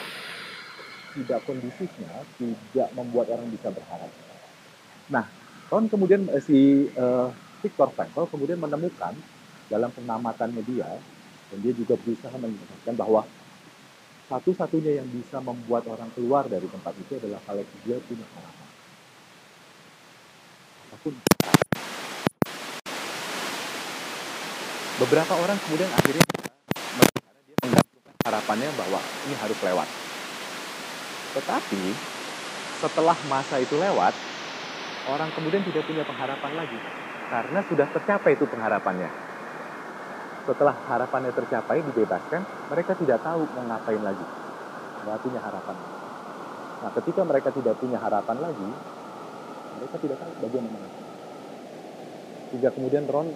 tidak 1.14 1.40
kondisifnya, 1.44 2.12
tidak 2.40 2.88
membuat 2.96 3.28
orang 3.34 3.50
bisa 3.52 3.68
berharap. 3.74 4.12
Nah, 5.12 5.26
tahun 5.68 5.92
kemudian 5.92 6.22
eh, 6.32 6.40
si 6.40 6.88
uh, 6.96 7.28
Victor 7.60 7.92
Frankl 7.92 8.30
kemudian 8.32 8.62
menemukan 8.62 9.12
dalam 9.74 9.90
pengamatannya 9.90 10.62
dia, 10.70 10.86
dan 11.50 11.58
dia 11.66 11.74
juga 11.74 11.98
berusaha 11.98 12.36
menjelaskan 12.38 12.94
bahwa 12.94 13.26
satu-satunya 14.30 15.02
yang 15.02 15.10
bisa 15.10 15.42
membuat 15.42 15.90
orang 15.90 16.14
keluar 16.14 16.46
dari 16.46 16.70
tempat 16.70 16.94
itu 17.02 17.18
adalah 17.18 17.42
kalau 17.50 17.66
dia 17.82 17.98
punya 18.06 18.26
harapan. 18.38 18.68
Apa 20.86 20.96
pun. 21.02 21.14
Beberapa 25.02 25.34
orang 25.42 25.58
kemudian 25.66 25.90
akhirnya 25.90 26.22
dia 27.50 27.58
menggantungkan 27.66 28.16
harapannya 28.30 28.70
bahwa 28.78 29.02
ini 29.26 29.36
harus 29.42 29.58
lewat. 29.58 29.90
Tetapi 31.34 31.84
setelah 32.78 33.18
masa 33.26 33.58
itu 33.58 33.74
lewat, 33.74 34.14
orang 35.10 35.34
kemudian 35.34 35.66
tidak 35.66 35.82
punya 35.90 36.06
pengharapan 36.06 36.54
lagi 36.62 36.78
karena 37.34 37.60
sudah 37.66 37.88
tercapai 37.90 38.38
itu 38.38 38.46
pengharapannya 38.46 39.10
setelah 40.44 40.76
harapannya 40.76 41.32
tercapai 41.32 41.80
dibebaskan 41.82 42.42
mereka 42.72 42.92
tidak 43.00 43.20
tahu 43.24 43.48
mau 43.56 43.64
ngapain 43.68 44.02
lagi. 44.04 44.26
Nggak 45.04 45.20
punya 45.24 45.40
harapan. 45.40 45.76
Nah 46.84 46.92
ketika 47.00 47.22
mereka 47.24 47.50
tidak 47.56 47.76
punya 47.80 47.98
harapan 48.00 48.38
lagi 48.40 48.68
mereka 49.74 49.96
tidak 50.00 50.18
tahu 50.22 50.32
bagaimana 50.48 50.88
sehingga 52.54 52.70
kemudian 52.70 53.10
Ron 53.10 53.34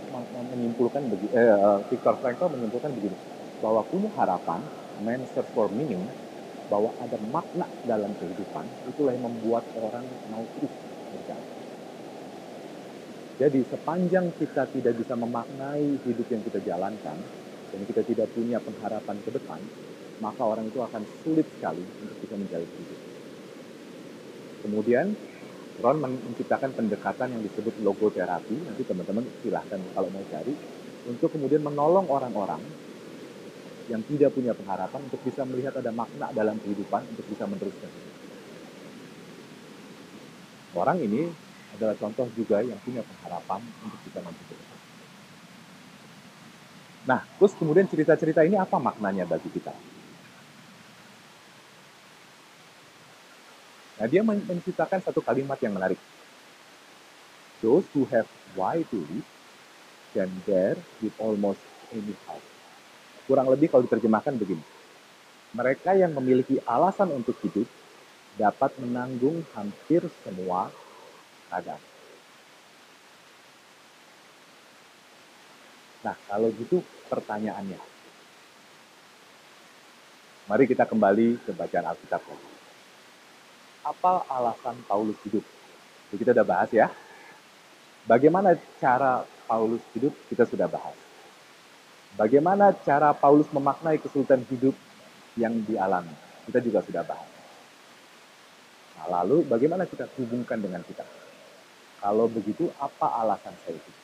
menyimpulkan 0.54 1.10
begini, 1.10 1.34
eh, 1.34 1.42
eh, 1.42 1.78
Viktor 1.90 2.22
Frankl 2.22 2.54
menyimpulkan 2.54 2.94
begini 2.94 3.18
bahwa 3.58 3.82
punya 3.90 4.14
harapan 4.14 4.62
man 5.02 5.26
search 5.34 5.50
for 5.58 5.74
meaning 5.74 6.06
bahwa 6.70 6.94
ada 7.02 7.18
makna 7.18 7.66
dalam 7.82 8.14
kehidupan 8.14 8.70
itulah 8.86 9.18
yang 9.18 9.26
membuat 9.26 9.66
orang 9.74 10.06
mau 10.30 10.46
terus 10.54 10.70
berjalan 11.10 11.57
jadi 13.38 13.62
sepanjang 13.70 14.34
kita 14.34 14.66
tidak 14.74 14.98
bisa 14.98 15.14
memaknai 15.14 16.02
hidup 16.02 16.26
yang 16.34 16.42
kita 16.42 16.58
jalankan 16.66 17.22
dan 17.70 17.82
kita 17.86 18.02
tidak 18.02 18.34
punya 18.34 18.58
pengharapan 18.58 19.22
ke 19.22 19.30
depan, 19.30 19.62
maka 20.18 20.42
orang 20.42 20.74
itu 20.74 20.82
akan 20.82 21.06
sulit 21.22 21.46
sekali 21.54 21.86
untuk 22.02 22.18
bisa 22.18 22.34
menjalani 22.34 22.74
hidup. 22.82 23.00
Kemudian 24.66 25.14
Ron 25.78 25.98
menciptakan 26.02 26.74
pendekatan 26.74 27.38
yang 27.38 27.42
disebut 27.46 27.78
logoterapi. 27.78 28.66
Nanti 28.66 28.82
teman-teman 28.82 29.30
silahkan 29.46 29.78
kalau 29.94 30.10
mau 30.10 30.26
cari 30.26 30.58
untuk 31.06 31.30
kemudian 31.30 31.62
menolong 31.62 32.10
orang-orang 32.10 32.66
yang 33.86 34.02
tidak 34.10 34.34
punya 34.34 34.58
pengharapan 34.58 35.06
untuk 35.06 35.22
bisa 35.22 35.46
melihat 35.46 35.78
ada 35.78 35.94
makna 35.94 36.34
dalam 36.34 36.58
kehidupan 36.58 37.14
untuk 37.14 37.24
bisa 37.30 37.46
meneruskan 37.46 37.88
Orang 40.76 41.00
ini 41.00 41.47
adalah 41.78 41.94
contoh 41.94 42.26
juga 42.34 42.66
yang 42.66 42.82
punya 42.82 43.06
pengharapan 43.06 43.62
untuk 43.86 44.02
kita 44.02 44.20
maju 44.26 44.42
ke 44.42 44.54
depan. 44.58 44.80
Nah, 47.08 47.22
terus 47.40 47.54
kemudian 47.56 47.88
cerita-cerita 47.88 48.42
ini 48.44 48.58
apa 48.58 48.76
maknanya 48.82 49.24
bagi 49.24 49.48
kita? 49.54 49.72
Nah, 53.98 54.06
dia 54.10 54.22
menciptakan 54.26 55.00
satu 55.06 55.22
kalimat 55.22 55.58
yang 55.62 55.78
menarik. 55.78 56.02
Those 57.62 57.86
who 57.94 58.06
have 58.14 58.30
why 58.54 58.82
to 58.94 58.98
live 58.98 59.28
can 60.14 60.30
bear 60.46 60.78
with 61.02 61.14
almost 61.18 61.62
any 61.94 62.14
help. 62.30 62.44
Kurang 63.26 63.50
lebih 63.50 63.70
kalau 63.74 63.86
diterjemahkan 63.86 64.38
begini. 64.38 64.62
Mereka 65.58 65.98
yang 65.98 66.14
memiliki 66.14 66.62
alasan 66.68 67.10
untuk 67.10 67.34
hidup 67.42 67.66
dapat 68.38 68.70
menanggung 68.78 69.42
hampir 69.58 70.06
semua 70.22 70.70
keadaan. 71.48 71.82
Nah, 76.06 76.16
kalau 76.30 76.48
gitu 76.56 76.80
pertanyaannya. 77.12 77.80
Mari 80.48 80.64
kita 80.64 80.88
kembali 80.88 81.44
ke 81.44 81.52
bacaan 81.52 81.92
Alkitab. 81.92 82.24
Apa 83.84 84.24
alasan 84.32 84.80
Paulus 84.88 85.20
hidup? 85.28 85.44
Jadi 86.08 86.18
kita 86.24 86.32
udah 86.32 86.48
bahas 86.48 86.72
ya. 86.72 86.88
Bagaimana 88.08 88.56
cara 88.80 89.28
Paulus 89.44 89.84
hidup? 89.92 90.16
Kita 90.32 90.48
sudah 90.48 90.72
bahas. 90.72 90.96
Bagaimana 92.16 92.72
cara 92.72 93.12
Paulus 93.12 93.52
memaknai 93.52 94.00
kesulitan 94.00 94.48
hidup 94.48 94.72
yang 95.36 95.60
dialami? 95.68 96.16
Kita 96.48 96.64
juga 96.64 96.80
sudah 96.80 97.04
bahas. 97.04 97.28
Nah, 98.96 99.20
lalu 99.20 99.44
bagaimana 99.44 99.84
kita 99.84 100.08
hubungkan 100.16 100.64
dengan 100.64 100.80
kita? 100.88 101.04
Kalau 101.98 102.30
begitu, 102.30 102.70
apa 102.78 103.08
alasan 103.26 103.58
saya 103.66 103.74
hidup? 103.74 103.96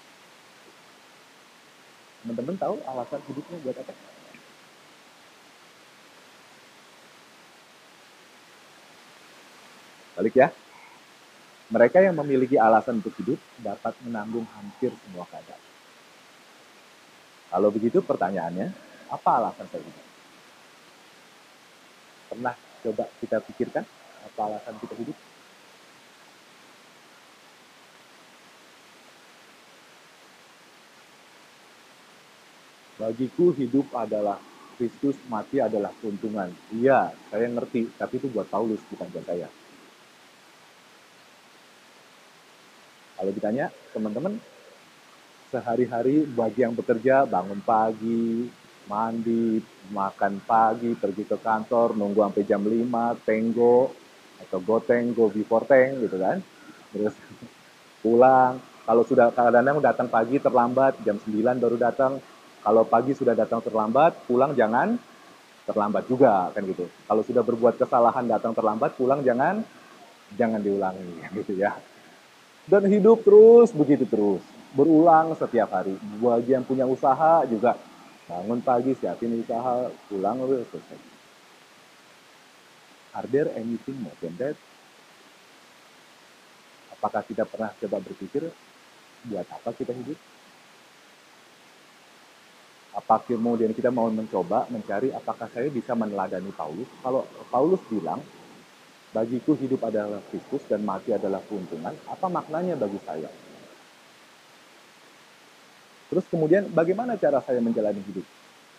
Teman-teman 2.23 2.55
tahu 2.57 2.75
alasan 2.87 3.21
hidupnya 3.29 3.57
buat 3.61 3.77
apa? 3.77 3.93
Balik 10.17 10.35
ya. 10.39 10.49
Mereka 11.73 12.05
yang 12.05 12.15
memiliki 12.15 12.55
alasan 12.55 13.01
untuk 13.01 13.17
hidup 13.17 13.41
dapat 13.57 13.97
menanggung 14.05 14.45
hampir 14.53 14.93
semua 15.03 15.25
keadaan. 15.25 15.61
Kalau 17.49 17.69
begitu 17.69 18.01
pertanyaannya, 18.01 18.73
apa 19.09 19.29
alasan 19.41 19.67
saya 19.69 19.81
hidup? 19.81 20.05
Pernah 22.29 22.55
coba 22.57 23.03
kita 23.21 23.37
pikirkan 23.41 23.85
apa 24.25 24.41
alasan 24.47 24.73
kita 24.81 24.95
hidup? 24.97 25.17
Bagiku 33.03 33.51
hidup 33.51 33.91
adalah 33.99 34.39
Kristus, 34.79 35.19
mati 35.27 35.59
adalah 35.59 35.91
keuntungan. 35.99 36.47
Iya, 36.71 37.11
saya 37.27 37.51
ngerti, 37.51 37.91
tapi 37.99 38.15
itu 38.15 38.31
buat 38.31 38.47
Paulus, 38.47 38.79
bukan 38.87 39.11
buat 39.11 39.27
saya. 39.27 39.51
Kalau 43.19 43.31
ditanya, 43.35 43.67
teman-teman, 43.91 44.39
sehari-hari 45.51 46.23
bagi 46.31 46.63
yang 46.63 46.79
bekerja, 46.79 47.27
bangun 47.27 47.59
pagi, 47.59 48.47
mandi, 48.87 49.59
makan 49.91 50.39
pagi, 50.47 50.95
pergi 50.95 51.27
ke 51.27 51.35
kantor, 51.43 51.99
nunggu 51.99 52.23
sampai 52.23 52.47
jam 52.47 52.63
5, 52.63 53.19
tenggo, 53.27 53.91
atau 54.39 54.63
go 54.63 54.79
tenggo 54.79 55.27
before 55.27 55.67
teng, 55.67 55.99
gitu 55.99 56.15
kan. 56.15 56.39
Terus 56.95 57.19
pulang, 58.03 58.63
kalau 58.87 59.03
sudah 59.03 59.27
kadang-kadang 59.35 59.83
datang 59.83 60.07
pagi 60.07 60.39
terlambat, 60.39 61.03
jam 61.03 61.19
9 61.19 61.59
baru 61.59 61.75
datang, 61.75 62.23
kalau 62.63 62.87
pagi 62.87 63.11
sudah 63.11 63.35
datang 63.35 63.59
terlambat, 63.59 64.23
pulang 64.23 64.55
jangan 64.55 64.95
terlambat 65.67 66.07
juga 66.07 66.47
kan 66.55 66.63
gitu. 66.63 66.87
Kalau 66.87 67.23
sudah 67.23 67.43
berbuat 67.43 67.75
kesalahan 67.75 68.23
datang 68.23 68.55
terlambat, 68.55 68.95
pulang 68.95 69.19
jangan 69.19 69.63
jangan 70.39 70.63
diulangi 70.63 71.19
gitu 71.43 71.59
ya. 71.59 71.75
Dan 72.63 72.87
hidup 72.87 73.27
terus 73.27 73.75
begitu 73.75 74.07
terus, 74.07 74.39
berulang 74.71 75.35
setiap 75.35 75.75
hari. 75.75 75.99
Bagi 76.23 76.55
yang 76.55 76.63
punya 76.63 76.87
usaha 76.87 77.43
juga 77.43 77.75
bangun 78.31 78.63
pagi, 78.63 78.95
siapin 78.95 79.43
usaha, 79.43 79.91
pulang 80.07 80.39
terus 80.47 80.63
selesai. 80.71 80.99
Are 83.13 83.27
there 83.27 83.51
anything 83.59 83.99
more 83.99 84.15
than 84.23 84.33
that? 84.39 84.55
Apakah 86.95 87.21
kita 87.27 87.43
pernah 87.43 87.75
coba 87.75 87.99
berpikir 87.99 88.47
buat 89.27 89.47
apa 89.51 89.69
kita 89.75 89.91
hidup? 89.91 90.32
Apa 92.93 93.25
kemudian 93.25 93.73
kita 93.73 93.89
mau 93.89 94.05
mencoba 94.13 94.69
mencari 94.69 95.09
apakah 95.09 95.49
saya 95.49 95.65
bisa 95.73 95.97
meneladani 95.97 96.53
Paulus. 96.53 96.85
Kalau 97.01 97.25
Paulus 97.49 97.81
bilang, 97.89 98.21
bagiku 99.09 99.57
hidup 99.57 99.81
adalah 99.89 100.21
Kristus 100.29 100.61
dan 100.69 100.85
mati 100.85 101.09
adalah 101.09 101.41
keuntungan, 101.49 101.93
apa 102.05 102.27
maknanya 102.29 102.77
bagi 102.77 103.01
saya? 103.01 103.29
Terus 106.13 106.25
kemudian 106.29 106.69
bagaimana 106.69 107.17
cara 107.17 107.41
saya 107.41 107.57
menjalani 107.57 107.97
hidup? 108.05 108.25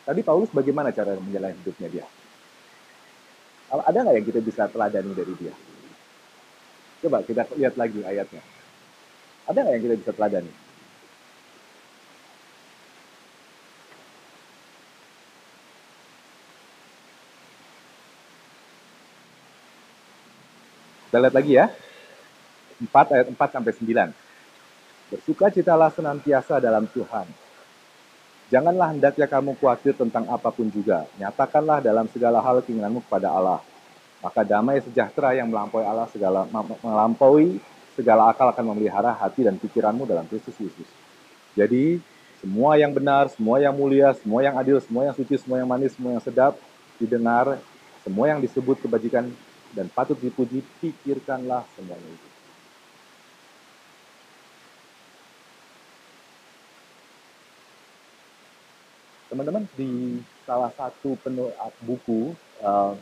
Tadi 0.06 0.20
Paulus 0.22 0.54
bagaimana 0.54 0.94
cara 0.94 1.18
menjalani 1.18 1.58
hidupnya 1.58 1.88
dia? 1.90 2.06
Ada 3.74 4.06
nggak 4.06 4.14
yang 4.14 4.26
kita 4.30 4.38
bisa 4.38 4.70
teladani 4.70 5.10
dari 5.10 5.34
dia? 5.34 5.54
Coba 7.02 7.26
kita 7.26 7.50
lihat 7.58 7.74
lagi 7.74 7.98
ayatnya. 8.06 8.42
Ada 9.50 9.58
nggak 9.58 9.74
yang 9.74 9.84
kita 9.90 9.96
bisa 10.06 10.12
teladani? 10.14 10.63
Kita 21.14 21.22
lihat 21.22 21.38
lagi 21.38 21.54
ya. 21.54 21.70
4 22.82 22.90
ayat 22.90 23.26
4 23.30 23.38
sampai 23.38 23.70
9. 23.70 25.14
Bersuka 25.14 25.46
citalah 25.46 25.86
senantiasa 25.94 26.58
dalam 26.58 26.90
Tuhan. 26.90 27.30
Janganlah 28.50 28.90
hendaknya 28.90 29.30
kamu 29.30 29.54
khawatir 29.62 29.94
tentang 29.94 30.26
apa 30.26 30.50
pun 30.50 30.66
juga. 30.74 31.06
Nyatakanlah 31.22 31.86
dalam 31.86 32.10
segala 32.10 32.42
hal 32.42 32.66
keinginanmu 32.66 33.06
kepada 33.06 33.30
Allah. 33.30 33.62
Maka 34.26 34.42
damai 34.42 34.82
sejahtera 34.82 35.38
yang 35.38 35.54
melampaui 35.54 35.86
Allah 35.86 36.10
segala 36.10 36.50
melampaui 36.82 37.62
segala 37.94 38.34
akal 38.34 38.50
akan 38.50 38.74
memelihara 38.74 39.14
hati 39.14 39.46
dan 39.46 39.54
pikiranmu 39.54 40.10
dalam 40.10 40.26
Kristus 40.26 40.58
Yesus. 40.58 40.90
Jadi 41.54 42.02
semua 42.42 42.74
yang 42.74 42.90
benar, 42.90 43.30
semua 43.30 43.62
yang 43.62 43.70
mulia, 43.70 44.18
semua 44.18 44.42
yang 44.42 44.58
adil, 44.58 44.82
semua 44.82 45.06
yang 45.06 45.14
suci, 45.14 45.38
semua 45.38 45.62
yang 45.62 45.70
manis, 45.70 45.94
semua 45.94 46.18
yang 46.18 46.24
sedap 46.26 46.58
didengar, 46.98 47.62
semua 48.02 48.34
yang 48.34 48.42
disebut 48.42 48.82
kebajikan 48.82 49.30
dan 49.74 49.90
patut 49.90 50.16
dipuji, 50.22 50.62
pikirkanlah 50.78 51.66
semuanya 51.74 52.06
itu. 52.06 52.28
Teman-teman, 59.34 59.66
di 59.74 60.22
salah 60.46 60.70
satu 60.78 61.18
penuh 61.18 61.50
buku 61.82 62.38
uh, 62.62 62.94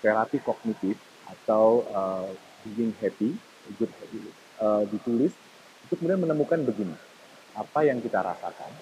terapi 0.00 0.40
kognitif 0.40 0.96
atau 1.28 1.84
uh, 1.92 2.28
being 2.64 2.96
happy, 3.04 3.36
good 3.76 3.92
happy, 4.00 4.24
uh, 4.56 4.88
ditulis, 4.88 5.36
itu 5.84 5.92
kemudian 6.00 6.24
menemukan 6.24 6.64
begini, 6.64 6.96
apa 7.52 7.84
yang 7.84 8.00
kita 8.00 8.24
rasakan 8.24 8.72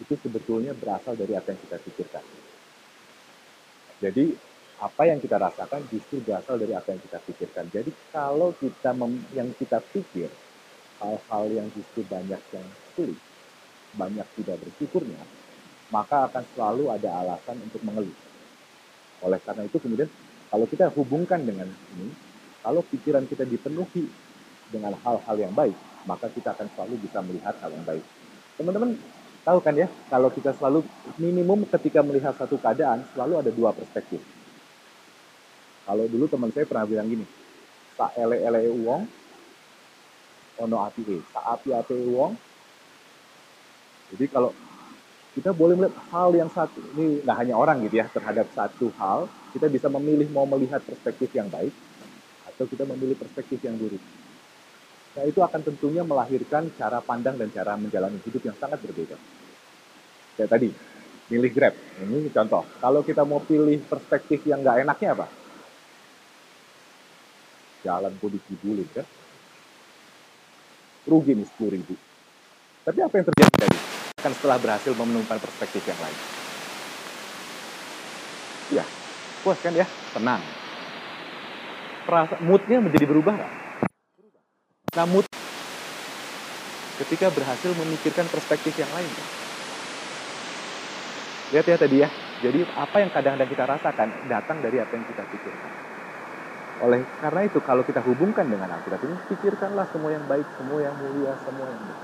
itu 0.00 0.16
sebetulnya 0.24 0.72
berasal 0.72 1.12
dari 1.12 1.36
apa 1.36 1.52
yang 1.52 1.60
kita 1.68 1.76
pikirkan. 1.84 2.24
Jadi 4.00 4.32
apa 4.80 5.02
yang 5.04 5.20
kita 5.20 5.36
rasakan 5.36 5.84
justru 5.92 6.24
berasal 6.24 6.56
dari 6.56 6.72
apa 6.72 6.96
yang 6.96 7.00
kita 7.04 7.20
pikirkan. 7.20 7.68
Jadi 7.68 7.92
kalau 8.08 8.56
kita 8.56 8.96
mem, 8.96 9.20
yang 9.36 9.52
kita 9.52 9.76
pikir 9.76 10.32
hal-hal 10.96 11.44
yang 11.52 11.68
justru 11.76 12.00
banyak 12.08 12.40
yang 12.40 12.66
sulit, 12.96 13.20
banyak 13.92 14.24
tidak 14.40 14.56
bersyukurnya, 14.64 15.20
maka 15.92 16.32
akan 16.32 16.44
selalu 16.56 16.96
ada 16.96 17.12
alasan 17.20 17.60
untuk 17.60 17.84
mengeluh. 17.84 18.16
Oleh 19.20 19.36
karena 19.44 19.68
itu 19.68 19.76
kemudian 19.76 20.08
kalau 20.48 20.64
kita 20.64 20.88
hubungkan 20.96 21.44
dengan 21.44 21.68
ini, 21.68 22.08
kalau 22.64 22.80
pikiran 22.80 23.28
kita 23.28 23.44
dipenuhi 23.44 24.08
dengan 24.72 24.96
hal-hal 25.04 25.36
yang 25.36 25.52
baik, 25.52 25.76
maka 26.08 26.32
kita 26.32 26.56
akan 26.56 26.72
selalu 26.72 27.04
bisa 27.04 27.20
melihat 27.20 27.52
hal 27.60 27.68
yang 27.68 27.84
baik. 27.84 28.04
Teman-teman 28.56 28.96
tahu 29.44 29.60
kan 29.60 29.76
ya, 29.76 29.92
kalau 30.08 30.32
kita 30.32 30.56
selalu 30.56 30.88
minimum 31.20 31.68
ketika 31.68 32.00
melihat 32.00 32.32
satu 32.32 32.56
keadaan 32.56 33.04
selalu 33.12 33.44
ada 33.44 33.52
dua 33.52 33.76
perspektif 33.76 34.39
kalau 35.90 36.06
dulu 36.06 36.30
teman 36.30 36.54
saya 36.54 36.70
pernah 36.70 36.86
bilang 36.86 37.10
gini, 37.10 37.26
sa 37.98 38.14
ele 38.14 38.38
ele 38.38 38.70
uang, 38.70 39.02
ono 40.62 40.76
api 40.86 41.02
e, 41.02 41.18
api 41.34 41.74
api 41.74 41.94
uang. 42.06 42.32
Jadi 44.14 44.30
kalau 44.30 44.54
kita 45.34 45.50
boleh 45.50 45.74
melihat 45.74 45.98
hal 46.14 46.30
yang 46.30 46.46
satu, 46.46 46.78
ini 46.94 47.26
nggak 47.26 47.38
hanya 47.42 47.58
orang 47.58 47.82
gitu 47.82 47.98
ya, 47.98 48.06
terhadap 48.06 48.46
satu 48.54 48.94
hal, 49.02 49.26
kita 49.50 49.66
bisa 49.66 49.90
memilih 49.90 50.30
mau 50.30 50.46
melihat 50.46 50.78
perspektif 50.78 51.34
yang 51.34 51.50
baik, 51.50 51.74
atau 52.46 52.70
kita 52.70 52.86
memilih 52.86 53.18
perspektif 53.18 53.58
yang 53.66 53.74
buruk. 53.74 54.02
Nah 55.18 55.26
itu 55.26 55.42
akan 55.42 55.74
tentunya 55.74 56.06
melahirkan 56.06 56.70
cara 56.78 57.02
pandang 57.02 57.34
dan 57.34 57.50
cara 57.50 57.74
menjalani 57.74 58.22
hidup 58.22 58.46
yang 58.46 58.54
sangat 58.62 58.78
berbeda. 58.78 59.18
Kayak 60.38 60.54
tadi, 60.54 60.70
pilih 61.26 61.50
Grab. 61.50 61.74
Ini 61.98 62.30
contoh. 62.30 62.62
Kalau 62.78 63.02
kita 63.02 63.26
mau 63.26 63.42
pilih 63.42 63.82
perspektif 63.90 64.46
yang 64.46 64.62
nggak 64.62 64.86
enaknya 64.86 65.18
apa? 65.18 65.39
Jalan 67.80 68.12
kok 68.16 68.30
dikibulin 68.30 68.88
kan 68.92 69.06
rugi 71.08 71.32
nih 71.32 71.46
sepuluh 71.48 71.72
ribu 71.74 71.94
Tapi 72.80 72.98
apa 73.04 73.14
yang 73.20 73.26
terjadi 73.28 73.54
tadi? 73.60 73.78
Kan 74.20 74.32
setelah 74.36 74.56
berhasil 74.56 74.92
menemukan 74.96 75.36
perspektif 75.36 75.84
yang 75.84 76.00
lain. 76.00 76.18
Ya, 78.72 78.84
puas 79.44 79.60
kan 79.60 79.72
ya? 79.76 79.84
Tenang. 80.16 80.40
Perasa, 82.08 82.34
moodnya 82.40 82.80
menjadi 82.80 83.04
berubah 83.04 83.36
nggak? 83.36 83.52
Nah, 84.96 85.06
mood 85.06 85.28
ketika 87.04 87.28
berhasil 87.30 87.70
memikirkan 87.76 88.26
perspektif 88.32 88.74
yang 88.80 88.90
lain. 88.96 89.10
Lihat 91.52 91.66
ya 91.68 91.76
tadi 91.76 91.96
ya, 92.00 92.08
jadi 92.40 92.64
apa 92.78 92.96
yang 93.02 93.10
kadang-kadang 93.12 93.50
kita 93.50 93.64
rasakan 93.66 94.08
datang 94.30 94.58
dari 94.64 94.78
apa 94.80 94.92
yang 94.96 95.04
kita 95.04 95.22
pikirkan. 95.26 95.89
Oleh 96.80 97.04
karena 97.20 97.44
itu 97.44 97.60
kalau 97.60 97.84
kita 97.84 98.00
hubungkan 98.00 98.48
dengan 98.48 98.72
Alkitab 98.72 99.04
ini, 99.04 99.16
pikirkanlah 99.28 99.84
semua 99.92 100.16
yang 100.16 100.24
baik, 100.24 100.48
semua 100.56 100.78
yang 100.80 100.94
mulia, 100.96 101.32
semua 101.44 101.66
yang 101.68 101.82
baik. 101.84 102.00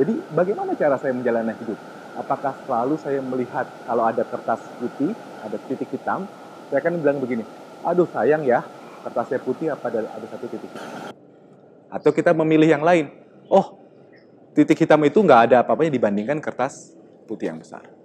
Jadi 0.00 0.14
bagaimana 0.34 0.70
cara 0.74 0.96
saya 0.98 1.12
menjalani 1.14 1.54
hidup? 1.62 1.78
Apakah 2.18 2.58
selalu 2.66 2.94
saya 2.98 3.22
melihat 3.22 3.70
kalau 3.86 4.02
ada 4.02 4.26
kertas 4.26 4.58
putih, 4.82 5.14
ada 5.46 5.56
titik 5.70 5.94
hitam, 5.94 6.26
saya 6.66 6.82
akan 6.82 6.98
bilang 6.98 7.22
begini, 7.22 7.46
aduh 7.86 8.08
sayang 8.10 8.42
ya, 8.42 8.66
kertasnya 9.06 9.38
putih 9.38 9.70
apa 9.70 9.86
ada, 9.86 10.10
ada 10.10 10.26
satu 10.26 10.46
titik 10.50 10.70
hitam. 10.74 11.14
Atau 11.86 12.10
kita 12.10 12.34
memilih 12.34 12.66
yang 12.66 12.82
lain, 12.82 13.14
oh 13.46 13.78
titik 14.58 14.74
hitam 14.74 14.98
itu 15.06 15.22
nggak 15.22 15.50
ada 15.50 15.56
apa-apanya 15.62 15.94
dibandingkan 15.94 16.42
kertas 16.42 16.98
putih 17.30 17.54
yang 17.54 17.62
besar. 17.62 17.99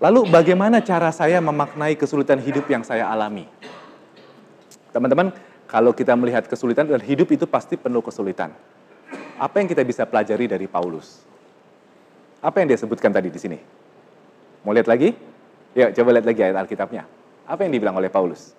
Lalu 0.00 0.32
bagaimana 0.32 0.80
cara 0.80 1.12
saya 1.12 1.44
memaknai 1.44 1.92
kesulitan 1.92 2.40
hidup 2.40 2.64
yang 2.72 2.80
saya 2.80 3.04
alami? 3.04 3.44
Teman-teman, 4.96 5.28
kalau 5.68 5.92
kita 5.92 6.16
melihat 6.16 6.48
kesulitan 6.48 6.88
dan 6.88 7.04
hidup 7.04 7.28
itu 7.28 7.44
pasti 7.44 7.76
penuh 7.76 8.00
kesulitan. 8.00 8.48
Apa 9.36 9.60
yang 9.60 9.68
kita 9.68 9.84
bisa 9.84 10.08
pelajari 10.08 10.48
dari 10.48 10.64
Paulus? 10.64 11.20
Apa 12.40 12.64
yang 12.64 12.72
dia 12.72 12.80
sebutkan 12.80 13.12
tadi 13.12 13.28
di 13.28 13.36
sini? 13.36 13.60
Mau 14.64 14.72
lihat 14.72 14.88
lagi? 14.88 15.12
Ya, 15.76 15.92
coba 15.92 16.16
lihat 16.16 16.26
lagi 16.26 16.40
ayat 16.48 16.56
Alkitabnya. 16.64 17.04
Apa 17.44 17.68
yang 17.68 17.72
dibilang 17.76 18.00
oleh 18.00 18.08
Paulus? 18.08 18.56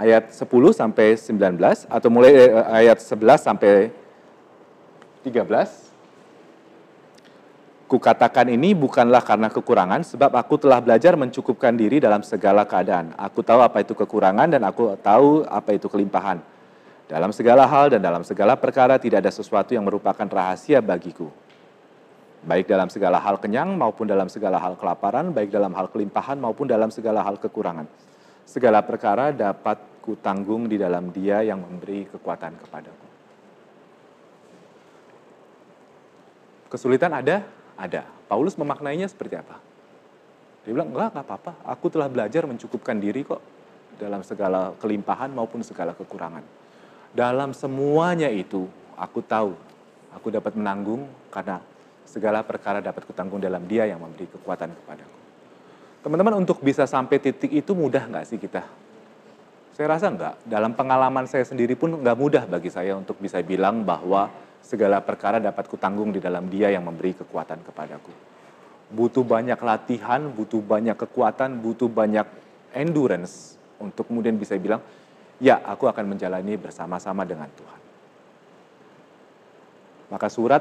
Ayat 0.00 0.32
10 0.32 0.48
sampai 0.72 1.20
19 1.20 1.60
atau 1.84 2.08
mulai 2.08 2.32
eh, 2.32 2.88
ayat 2.88 3.04
11 3.04 3.36
sampai 3.36 3.92
13. 5.20 5.92
Kukatakan 7.90 8.46
ini 8.54 8.70
bukanlah 8.70 9.18
karena 9.18 9.50
kekurangan, 9.50 10.06
sebab 10.06 10.30
aku 10.38 10.62
telah 10.62 10.78
belajar 10.78 11.18
mencukupkan 11.18 11.74
diri 11.74 11.98
dalam 11.98 12.22
segala 12.22 12.62
keadaan. 12.62 13.10
Aku 13.18 13.42
tahu 13.42 13.60
apa 13.66 13.82
itu 13.82 13.98
kekurangan 13.98 14.46
dan 14.46 14.62
aku 14.62 14.94
tahu 15.02 15.42
apa 15.42 15.74
itu 15.74 15.90
kelimpahan. 15.90 16.38
Dalam 17.10 17.34
segala 17.34 17.66
hal 17.66 17.90
dan 17.90 17.98
dalam 17.98 18.22
segala 18.22 18.54
perkara 18.54 18.94
tidak 19.02 19.26
ada 19.26 19.34
sesuatu 19.34 19.74
yang 19.74 19.82
merupakan 19.82 20.22
rahasia 20.22 20.78
bagiku. 20.78 21.34
Baik 22.46 22.70
dalam 22.70 22.86
segala 22.86 23.18
hal 23.18 23.42
kenyang 23.42 23.74
maupun 23.74 24.06
dalam 24.06 24.30
segala 24.30 24.62
hal 24.62 24.78
kelaparan, 24.78 25.34
baik 25.34 25.50
dalam 25.50 25.74
hal 25.74 25.90
kelimpahan 25.90 26.38
maupun 26.38 26.70
dalam 26.70 26.94
segala 26.94 27.26
hal 27.26 27.42
kekurangan. 27.42 27.90
Segala 28.46 28.86
perkara 28.86 29.34
dapat 29.34 29.89
kutanggung 30.00 30.66
di 30.66 30.80
dalam 30.80 31.12
dia 31.12 31.44
yang 31.44 31.60
memberi 31.60 32.08
kekuatan 32.08 32.56
kepadaku. 32.66 33.06
Kesulitan 36.70 37.12
ada? 37.12 37.44
Ada. 37.76 38.06
Paulus 38.30 38.54
memaknainya 38.54 39.10
seperti 39.10 39.36
apa? 39.36 39.58
Dia 40.62 40.70
bilang, 40.70 40.92
enggak, 40.92 41.12
enggak 41.12 41.26
apa-apa. 41.26 41.52
Aku 41.66 41.90
telah 41.90 42.06
belajar 42.06 42.46
mencukupkan 42.46 42.96
diri 43.00 43.26
kok 43.26 43.42
dalam 43.98 44.22
segala 44.22 44.72
kelimpahan 44.78 45.34
maupun 45.34 45.66
segala 45.66 45.92
kekurangan. 45.98 46.44
Dalam 47.10 47.50
semuanya 47.50 48.30
itu, 48.30 48.70
aku 48.94 49.18
tahu, 49.24 49.52
aku 50.14 50.30
dapat 50.30 50.54
menanggung 50.54 51.10
karena 51.34 51.58
segala 52.06 52.46
perkara 52.46 52.78
dapat 52.78 53.02
kutanggung 53.02 53.42
dalam 53.42 53.66
dia 53.66 53.90
yang 53.90 53.98
memberi 53.98 54.30
kekuatan 54.30 54.70
kepadaku. 54.70 55.18
Teman-teman, 56.06 56.38
untuk 56.38 56.62
bisa 56.62 56.86
sampai 56.86 57.18
titik 57.18 57.50
itu 57.50 57.74
mudah 57.74 58.06
nggak 58.06 58.24
sih 58.30 58.38
kita? 58.38 58.62
Saya 59.80 59.96
rasa 59.96 60.12
enggak. 60.12 60.36
Dalam 60.44 60.76
pengalaman 60.76 61.24
saya 61.24 61.40
sendiri 61.40 61.72
pun 61.72 62.04
nggak 62.04 62.12
mudah 62.20 62.44
bagi 62.44 62.68
saya 62.68 63.00
untuk 63.00 63.16
bisa 63.16 63.40
bilang 63.40 63.80
bahwa 63.80 64.28
segala 64.60 65.00
perkara 65.00 65.40
dapat 65.40 65.72
kutanggung 65.72 66.12
di 66.12 66.20
dalam 66.20 66.52
dia 66.52 66.68
yang 66.68 66.84
memberi 66.84 67.16
kekuatan 67.16 67.64
kepadaku. 67.64 68.12
Butuh 68.92 69.24
banyak 69.24 69.56
latihan, 69.56 70.28
butuh 70.36 70.60
banyak 70.60 71.00
kekuatan, 71.00 71.64
butuh 71.64 71.88
banyak 71.88 72.28
endurance 72.76 73.56
untuk 73.80 74.04
kemudian 74.04 74.36
bisa 74.36 74.52
bilang, 74.60 74.84
ya 75.40 75.64
aku 75.64 75.88
akan 75.88 76.12
menjalani 76.12 76.60
bersama-sama 76.60 77.24
dengan 77.24 77.48
Tuhan. 77.48 77.80
Maka 80.12 80.28
surat 80.28 80.60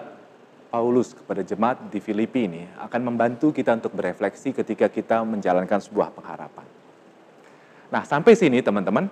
Paulus 0.71 1.11
kepada 1.11 1.43
jemaat 1.43 1.91
di 1.91 1.99
Filipi 1.99 2.47
ini 2.47 2.63
akan 2.79 3.11
membantu 3.11 3.51
kita 3.51 3.83
untuk 3.83 3.91
berefleksi 3.99 4.55
ketika 4.55 4.87
kita 4.87 5.27
menjalankan 5.27 5.83
sebuah 5.83 6.15
pengharapan. 6.15 6.78
Nah 7.89 8.05
sampai 8.05 8.37
sini 8.37 8.61
teman-teman, 8.61 9.09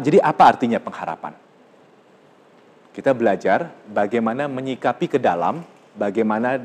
jadi 0.00 0.20
apa 0.20 0.56
artinya 0.56 0.76
pengharapan? 0.76 1.32
Kita 2.92 3.12
belajar 3.12 3.72
bagaimana 3.88 4.48
menyikapi 4.48 5.08
ke 5.08 5.18
dalam, 5.20 5.64
bagaimana 5.96 6.60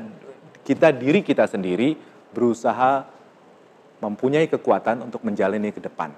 kita 0.64 0.92
diri 0.92 1.20
kita 1.20 1.44
sendiri 1.48 1.96
berusaha 2.32 3.04
mempunyai 4.00 4.48
kekuatan 4.48 5.04
untuk 5.04 5.22
menjalani 5.22 5.70
ke 5.70 5.80
depan. 5.80 6.12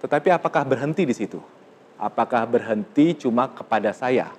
Tetapi 0.00 0.28
apakah 0.30 0.62
berhenti 0.62 1.02
di 1.02 1.14
situ? 1.14 1.42
Apakah 1.98 2.46
berhenti 2.46 3.16
cuma 3.16 3.50
kepada 3.50 3.90
saya? 3.90 4.30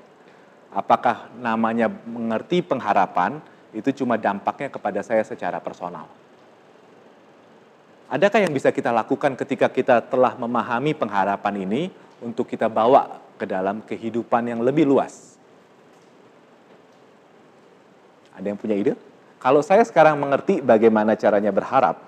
Apakah 0.71 1.31
namanya 1.41 1.89
mengerti 1.89 2.61
pengharapan 2.61 3.41
itu 3.73 3.91
cuma 4.03 4.15
dampaknya 4.15 4.69
kepada 4.69 5.01
saya 5.01 5.25
secara 5.25 5.57
personal? 5.59 6.07
Adakah 8.07 8.39
yang 8.39 8.55
bisa 8.55 8.71
kita 8.71 8.95
lakukan 8.95 9.35
ketika 9.35 9.67
kita 9.67 9.99
telah 9.99 10.31
memahami 10.39 10.95
pengharapan 10.95 11.67
ini 11.67 11.81
untuk 12.23 12.47
kita 12.47 12.71
bawa 12.71 13.19
ke 13.35 13.45
dalam 13.45 13.85
kehidupan 13.85 14.47
yang 14.47 14.59
lebih 14.63 14.87
luas. 14.87 15.37
Ada 18.33 18.53
yang 18.53 18.57
punya 18.57 18.79
ide? 18.79 18.93
Kalau 19.37 19.61
saya 19.61 19.85
sekarang 19.85 20.17
mengerti 20.17 20.63
bagaimana 20.63 21.13
caranya 21.13 21.53
berharap, 21.53 22.01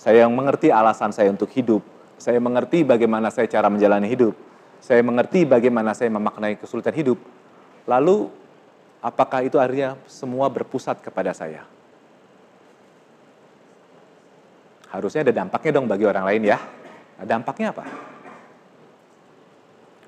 saya 0.00 0.24
yang 0.24 0.32
mengerti 0.32 0.72
alasan 0.72 1.12
saya 1.12 1.28
untuk 1.28 1.52
hidup, 1.52 1.84
saya 2.16 2.40
mengerti 2.40 2.86
bagaimana 2.86 3.28
saya 3.28 3.50
cara 3.50 3.68
menjalani 3.68 4.08
hidup, 4.08 4.32
saya 4.80 5.04
mengerti 5.04 5.44
bagaimana 5.44 5.92
saya 5.92 6.08
memaknai 6.08 6.56
kesulitan 6.56 6.96
hidup, 6.96 7.20
lalu 7.84 8.32
apakah 9.04 9.44
itu 9.44 9.60
artinya 9.60 9.96
semua 10.08 10.48
berpusat 10.48 11.04
kepada 11.04 11.36
saya? 11.36 11.68
Harusnya 14.90 15.22
ada 15.22 15.34
dampaknya 15.34 15.70
dong 15.78 15.86
bagi 15.86 16.04
orang 16.04 16.24
lain 16.26 16.42
ya. 16.50 16.58
Nah, 17.18 17.26
dampaknya 17.26 17.70
apa? 17.70 17.84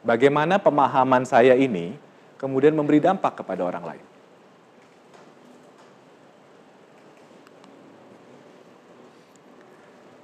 Bagaimana 0.02 0.58
pemahaman 0.58 1.22
saya 1.22 1.54
ini 1.54 1.94
kemudian 2.34 2.74
memberi 2.74 2.98
dampak 2.98 3.38
kepada 3.46 3.62
orang 3.62 3.84
lain. 3.86 4.06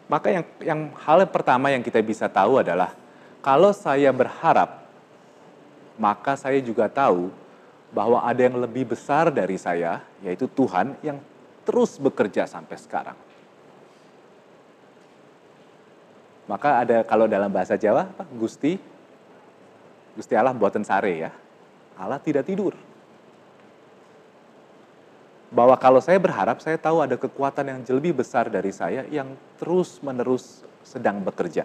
Maka 0.08 0.32
yang, 0.32 0.44
yang 0.64 0.80
hal 1.04 1.22
yang 1.22 1.30
pertama 1.30 1.70
yang 1.70 1.84
kita 1.84 2.00
bisa 2.00 2.26
tahu 2.26 2.58
adalah 2.64 2.96
kalau 3.44 3.70
saya 3.76 4.10
berharap, 4.10 4.88
maka 6.00 6.34
saya 6.34 6.58
juga 6.58 6.88
tahu 6.88 7.30
bahwa 7.92 8.24
ada 8.24 8.40
yang 8.40 8.56
lebih 8.58 8.96
besar 8.96 9.28
dari 9.30 9.60
saya, 9.60 10.02
yaitu 10.24 10.48
Tuhan 10.48 10.96
yang 11.04 11.20
terus 11.62 12.00
bekerja 12.00 12.48
sampai 12.48 12.76
sekarang. 12.80 13.27
Maka 16.48 16.82
ada 16.82 17.04
kalau 17.04 17.28
dalam 17.28 17.52
bahasa 17.52 17.76
Jawa, 17.76 18.08
Gusti 18.32 18.80
Gusti 20.18 20.34
Allah 20.34 20.50
buatan 20.50 20.82
sare 20.82 21.14
ya. 21.14 21.30
Allah 21.94 22.18
tidak 22.18 22.42
tidur. 22.42 22.74
Bahwa 25.54 25.78
kalau 25.78 26.02
saya 26.02 26.18
berharap, 26.18 26.58
saya 26.58 26.74
tahu 26.74 27.06
ada 27.06 27.14
kekuatan 27.14 27.70
yang 27.70 27.80
lebih 27.86 28.18
besar 28.18 28.50
dari 28.50 28.74
saya 28.74 29.06
yang 29.06 29.38
terus-menerus 29.62 30.66
sedang 30.82 31.22
bekerja. 31.22 31.62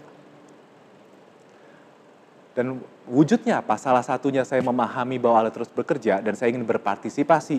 Dan 2.54 2.86
wujudnya 3.10 3.66
apa? 3.66 3.74
Salah 3.82 4.06
satunya 4.06 4.46
saya 4.46 4.62
memahami 4.62 5.18
bahwa 5.18 5.42
Allah 5.42 5.54
terus 5.54 5.74
bekerja 5.74 6.22
dan 6.22 6.38
saya 6.38 6.54
ingin 6.54 6.70
berpartisipasi. 6.70 7.58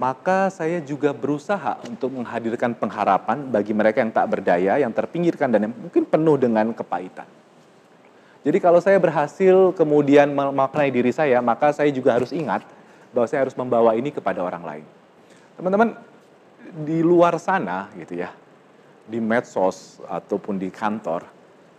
Maka 0.00 0.48
saya 0.48 0.80
juga 0.80 1.12
berusaha 1.12 1.76
untuk 1.84 2.16
menghadirkan 2.16 2.72
pengharapan 2.72 3.44
bagi 3.52 3.76
mereka 3.76 4.00
yang 4.00 4.08
tak 4.08 4.24
berdaya, 4.24 4.80
yang 4.80 4.88
terpinggirkan 4.88 5.52
dan 5.52 5.68
yang 5.68 5.74
mungkin 5.76 6.08
penuh 6.08 6.40
dengan 6.40 6.72
kepahitan. 6.72 7.28
Jadi 8.42 8.58
kalau 8.58 8.80
saya 8.82 8.98
berhasil 8.98 9.70
kemudian 9.76 10.32
memaknai 10.32 10.90
diri 10.90 11.12
saya, 11.14 11.38
maka 11.38 11.70
saya 11.70 11.92
juga 11.92 12.16
harus 12.16 12.32
ingat 12.32 12.64
bahwa 13.12 13.28
saya 13.28 13.44
harus 13.46 13.54
membawa 13.54 13.92
ini 13.94 14.10
kepada 14.10 14.40
orang 14.40 14.64
lain. 14.64 14.86
Teman-teman, 15.54 15.94
di 16.88 17.04
luar 17.04 17.36
sana 17.36 17.92
gitu 17.94 18.16
ya, 18.16 18.32
di 19.04 19.20
medsos 19.20 20.00
ataupun 20.08 20.56
di 20.56 20.72
kantor, 20.72 21.28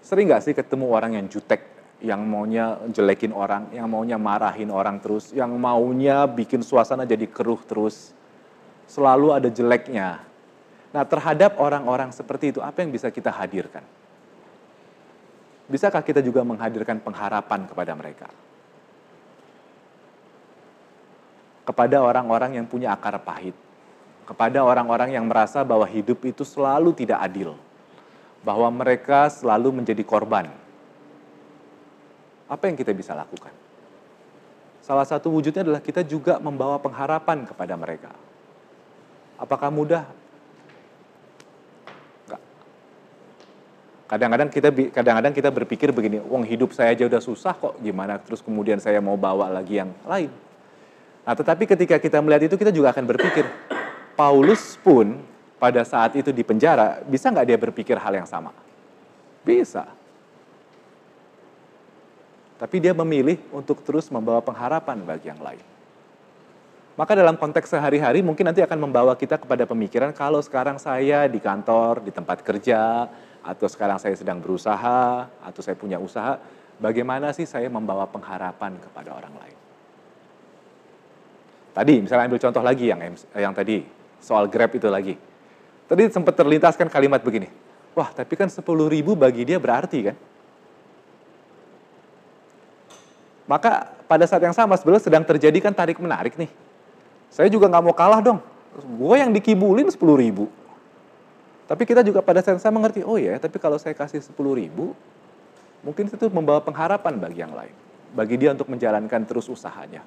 sering 0.06 0.30
nggak 0.30 0.44
sih 0.46 0.54
ketemu 0.54 0.86
orang 0.94 1.18
yang 1.18 1.26
jutek, 1.26 1.66
yang 2.04 2.20
maunya 2.28 2.84
jelekin 2.92 3.32
orang, 3.32 3.72
yang 3.72 3.88
maunya 3.88 4.20
marahin 4.20 4.68
orang 4.68 5.00
terus, 5.00 5.32
yang 5.32 5.56
maunya 5.56 6.28
bikin 6.28 6.60
suasana 6.60 7.08
jadi 7.08 7.24
keruh 7.32 7.64
terus. 7.64 8.12
Selalu 8.92 9.32
ada 9.32 9.48
jeleknya. 9.48 10.20
Nah 10.92 11.08
terhadap 11.08 11.56
orang-orang 11.64 12.12
seperti 12.12 12.52
itu, 12.52 12.60
apa 12.60 12.84
yang 12.84 12.92
bisa 12.92 13.08
kita 13.08 13.32
hadirkan? 13.32 13.88
Bisakah 15.72 16.04
kita 16.04 16.20
juga 16.20 16.44
menghadirkan 16.44 17.00
pengharapan 17.00 17.72
kepada 17.72 17.96
mereka? 17.96 18.28
Kepada 21.64 22.04
orang-orang 22.04 22.60
yang 22.60 22.68
punya 22.68 22.92
akar 22.92 23.16
pahit, 23.24 23.56
kepada 24.28 24.60
orang-orang 24.60 25.16
yang 25.16 25.24
merasa 25.24 25.64
bahwa 25.64 25.88
hidup 25.88 26.20
itu 26.28 26.44
selalu 26.44 26.92
tidak 26.92 27.24
adil, 27.24 27.56
bahwa 28.44 28.68
mereka 28.68 29.32
selalu 29.32 29.72
menjadi 29.72 30.04
korban. 30.04 30.63
Apa 32.48 32.68
yang 32.68 32.76
kita 32.76 32.92
bisa 32.92 33.16
lakukan? 33.16 33.52
Salah 34.84 35.08
satu 35.08 35.32
wujudnya 35.32 35.64
adalah 35.64 35.80
kita 35.80 36.04
juga 36.04 36.38
membawa 36.44 36.76
pengharapan 36.76 37.48
kepada 37.48 37.74
mereka. 37.80 38.12
Apakah 39.40 39.72
mudah? 39.72 40.04
Kadang-kadang 44.14 44.52
kita 44.52 44.70
kadang-kadang 44.94 45.34
kita 45.34 45.50
berpikir 45.50 45.90
begini, 45.90 46.22
uang 46.22 46.46
hidup 46.46 46.76
saya 46.76 46.94
aja 46.94 47.08
udah 47.08 47.18
susah 47.24 47.56
kok, 47.56 47.80
gimana 47.82 48.20
terus 48.22 48.46
kemudian 48.46 48.78
saya 48.78 49.02
mau 49.02 49.18
bawa 49.18 49.50
lagi 49.50 49.82
yang 49.82 49.90
lain. 50.06 50.30
Nah, 51.24 51.34
tetapi 51.34 51.64
ketika 51.66 51.98
kita 51.98 52.20
melihat 52.20 52.52
itu 52.52 52.60
kita 52.60 52.70
juga 52.70 52.92
akan 52.92 53.10
berpikir, 53.10 53.48
Paulus 54.14 54.76
pun 54.84 55.18
pada 55.58 55.82
saat 55.88 56.14
itu 56.20 56.36
di 56.36 56.44
penjara, 56.44 57.00
bisa 57.08 57.32
nggak 57.32 57.48
dia 57.48 57.58
berpikir 57.58 57.96
hal 57.96 58.14
yang 58.14 58.28
sama? 58.28 58.52
Bisa. 59.42 59.88
Tapi 62.64 62.80
dia 62.80 62.96
memilih 62.96 63.36
untuk 63.52 63.84
terus 63.84 64.08
membawa 64.08 64.40
pengharapan 64.40 65.04
bagi 65.04 65.28
yang 65.28 65.44
lain. 65.44 65.60
Maka 66.96 67.12
dalam 67.12 67.36
konteks 67.36 67.76
sehari-hari 67.76 68.24
mungkin 68.24 68.48
nanti 68.48 68.64
akan 68.64 68.88
membawa 68.88 69.20
kita 69.20 69.36
kepada 69.36 69.68
pemikiran 69.68 70.16
kalau 70.16 70.40
sekarang 70.40 70.80
saya 70.80 71.28
di 71.28 71.44
kantor, 71.44 72.00
di 72.00 72.16
tempat 72.16 72.40
kerja, 72.40 73.12
atau 73.44 73.68
sekarang 73.68 74.00
saya 74.00 74.16
sedang 74.16 74.40
berusaha, 74.40 75.28
atau 75.44 75.60
saya 75.60 75.76
punya 75.76 76.00
usaha, 76.00 76.40
bagaimana 76.80 77.36
sih 77.36 77.44
saya 77.44 77.68
membawa 77.68 78.08
pengharapan 78.08 78.80
kepada 78.80 79.12
orang 79.12 79.36
lain? 79.44 79.58
Tadi, 81.76 81.96
misalnya 82.00 82.32
ambil 82.32 82.40
contoh 82.48 82.64
lagi 82.64 82.86
yang 82.88 83.00
yang 83.36 83.52
tadi, 83.52 83.84
soal 84.24 84.48
Grab 84.48 84.72
itu 84.72 84.88
lagi. 84.88 85.20
Tadi 85.84 86.08
sempat 86.08 86.40
terlintaskan 86.40 86.88
kalimat 86.88 87.20
begini, 87.20 87.52
wah 87.92 88.08
tapi 88.16 88.40
kan 88.40 88.48
10 88.48 88.64
ribu 88.88 89.20
bagi 89.20 89.44
dia 89.44 89.60
berarti 89.60 90.00
kan? 90.08 90.16
Maka 93.44 93.92
pada 94.08 94.24
saat 94.24 94.40
yang 94.40 94.56
sama 94.56 94.80
sebenarnya 94.80 95.04
sedang 95.04 95.24
terjadi 95.28 95.58
kan 95.60 95.74
tarik 95.76 96.00
menarik 96.00 96.40
nih. 96.40 96.52
Saya 97.28 97.50
juga 97.52 97.68
nggak 97.68 97.84
mau 97.84 97.96
kalah 97.96 98.22
dong. 98.24 98.40
Gue 98.98 99.20
yang 99.20 99.34
dikibulin 99.34 99.90
10 99.90 99.98
ribu. 100.00 100.48
Tapi 101.68 101.84
kita 101.88 102.04
juga 102.04 102.20
pada 102.22 102.44
saat 102.44 102.60
saya 102.60 102.74
mengerti, 102.76 103.02
oh 103.02 103.16
ya, 103.16 103.40
tapi 103.40 103.58
kalau 103.58 103.80
saya 103.80 103.96
kasih 103.96 104.22
10 104.22 104.36
ribu, 104.54 104.94
mungkin 105.82 106.08
itu 106.12 106.28
membawa 106.30 106.62
pengharapan 106.62 107.18
bagi 107.18 107.40
yang 107.42 107.54
lain. 107.56 107.74
Bagi 108.14 108.36
dia 108.38 108.54
untuk 108.54 108.70
menjalankan 108.70 109.26
terus 109.26 109.50
usahanya. 109.50 110.06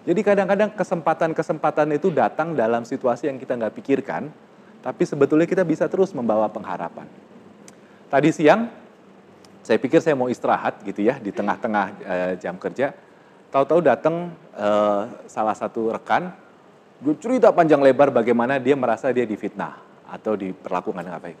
Jadi 0.00 0.20
kadang-kadang 0.24 0.72
kesempatan-kesempatan 0.72 1.92
itu 1.92 2.08
datang 2.08 2.56
dalam 2.56 2.88
situasi 2.88 3.28
yang 3.28 3.36
kita 3.36 3.58
nggak 3.58 3.74
pikirkan, 3.76 4.32
tapi 4.80 5.02
sebetulnya 5.04 5.44
kita 5.44 5.60
bisa 5.60 5.84
terus 5.92 6.16
membawa 6.16 6.48
pengharapan. 6.48 7.04
Tadi 8.08 8.30
siang, 8.32 8.79
saya 9.70 9.78
pikir 9.78 10.02
saya 10.02 10.18
mau 10.18 10.26
istirahat 10.26 10.82
gitu 10.82 11.06
ya, 11.06 11.22
di 11.22 11.30
tengah-tengah 11.30 11.84
e, 12.02 12.14
jam 12.42 12.58
kerja. 12.58 12.90
Tahu-tahu 13.54 13.78
datang 13.86 14.34
e, 14.50 14.68
salah 15.30 15.54
satu 15.54 15.94
rekan, 15.94 16.34
Gue 16.98 17.14
cerita 17.16 17.48
panjang 17.54 17.78
lebar 17.80 18.10
bagaimana 18.12 18.58
dia 18.58 18.74
merasa 18.74 19.08
dia 19.14 19.22
difitnah 19.24 19.78
atau 20.10 20.34
diperlakukan 20.34 21.00
dengan 21.00 21.22
baik. 21.22 21.38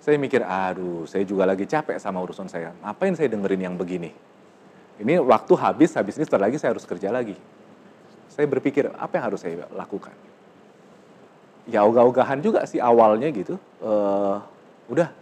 Saya 0.00 0.16
mikir, 0.16 0.40
aduh, 0.40 1.04
saya 1.04 1.26
juga 1.26 1.44
lagi 1.44 1.66
capek 1.68 1.98
sama 1.98 2.22
urusan 2.22 2.46
saya. 2.48 2.72
Ngapain 2.80 3.12
saya 3.18 3.28
dengerin 3.28 3.68
yang 3.68 3.74
begini? 3.76 4.14
Ini 5.02 5.20
waktu 5.20 5.52
habis, 5.58 5.92
habis 5.98 6.16
ini 6.16 6.24
setelah 6.24 6.48
lagi 6.48 6.56
saya 6.56 6.72
harus 6.72 6.86
kerja 6.86 7.10
lagi. 7.10 7.36
Saya 8.32 8.46
berpikir, 8.48 8.88
apa 8.94 9.18
yang 9.18 9.24
harus 9.28 9.42
saya 9.42 9.66
lakukan? 9.74 10.14
Ya 11.68 11.82
ogah-ogahan 11.84 12.40
juga 12.40 12.64
sih 12.64 12.80
awalnya 12.80 13.28
gitu. 13.28 13.60
Uh, 13.84 14.40
udah, 14.88 15.12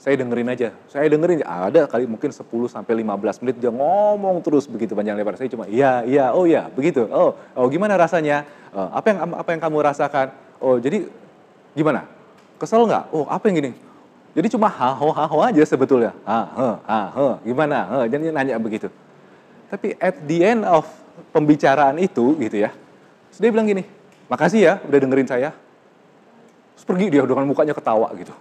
saya 0.00 0.16
dengerin 0.16 0.48
aja. 0.48 0.72
Saya 0.88 1.12
dengerin 1.12 1.44
ada 1.44 1.84
kali 1.84 2.08
mungkin 2.08 2.32
10 2.32 2.40
sampai 2.72 3.04
15 3.04 3.44
menit 3.44 3.60
dia 3.60 3.68
ngomong 3.68 4.40
terus 4.40 4.64
begitu 4.64 4.96
panjang 4.96 5.12
lebar. 5.12 5.36
Saya 5.36 5.52
cuma 5.52 5.68
iya, 5.68 6.00
iya, 6.08 6.32
oh 6.32 6.48
ya, 6.48 6.72
begitu. 6.72 7.04
Oh, 7.12 7.36
oh 7.36 7.66
gimana 7.68 8.00
rasanya? 8.00 8.48
Uh, 8.72 8.88
apa 8.96 9.12
yang 9.12 9.18
apa 9.36 9.48
yang 9.52 9.60
kamu 9.60 9.76
rasakan? 9.84 10.32
Oh, 10.56 10.80
jadi 10.80 11.04
gimana? 11.76 12.08
Kesel 12.56 12.80
nggak? 12.88 13.12
Oh, 13.12 13.28
apa 13.28 13.44
yang 13.52 13.60
gini? 13.60 13.72
Jadi 14.32 14.48
cuma 14.56 14.72
haho 14.72 15.12
haho 15.12 15.36
aja 15.44 15.60
sebetulnya. 15.68 16.16
Ha, 16.24 16.38
ha, 16.48 16.68
ha, 16.80 17.00
ha. 17.12 17.26
gimana? 17.44 17.78
Ha, 17.84 17.96
jadi 18.08 18.32
nanya 18.32 18.56
begitu. 18.56 18.88
Tapi 19.68 20.00
at 20.00 20.16
the 20.24 20.38
end 20.40 20.64
of 20.64 20.88
pembicaraan 21.28 22.00
itu 22.00 22.40
gitu 22.40 22.56
ya. 22.56 22.72
Dia 23.36 23.52
bilang 23.52 23.68
gini, 23.68 23.84
makasih 24.32 24.60
ya 24.64 24.74
udah 24.80 24.96
dengerin 24.96 25.28
saya. 25.28 25.52
Terus 26.72 26.88
pergi 26.88 27.06
dia 27.12 27.20
dengan 27.20 27.44
mukanya 27.44 27.76
ketawa 27.76 28.08
gitu 28.16 28.32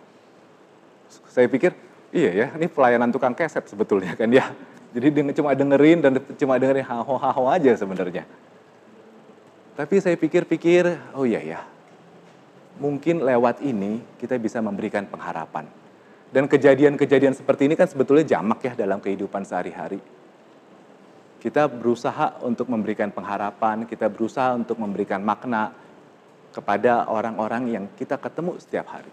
saya 1.29 1.45
pikir 1.45 1.71
iya 2.09 2.31
ya 2.33 2.47
ini 2.57 2.65
pelayanan 2.65 3.13
tukang 3.13 3.37
keset 3.37 3.65
sebetulnya 3.69 4.17
kan 4.17 4.29
ya. 4.29 4.51
Jadi 4.89 5.37
cuma 5.37 5.53
dengerin 5.53 6.01
dan 6.01 6.17
cuma 6.33 6.57
dengerin 6.57 6.81
haho 6.81 7.15
haho 7.15 7.43
aja 7.45 7.71
sebenarnya. 7.77 8.25
Tapi 9.77 9.95
saya 10.01 10.17
pikir-pikir 10.17 11.13
oh 11.13 11.29
iya 11.29 11.39
ya 11.45 11.61
mungkin 12.79 13.21
lewat 13.21 13.61
ini 13.61 14.01
kita 14.17 14.39
bisa 14.39 14.63
memberikan 14.63 15.05
pengharapan. 15.05 15.67
Dan 16.31 16.47
kejadian-kejadian 16.47 17.35
seperti 17.35 17.67
ini 17.67 17.75
kan 17.75 17.85
sebetulnya 17.85 18.23
jamak 18.23 18.63
ya 18.63 18.73
dalam 18.73 19.03
kehidupan 19.03 19.43
sehari-hari. 19.43 19.99
Kita 21.39 21.71
berusaha 21.71 22.39
untuk 22.43 22.67
memberikan 22.67 23.11
pengharapan, 23.11 23.87
kita 23.87 24.11
berusaha 24.11 24.55
untuk 24.55 24.75
memberikan 24.75 25.23
makna 25.23 25.71
kepada 26.51 27.07
orang-orang 27.07 27.63
yang 27.71 27.85
kita 27.95 28.19
ketemu 28.19 28.59
setiap 28.59 28.91
hari. 28.91 29.11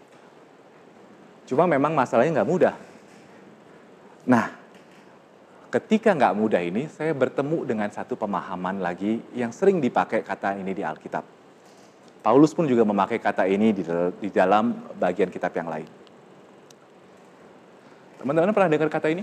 Cuma 1.46 1.64
memang 1.70 1.94
masalahnya 1.94 2.42
nggak 2.42 2.50
mudah. 2.50 2.74
Nah, 4.26 4.50
ketika 5.70 6.10
nggak 6.10 6.34
mudah 6.34 6.58
ini, 6.58 6.90
saya 6.90 7.14
bertemu 7.14 7.62
dengan 7.62 7.86
satu 7.94 8.18
pemahaman 8.18 8.82
lagi 8.82 9.22
yang 9.30 9.54
sering 9.54 9.78
dipakai 9.78 10.26
kata 10.26 10.58
ini 10.58 10.74
di 10.74 10.82
Alkitab. 10.82 11.22
Paulus 12.26 12.50
pun 12.50 12.66
juga 12.66 12.82
memakai 12.82 13.22
kata 13.22 13.46
ini 13.46 13.70
di 14.18 14.28
dalam 14.34 14.74
bagian 14.98 15.30
kitab 15.30 15.54
yang 15.54 15.70
lain. 15.70 15.86
Teman-teman 18.18 18.50
pernah 18.50 18.66
dengar 18.66 18.90
kata 18.90 19.14
ini? 19.14 19.22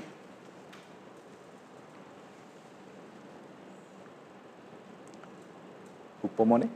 Upomone? 6.24 6.72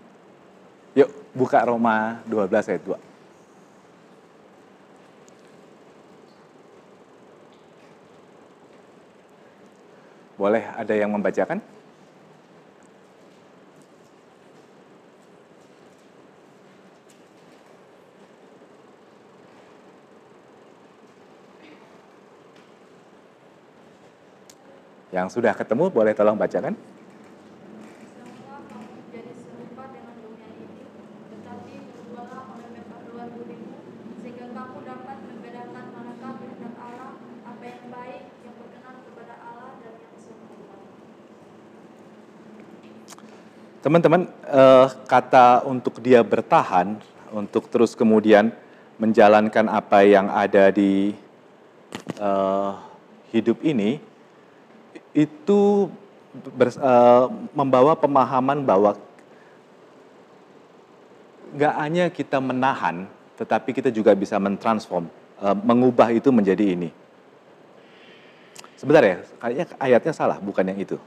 Yuk, 0.99 1.07
buka 1.31 1.63
Roma 1.63 2.19
12 2.27 2.75
ayat 2.75 2.83
2. 2.83 3.06
Boleh 10.37 10.61
ada 10.69 10.93
yang 10.93 11.09
membacakan? 11.09 11.57
Yang 25.09 25.41
sudah 25.41 25.57
ketemu 25.57 25.89
boleh 25.89 26.13
tolong 26.13 26.37
bacakan? 26.37 26.77
Teman-teman, 43.87 44.27
uh, 44.51 44.91
kata 45.07 45.63
untuk 45.63 46.03
dia 46.03 46.19
bertahan, 46.19 46.99
untuk 47.31 47.71
terus 47.71 47.95
kemudian 47.95 48.51
menjalankan 48.99 49.63
apa 49.71 50.03
yang 50.03 50.27
ada 50.27 50.75
di 50.75 51.15
uh, 52.19 52.75
hidup 53.31 53.63
ini, 53.63 54.03
itu 55.15 55.87
ber, 56.51 56.75
uh, 56.83 57.31
membawa 57.55 57.95
pemahaman 57.95 58.59
bahwa 58.67 58.99
nggak 61.55 61.75
hanya 61.79 62.05
kita 62.11 62.43
menahan, 62.43 63.07
tetapi 63.39 63.71
kita 63.71 63.87
juga 63.87 64.11
bisa 64.11 64.35
mentransform, 64.35 65.07
mengubah 65.63 66.11
itu 66.11 66.27
menjadi 66.27 66.75
ini. 66.75 66.91
Sebentar 68.75 68.99
ya, 68.99 69.23
kayaknya 69.39 69.65
ayatnya 69.79 70.11
salah, 70.11 70.43
bukan 70.43 70.75
yang 70.75 70.75
itu. 70.75 70.99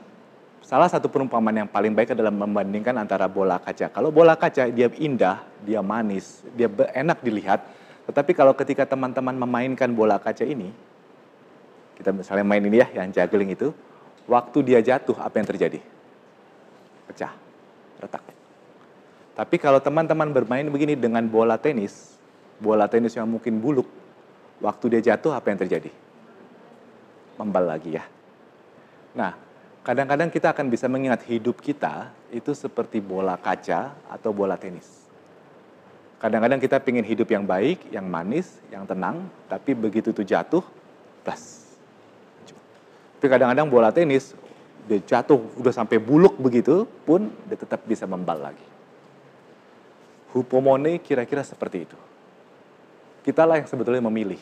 salah 0.61 0.87
satu 0.87 1.09
perumpamaan 1.11 1.65
yang 1.65 1.69
paling 1.69 1.91
baik 1.91 2.13
adalah 2.15 2.31
membandingkan 2.31 2.95
antara 2.95 3.27
bola 3.27 3.57
kaca. 3.59 3.91
Kalau 3.91 4.13
bola 4.13 4.37
kaca 4.37 4.69
dia 4.69 4.87
indah, 4.97 5.43
dia 5.65 5.81
manis, 5.83 6.45
dia 6.55 6.71
enak 6.95 7.19
dilihat. 7.19 7.59
Tetapi 8.07 8.31
kalau 8.33 8.55
ketika 8.55 8.85
teman-teman 8.87 9.35
memainkan 9.35 9.89
bola 9.91 10.17
kaca 10.17 10.45
ini, 10.47 10.71
kita 11.99 12.09
misalnya 12.15 12.45
main 12.47 12.63
ini 12.65 12.81
ya, 12.81 12.87
yang 12.97 13.13
juggling 13.13 13.53
itu, 13.53 13.69
waktu 14.25 14.57
dia 14.65 14.79
jatuh 14.81 15.17
apa 15.21 15.37
yang 15.37 15.47
terjadi? 15.49 15.79
Pecah, 17.09 17.33
retak. 18.01 18.23
Tapi 19.37 19.55
kalau 19.61 19.79
teman-teman 19.81 20.29
bermain 20.33 20.65
begini 20.69 20.97
dengan 20.97 21.25
bola 21.29 21.57
tenis, 21.57 22.17
bola 22.61 22.85
tenis 22.89 23.17
yang 23.17 23.29
mungkin 23.29 23.61
buluk, 23.61 23.89
waktu 24.61 24.97
dia 24.97 25.13
jatuh 25.13 25.33
apa 25.33 25.49
yang 25.49 25.59
terjadi? 25.61 25.91
Membal 27.37 27.69
lagi 27.69 27.97
ya. 27.97 28.05
Nah, 29.17 29.50
kadang-kadang 29.81 30.29
kita 30.29 30.53
akan 30.53 30.69
bisa 30.69 30.85
mengingat 30.85 31.25
hidup 31.25 31.57
kita 31.57 32.13
itu 32.29 32.53
seperti 32.53 33.01
bola 33.01 33.37
kaca 33.37 33.93
atau 34.09 34.29
bola 34.29 34.57
tenis. 34.57 35.01
Kadang-kadang 36.21 36.61
kita 36.61 36.77
ingin 36.85 37.05
hidup 37.05 37.33
yang 37.33 37.49
baik, 37.49 37.89
yang 37.89 38.05
manis, 38.05 38.61
yang 38.69 38.85
tenang, 38.85 39.25
tapi 39.49 39.73
begitu 39.73 40.13
itu 40.13 40.21
jatuh, 40.21 40.61
plus. 41.25 41.65
Tapi 43.17 43.25
kadang-kadang 43.25 43.65
bola 43.65 43.89
tenis, 43.89 44.37
dia 44.85 45.01
jatuh 45.01 45.41
udah 45.57 45.73
sampai 45.73 45.97
buluk 45.97 46.37
begitu 46.37 46.85
pun 47.05 47.33
dia 47.49 47.57
tetap 47.57 47.81
bisa 47.89 48.05
membal 48.05 48.37
lagi. 48.37 48.65
Hupomone 50.29 51.01
kira-kira 51.01 51.41
seperti 51.41 51.89
itu. 51.89 51.97
Kitalah 53.25 53.57
yang 53.57 53.69
sebetulnya 53.69 54.01
memilih 54.05 54.41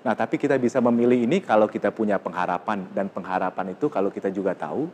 Nah, 0.00 0.16
tapi 0.16 0.40
kita 0.40 0.56
bisa 0.56 0.80
memilih 0.80 1.28
ini 1.28 1.44
kalau 1.44 1.68
kita 1.68 1.92
punya 1.92 2.16
pengharapan 2.16 2.88
dan 2.96 3.12
pengharapan 3.12 3.76
itu 3.76 3.92
kalau 3.92 4.08
kita 4.08 4.32
juga 4.32 4.56
tahu 4.56 4.88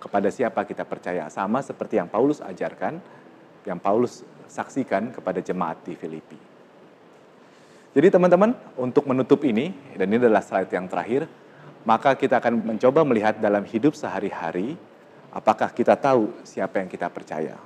kepada 0.00 0.32
siapa 0.32 0.64
kita 0.64 0.88
percaya. 0.88 1.28
Sama 1.28 1.60
seperti 1.60 2.00
yang 2.00 2.08
Paulus 2.08 2.40
ajarkan, 2.40 2.96
yang 3.68 3.76
Paulus 3.76 4.24
saksikan 4.48 5.12
kepada 5.12 5.44
jemaat 5.44 5.84
di 5.84 5.92
Filipi. 5.92 6.40
Jadi 7.92 8.08
teman-teman, 8.08 8.56
untuk 8.78 9.04
menutup 9.04 9.42
ini, 9.44 9.74
dan 9.96 10.08
ini 10.08 10.22
adalah 10.22 10.40
slide 10.40 10.70
yang 10.70 10.86
terakhir, 10.88 11.28
maka 11.84 12.14
kita 12.16 12.40
akan 12.40 12.76
mencoba 12.76 13.04
melihat 13.04 13.36
dalam 13.40 13.64
hidup 13.64 13.96
sehari-hari, 13.96 14.76
apakah 15.34 15.68
kita 15.72 15.96
tahu 15.98 16.32
siapa 16.44 16.80
yang 16.80 16.88
kita 16.88 17.08
percaya. 17.12 17.56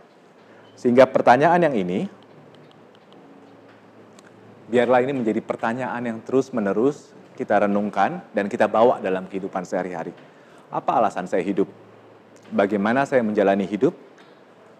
Sehingga 0.78 1.06
pertanyaan 1.06 1.68
yang 1.68 1.76
ini, 1.76 2.10
biarlah 4.72 5.04
ini 5.04 5.12
menjadi 5.12 5.44
pertanyaan 5.44 6.00
yang 6.00 6.18
terus-menerus 6.24 7.12
kita 7.36 7.68
renungkan 7.68 8.24
dan 8.32 8.48
kita 8.48 8.64
bawa 8.64 9.04
dalam 9.04 9.28
kehidupan 9.28 9.68
sehari-hari. 9.68 10.16
Apa 10.72 10.96
alasan 10.96 11.28
saya 11.28 11.44
hidup? 11.44 11.68
Bagaimana 12.48 13.04
saya 13.04 13.20
menjalani 13.20 13.68
hidup? 13.68 13.92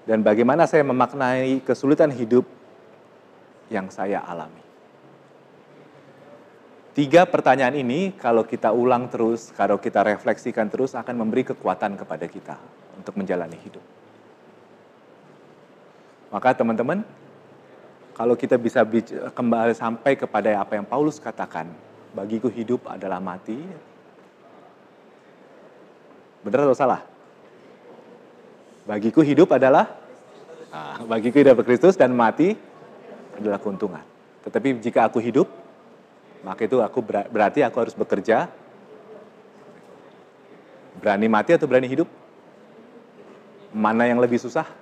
Dan 0.09 0.24
bagaimana 0.24 0.64
saya 0.64 0.80
memaknai 0.82 1.61
kesulitan 1.61 2.09
hidup 2.09 2.49
yang 3.68 3.93
saya 3.93 4.24
alami? 4.24 4.64
Tiga 6.93 7.28
pertanyaan 7.28 7.76
ini 7.76 8.16
kalau 8.16 8.45
kita 8.45 8.72
ulang 8.72 9.12
terus, 9.12 9.53
kalau 9.53 9.76
kita 9.76 10.05
refleksikan 10.05 10.72
terus 10.72 10.97
akan 10.97 11.20
memberi 11.20 11.45
kekuatan 11.53 11.97
kepada 12.01 12.26
kita 12.28 12.57
untuk 12.97 13.16
menjalani 13.16 13.57
hidup. 13.61 13.84
Maka 16.32 16.53
teman-teman, 16.57 17.05
kalau 18.13 18.37
kita 18.37 18.61
bisa 18.61 18.85
kembali 19.33 19.73
sampai 19.73 20.21
kepada 20.21 20.61
apa 20.61 20.77
yang 20.77 20.85
Paulus 20.85 21.17
katakan, 21.17 21.73
bagiku 22.13 22.53
hidup 22.53 22.85
adalah 22.85 23.19
mati. 23.19 23.57
Benar 26.45 26.69
atau 26.69 26.77
salah? 26.77 27.01
Bagiku 28.85 29.23
hidup 29.23 29.55
adalah 29.55 29.89
nah, 30.69 30.99
bagiku 31.07 31.41
hidup 31.41 31.63
Kristus 31.63 31.95
dan 31.95 32.13
mati 32.13 32.53
adalah 33.39 33.63
keuntungan. 33.63 34.03
Tetapi 34.43 34.83
jika 34.83 35.07
aku 35.07 35.23
hidup, 35.23 35.47
maka 36.43 36.67
itu 36.67 36.83
aku 36.83 36.99
berarti 37.07 37.63
aku 37.63 37.77
harus 37.79 37.95
bekerja. 37.95 38.51
Berani 40.99 41.31
mati 41.31 41.55
atau 41.55 41.71
berani 41.71 41.89
hidup? 41.89 42.11
Mana 43.73 44.05
yang 44.05 44.21
lebih 44.21 44.37
susah? 44.37 44.82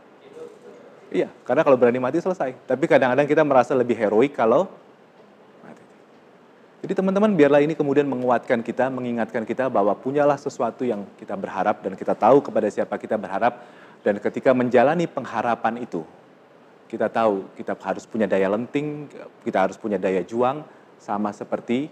Iya, 1.10 1.26
karena 1.42 1.66
kalau 1.66 1.74
berani 1.74 1.98
mati 1.98 2.22
selesai. 2.22 2.54
Tapi 2.70 2.84
kadang-kadang 2.86 3.26
kita 3.26 3.42
merasa 3.42 3.74
lebih 3.74 3.98
heroik 3.98 4.30
kalau 4.38 4.70
mati. 5.66 5.82
Jadi 6.86 6.92
teman-teman 6.94 7.34
biarlah 7.34 7.60
ini 7.66 7.74
kemudian 7.74 8.06
menguatkan 8.06 8.62
kita, 8.62 8.86
mengingatkan 8.94 9.42
kita 9.42 9.66
bahwa 9.66 9.90
punyalah 9.98 10.38
sesuatu 10.38 10.86
yang 10.86 11.02
kita 11.18 11.34
berharap 11.34 11.82
dan 11.82 11.98
kita 11.98 12.14
tahu 12.14 12.38
kepada 12.38 12.70
siapa 12.70 12.94
kita 12.94 13.18
berharap. 13.18 13.58
Dan 14.00 14.16
ketika 14.22 14.54
menjalani 14.56 15.04
pengharapan 15.04 15.82
itu, 15.82 16.06
kita 16.88 17.10
tahu 17.10 17.44
kita 17.58 17.76
harus 17.84 18.08
punya 18.08 18.24
daya 18.24 18.48
lenting, 18.48 19.10
kita 19.44 19.66
harus 19.66 19.76
punya 19.76 20.00
daya 20.00 20.24
juang, 20.24 20.64
sama 20.96 21.34
seperti 21.34 21.90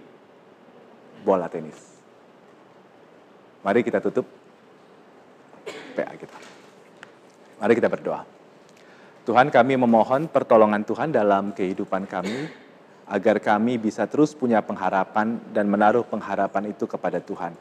bola 1.27 1.51
tenis. 1.51 1.77
Mari 3.67 3.83
kita 3.83 3.99
tutup 3.99 4.25
PA 5.99 6.15
kita. 6.15 6.39
Mari 7.59 7.75
kita 7.75 7.91
berdoa. 7.91 8.38
Tuhan 9.29 9.53
kami 9.53 9.77
memohon 9.77 10.25
pertolongan 10.33 10.89
Tuhan 10.89 11.13
dalam 11.13 11.53
kehidupan 11.53 12.09
kami, 12.09 12.49
agar 13.13 13.37
kami 13.37 13.77
bisa 13.77 14.09
terus 14.09 14.33
punya 14.33 14.65
pengharapan 14.65 15.37
dan 15.53 15.69
menaruh 15.69 16.01
pengharapan 16.01 16.73
itu 16.73 16.89
kepada 16.89 17.21
Tuhan. 17.21 17.53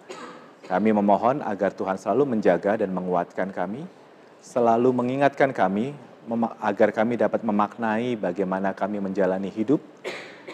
Kami 0.64 0.96
memohon 0.96 1.44
agar 1.44 1.76
Tuhan 1.76 2.00
selalu 2.00 2.40
menjaga 2.40 2.80
dan 2.80 2.96
menguatkan 2.96 3.52
kami, 3.52 3.84
selalu 4.40 4.96
mengingatkan 4.96 5.52
kami, 5.52 5.92
agar 6.64 6.96
kami 6.96 7.20
dapat 7.20 7.44
memaknai 7.44 8.16
bagaimana 8.16 8.72
kami 8.72 9.04
menjalani 9.04 9.52
hidup, 9.52 9.84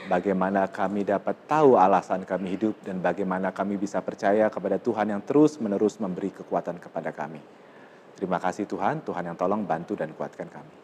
bagaimana 0.10 0.66
kami 0.66 1.06
dapat 1.06 1.38
tahu 1.46 1.78
alasan 1.78 2.26
kami 2.26 2.58
hidup, 2.58 2.74
dan 2.82 2.98
bagaimana 3.06 3.54
kami 3.54 3.78
bisa 3.78 4.02
percaya 4.02 4.50
kepada 4.50 4.82
Tuhan 4.82 5.14
yang 5.14 5.22
terus-menerus 5.22 6.02
memberi 6.02 6.34
kekuatan 6.34 6.82
kepada 6.82 7.14
kami. 7.14 7.38
Terima 8.18 8.42
kasih 8.42 8.66
Tuhan, 8.66 9.06
Tuhan 9.06 9.30
yang 9.30 9.38
tolong 9.38 9.62
bantu 9.62 9.94
dan 9.94 10.10
kuatkan 10.18 10.50
kami. 10.50 10.83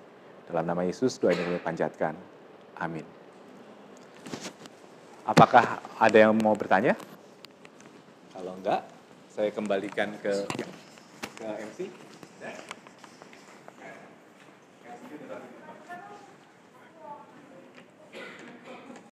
Dalam 0.50 0.66
nama 0.66 0.82
Yesus 0.82 1.22
doa 1.22 1.30
ini 1.30 1.46
kami 1.46 1.62
panjatkan. 1.62 2.18
Amin. 2.82 3.06
Apakah 5.30 5.78
ada 6.02 6.18
yang 6.18 6.34
mau 6.42 6.58
bertanya? 6.58 6.98
Kalau 8.34 8.58
enggak, 8.58 8.82
saya 9.30 9.54
kembalikan 9.54 10.10
ke 10.26 10.34
ke 11.38 11.48
MC. 11.70 11.94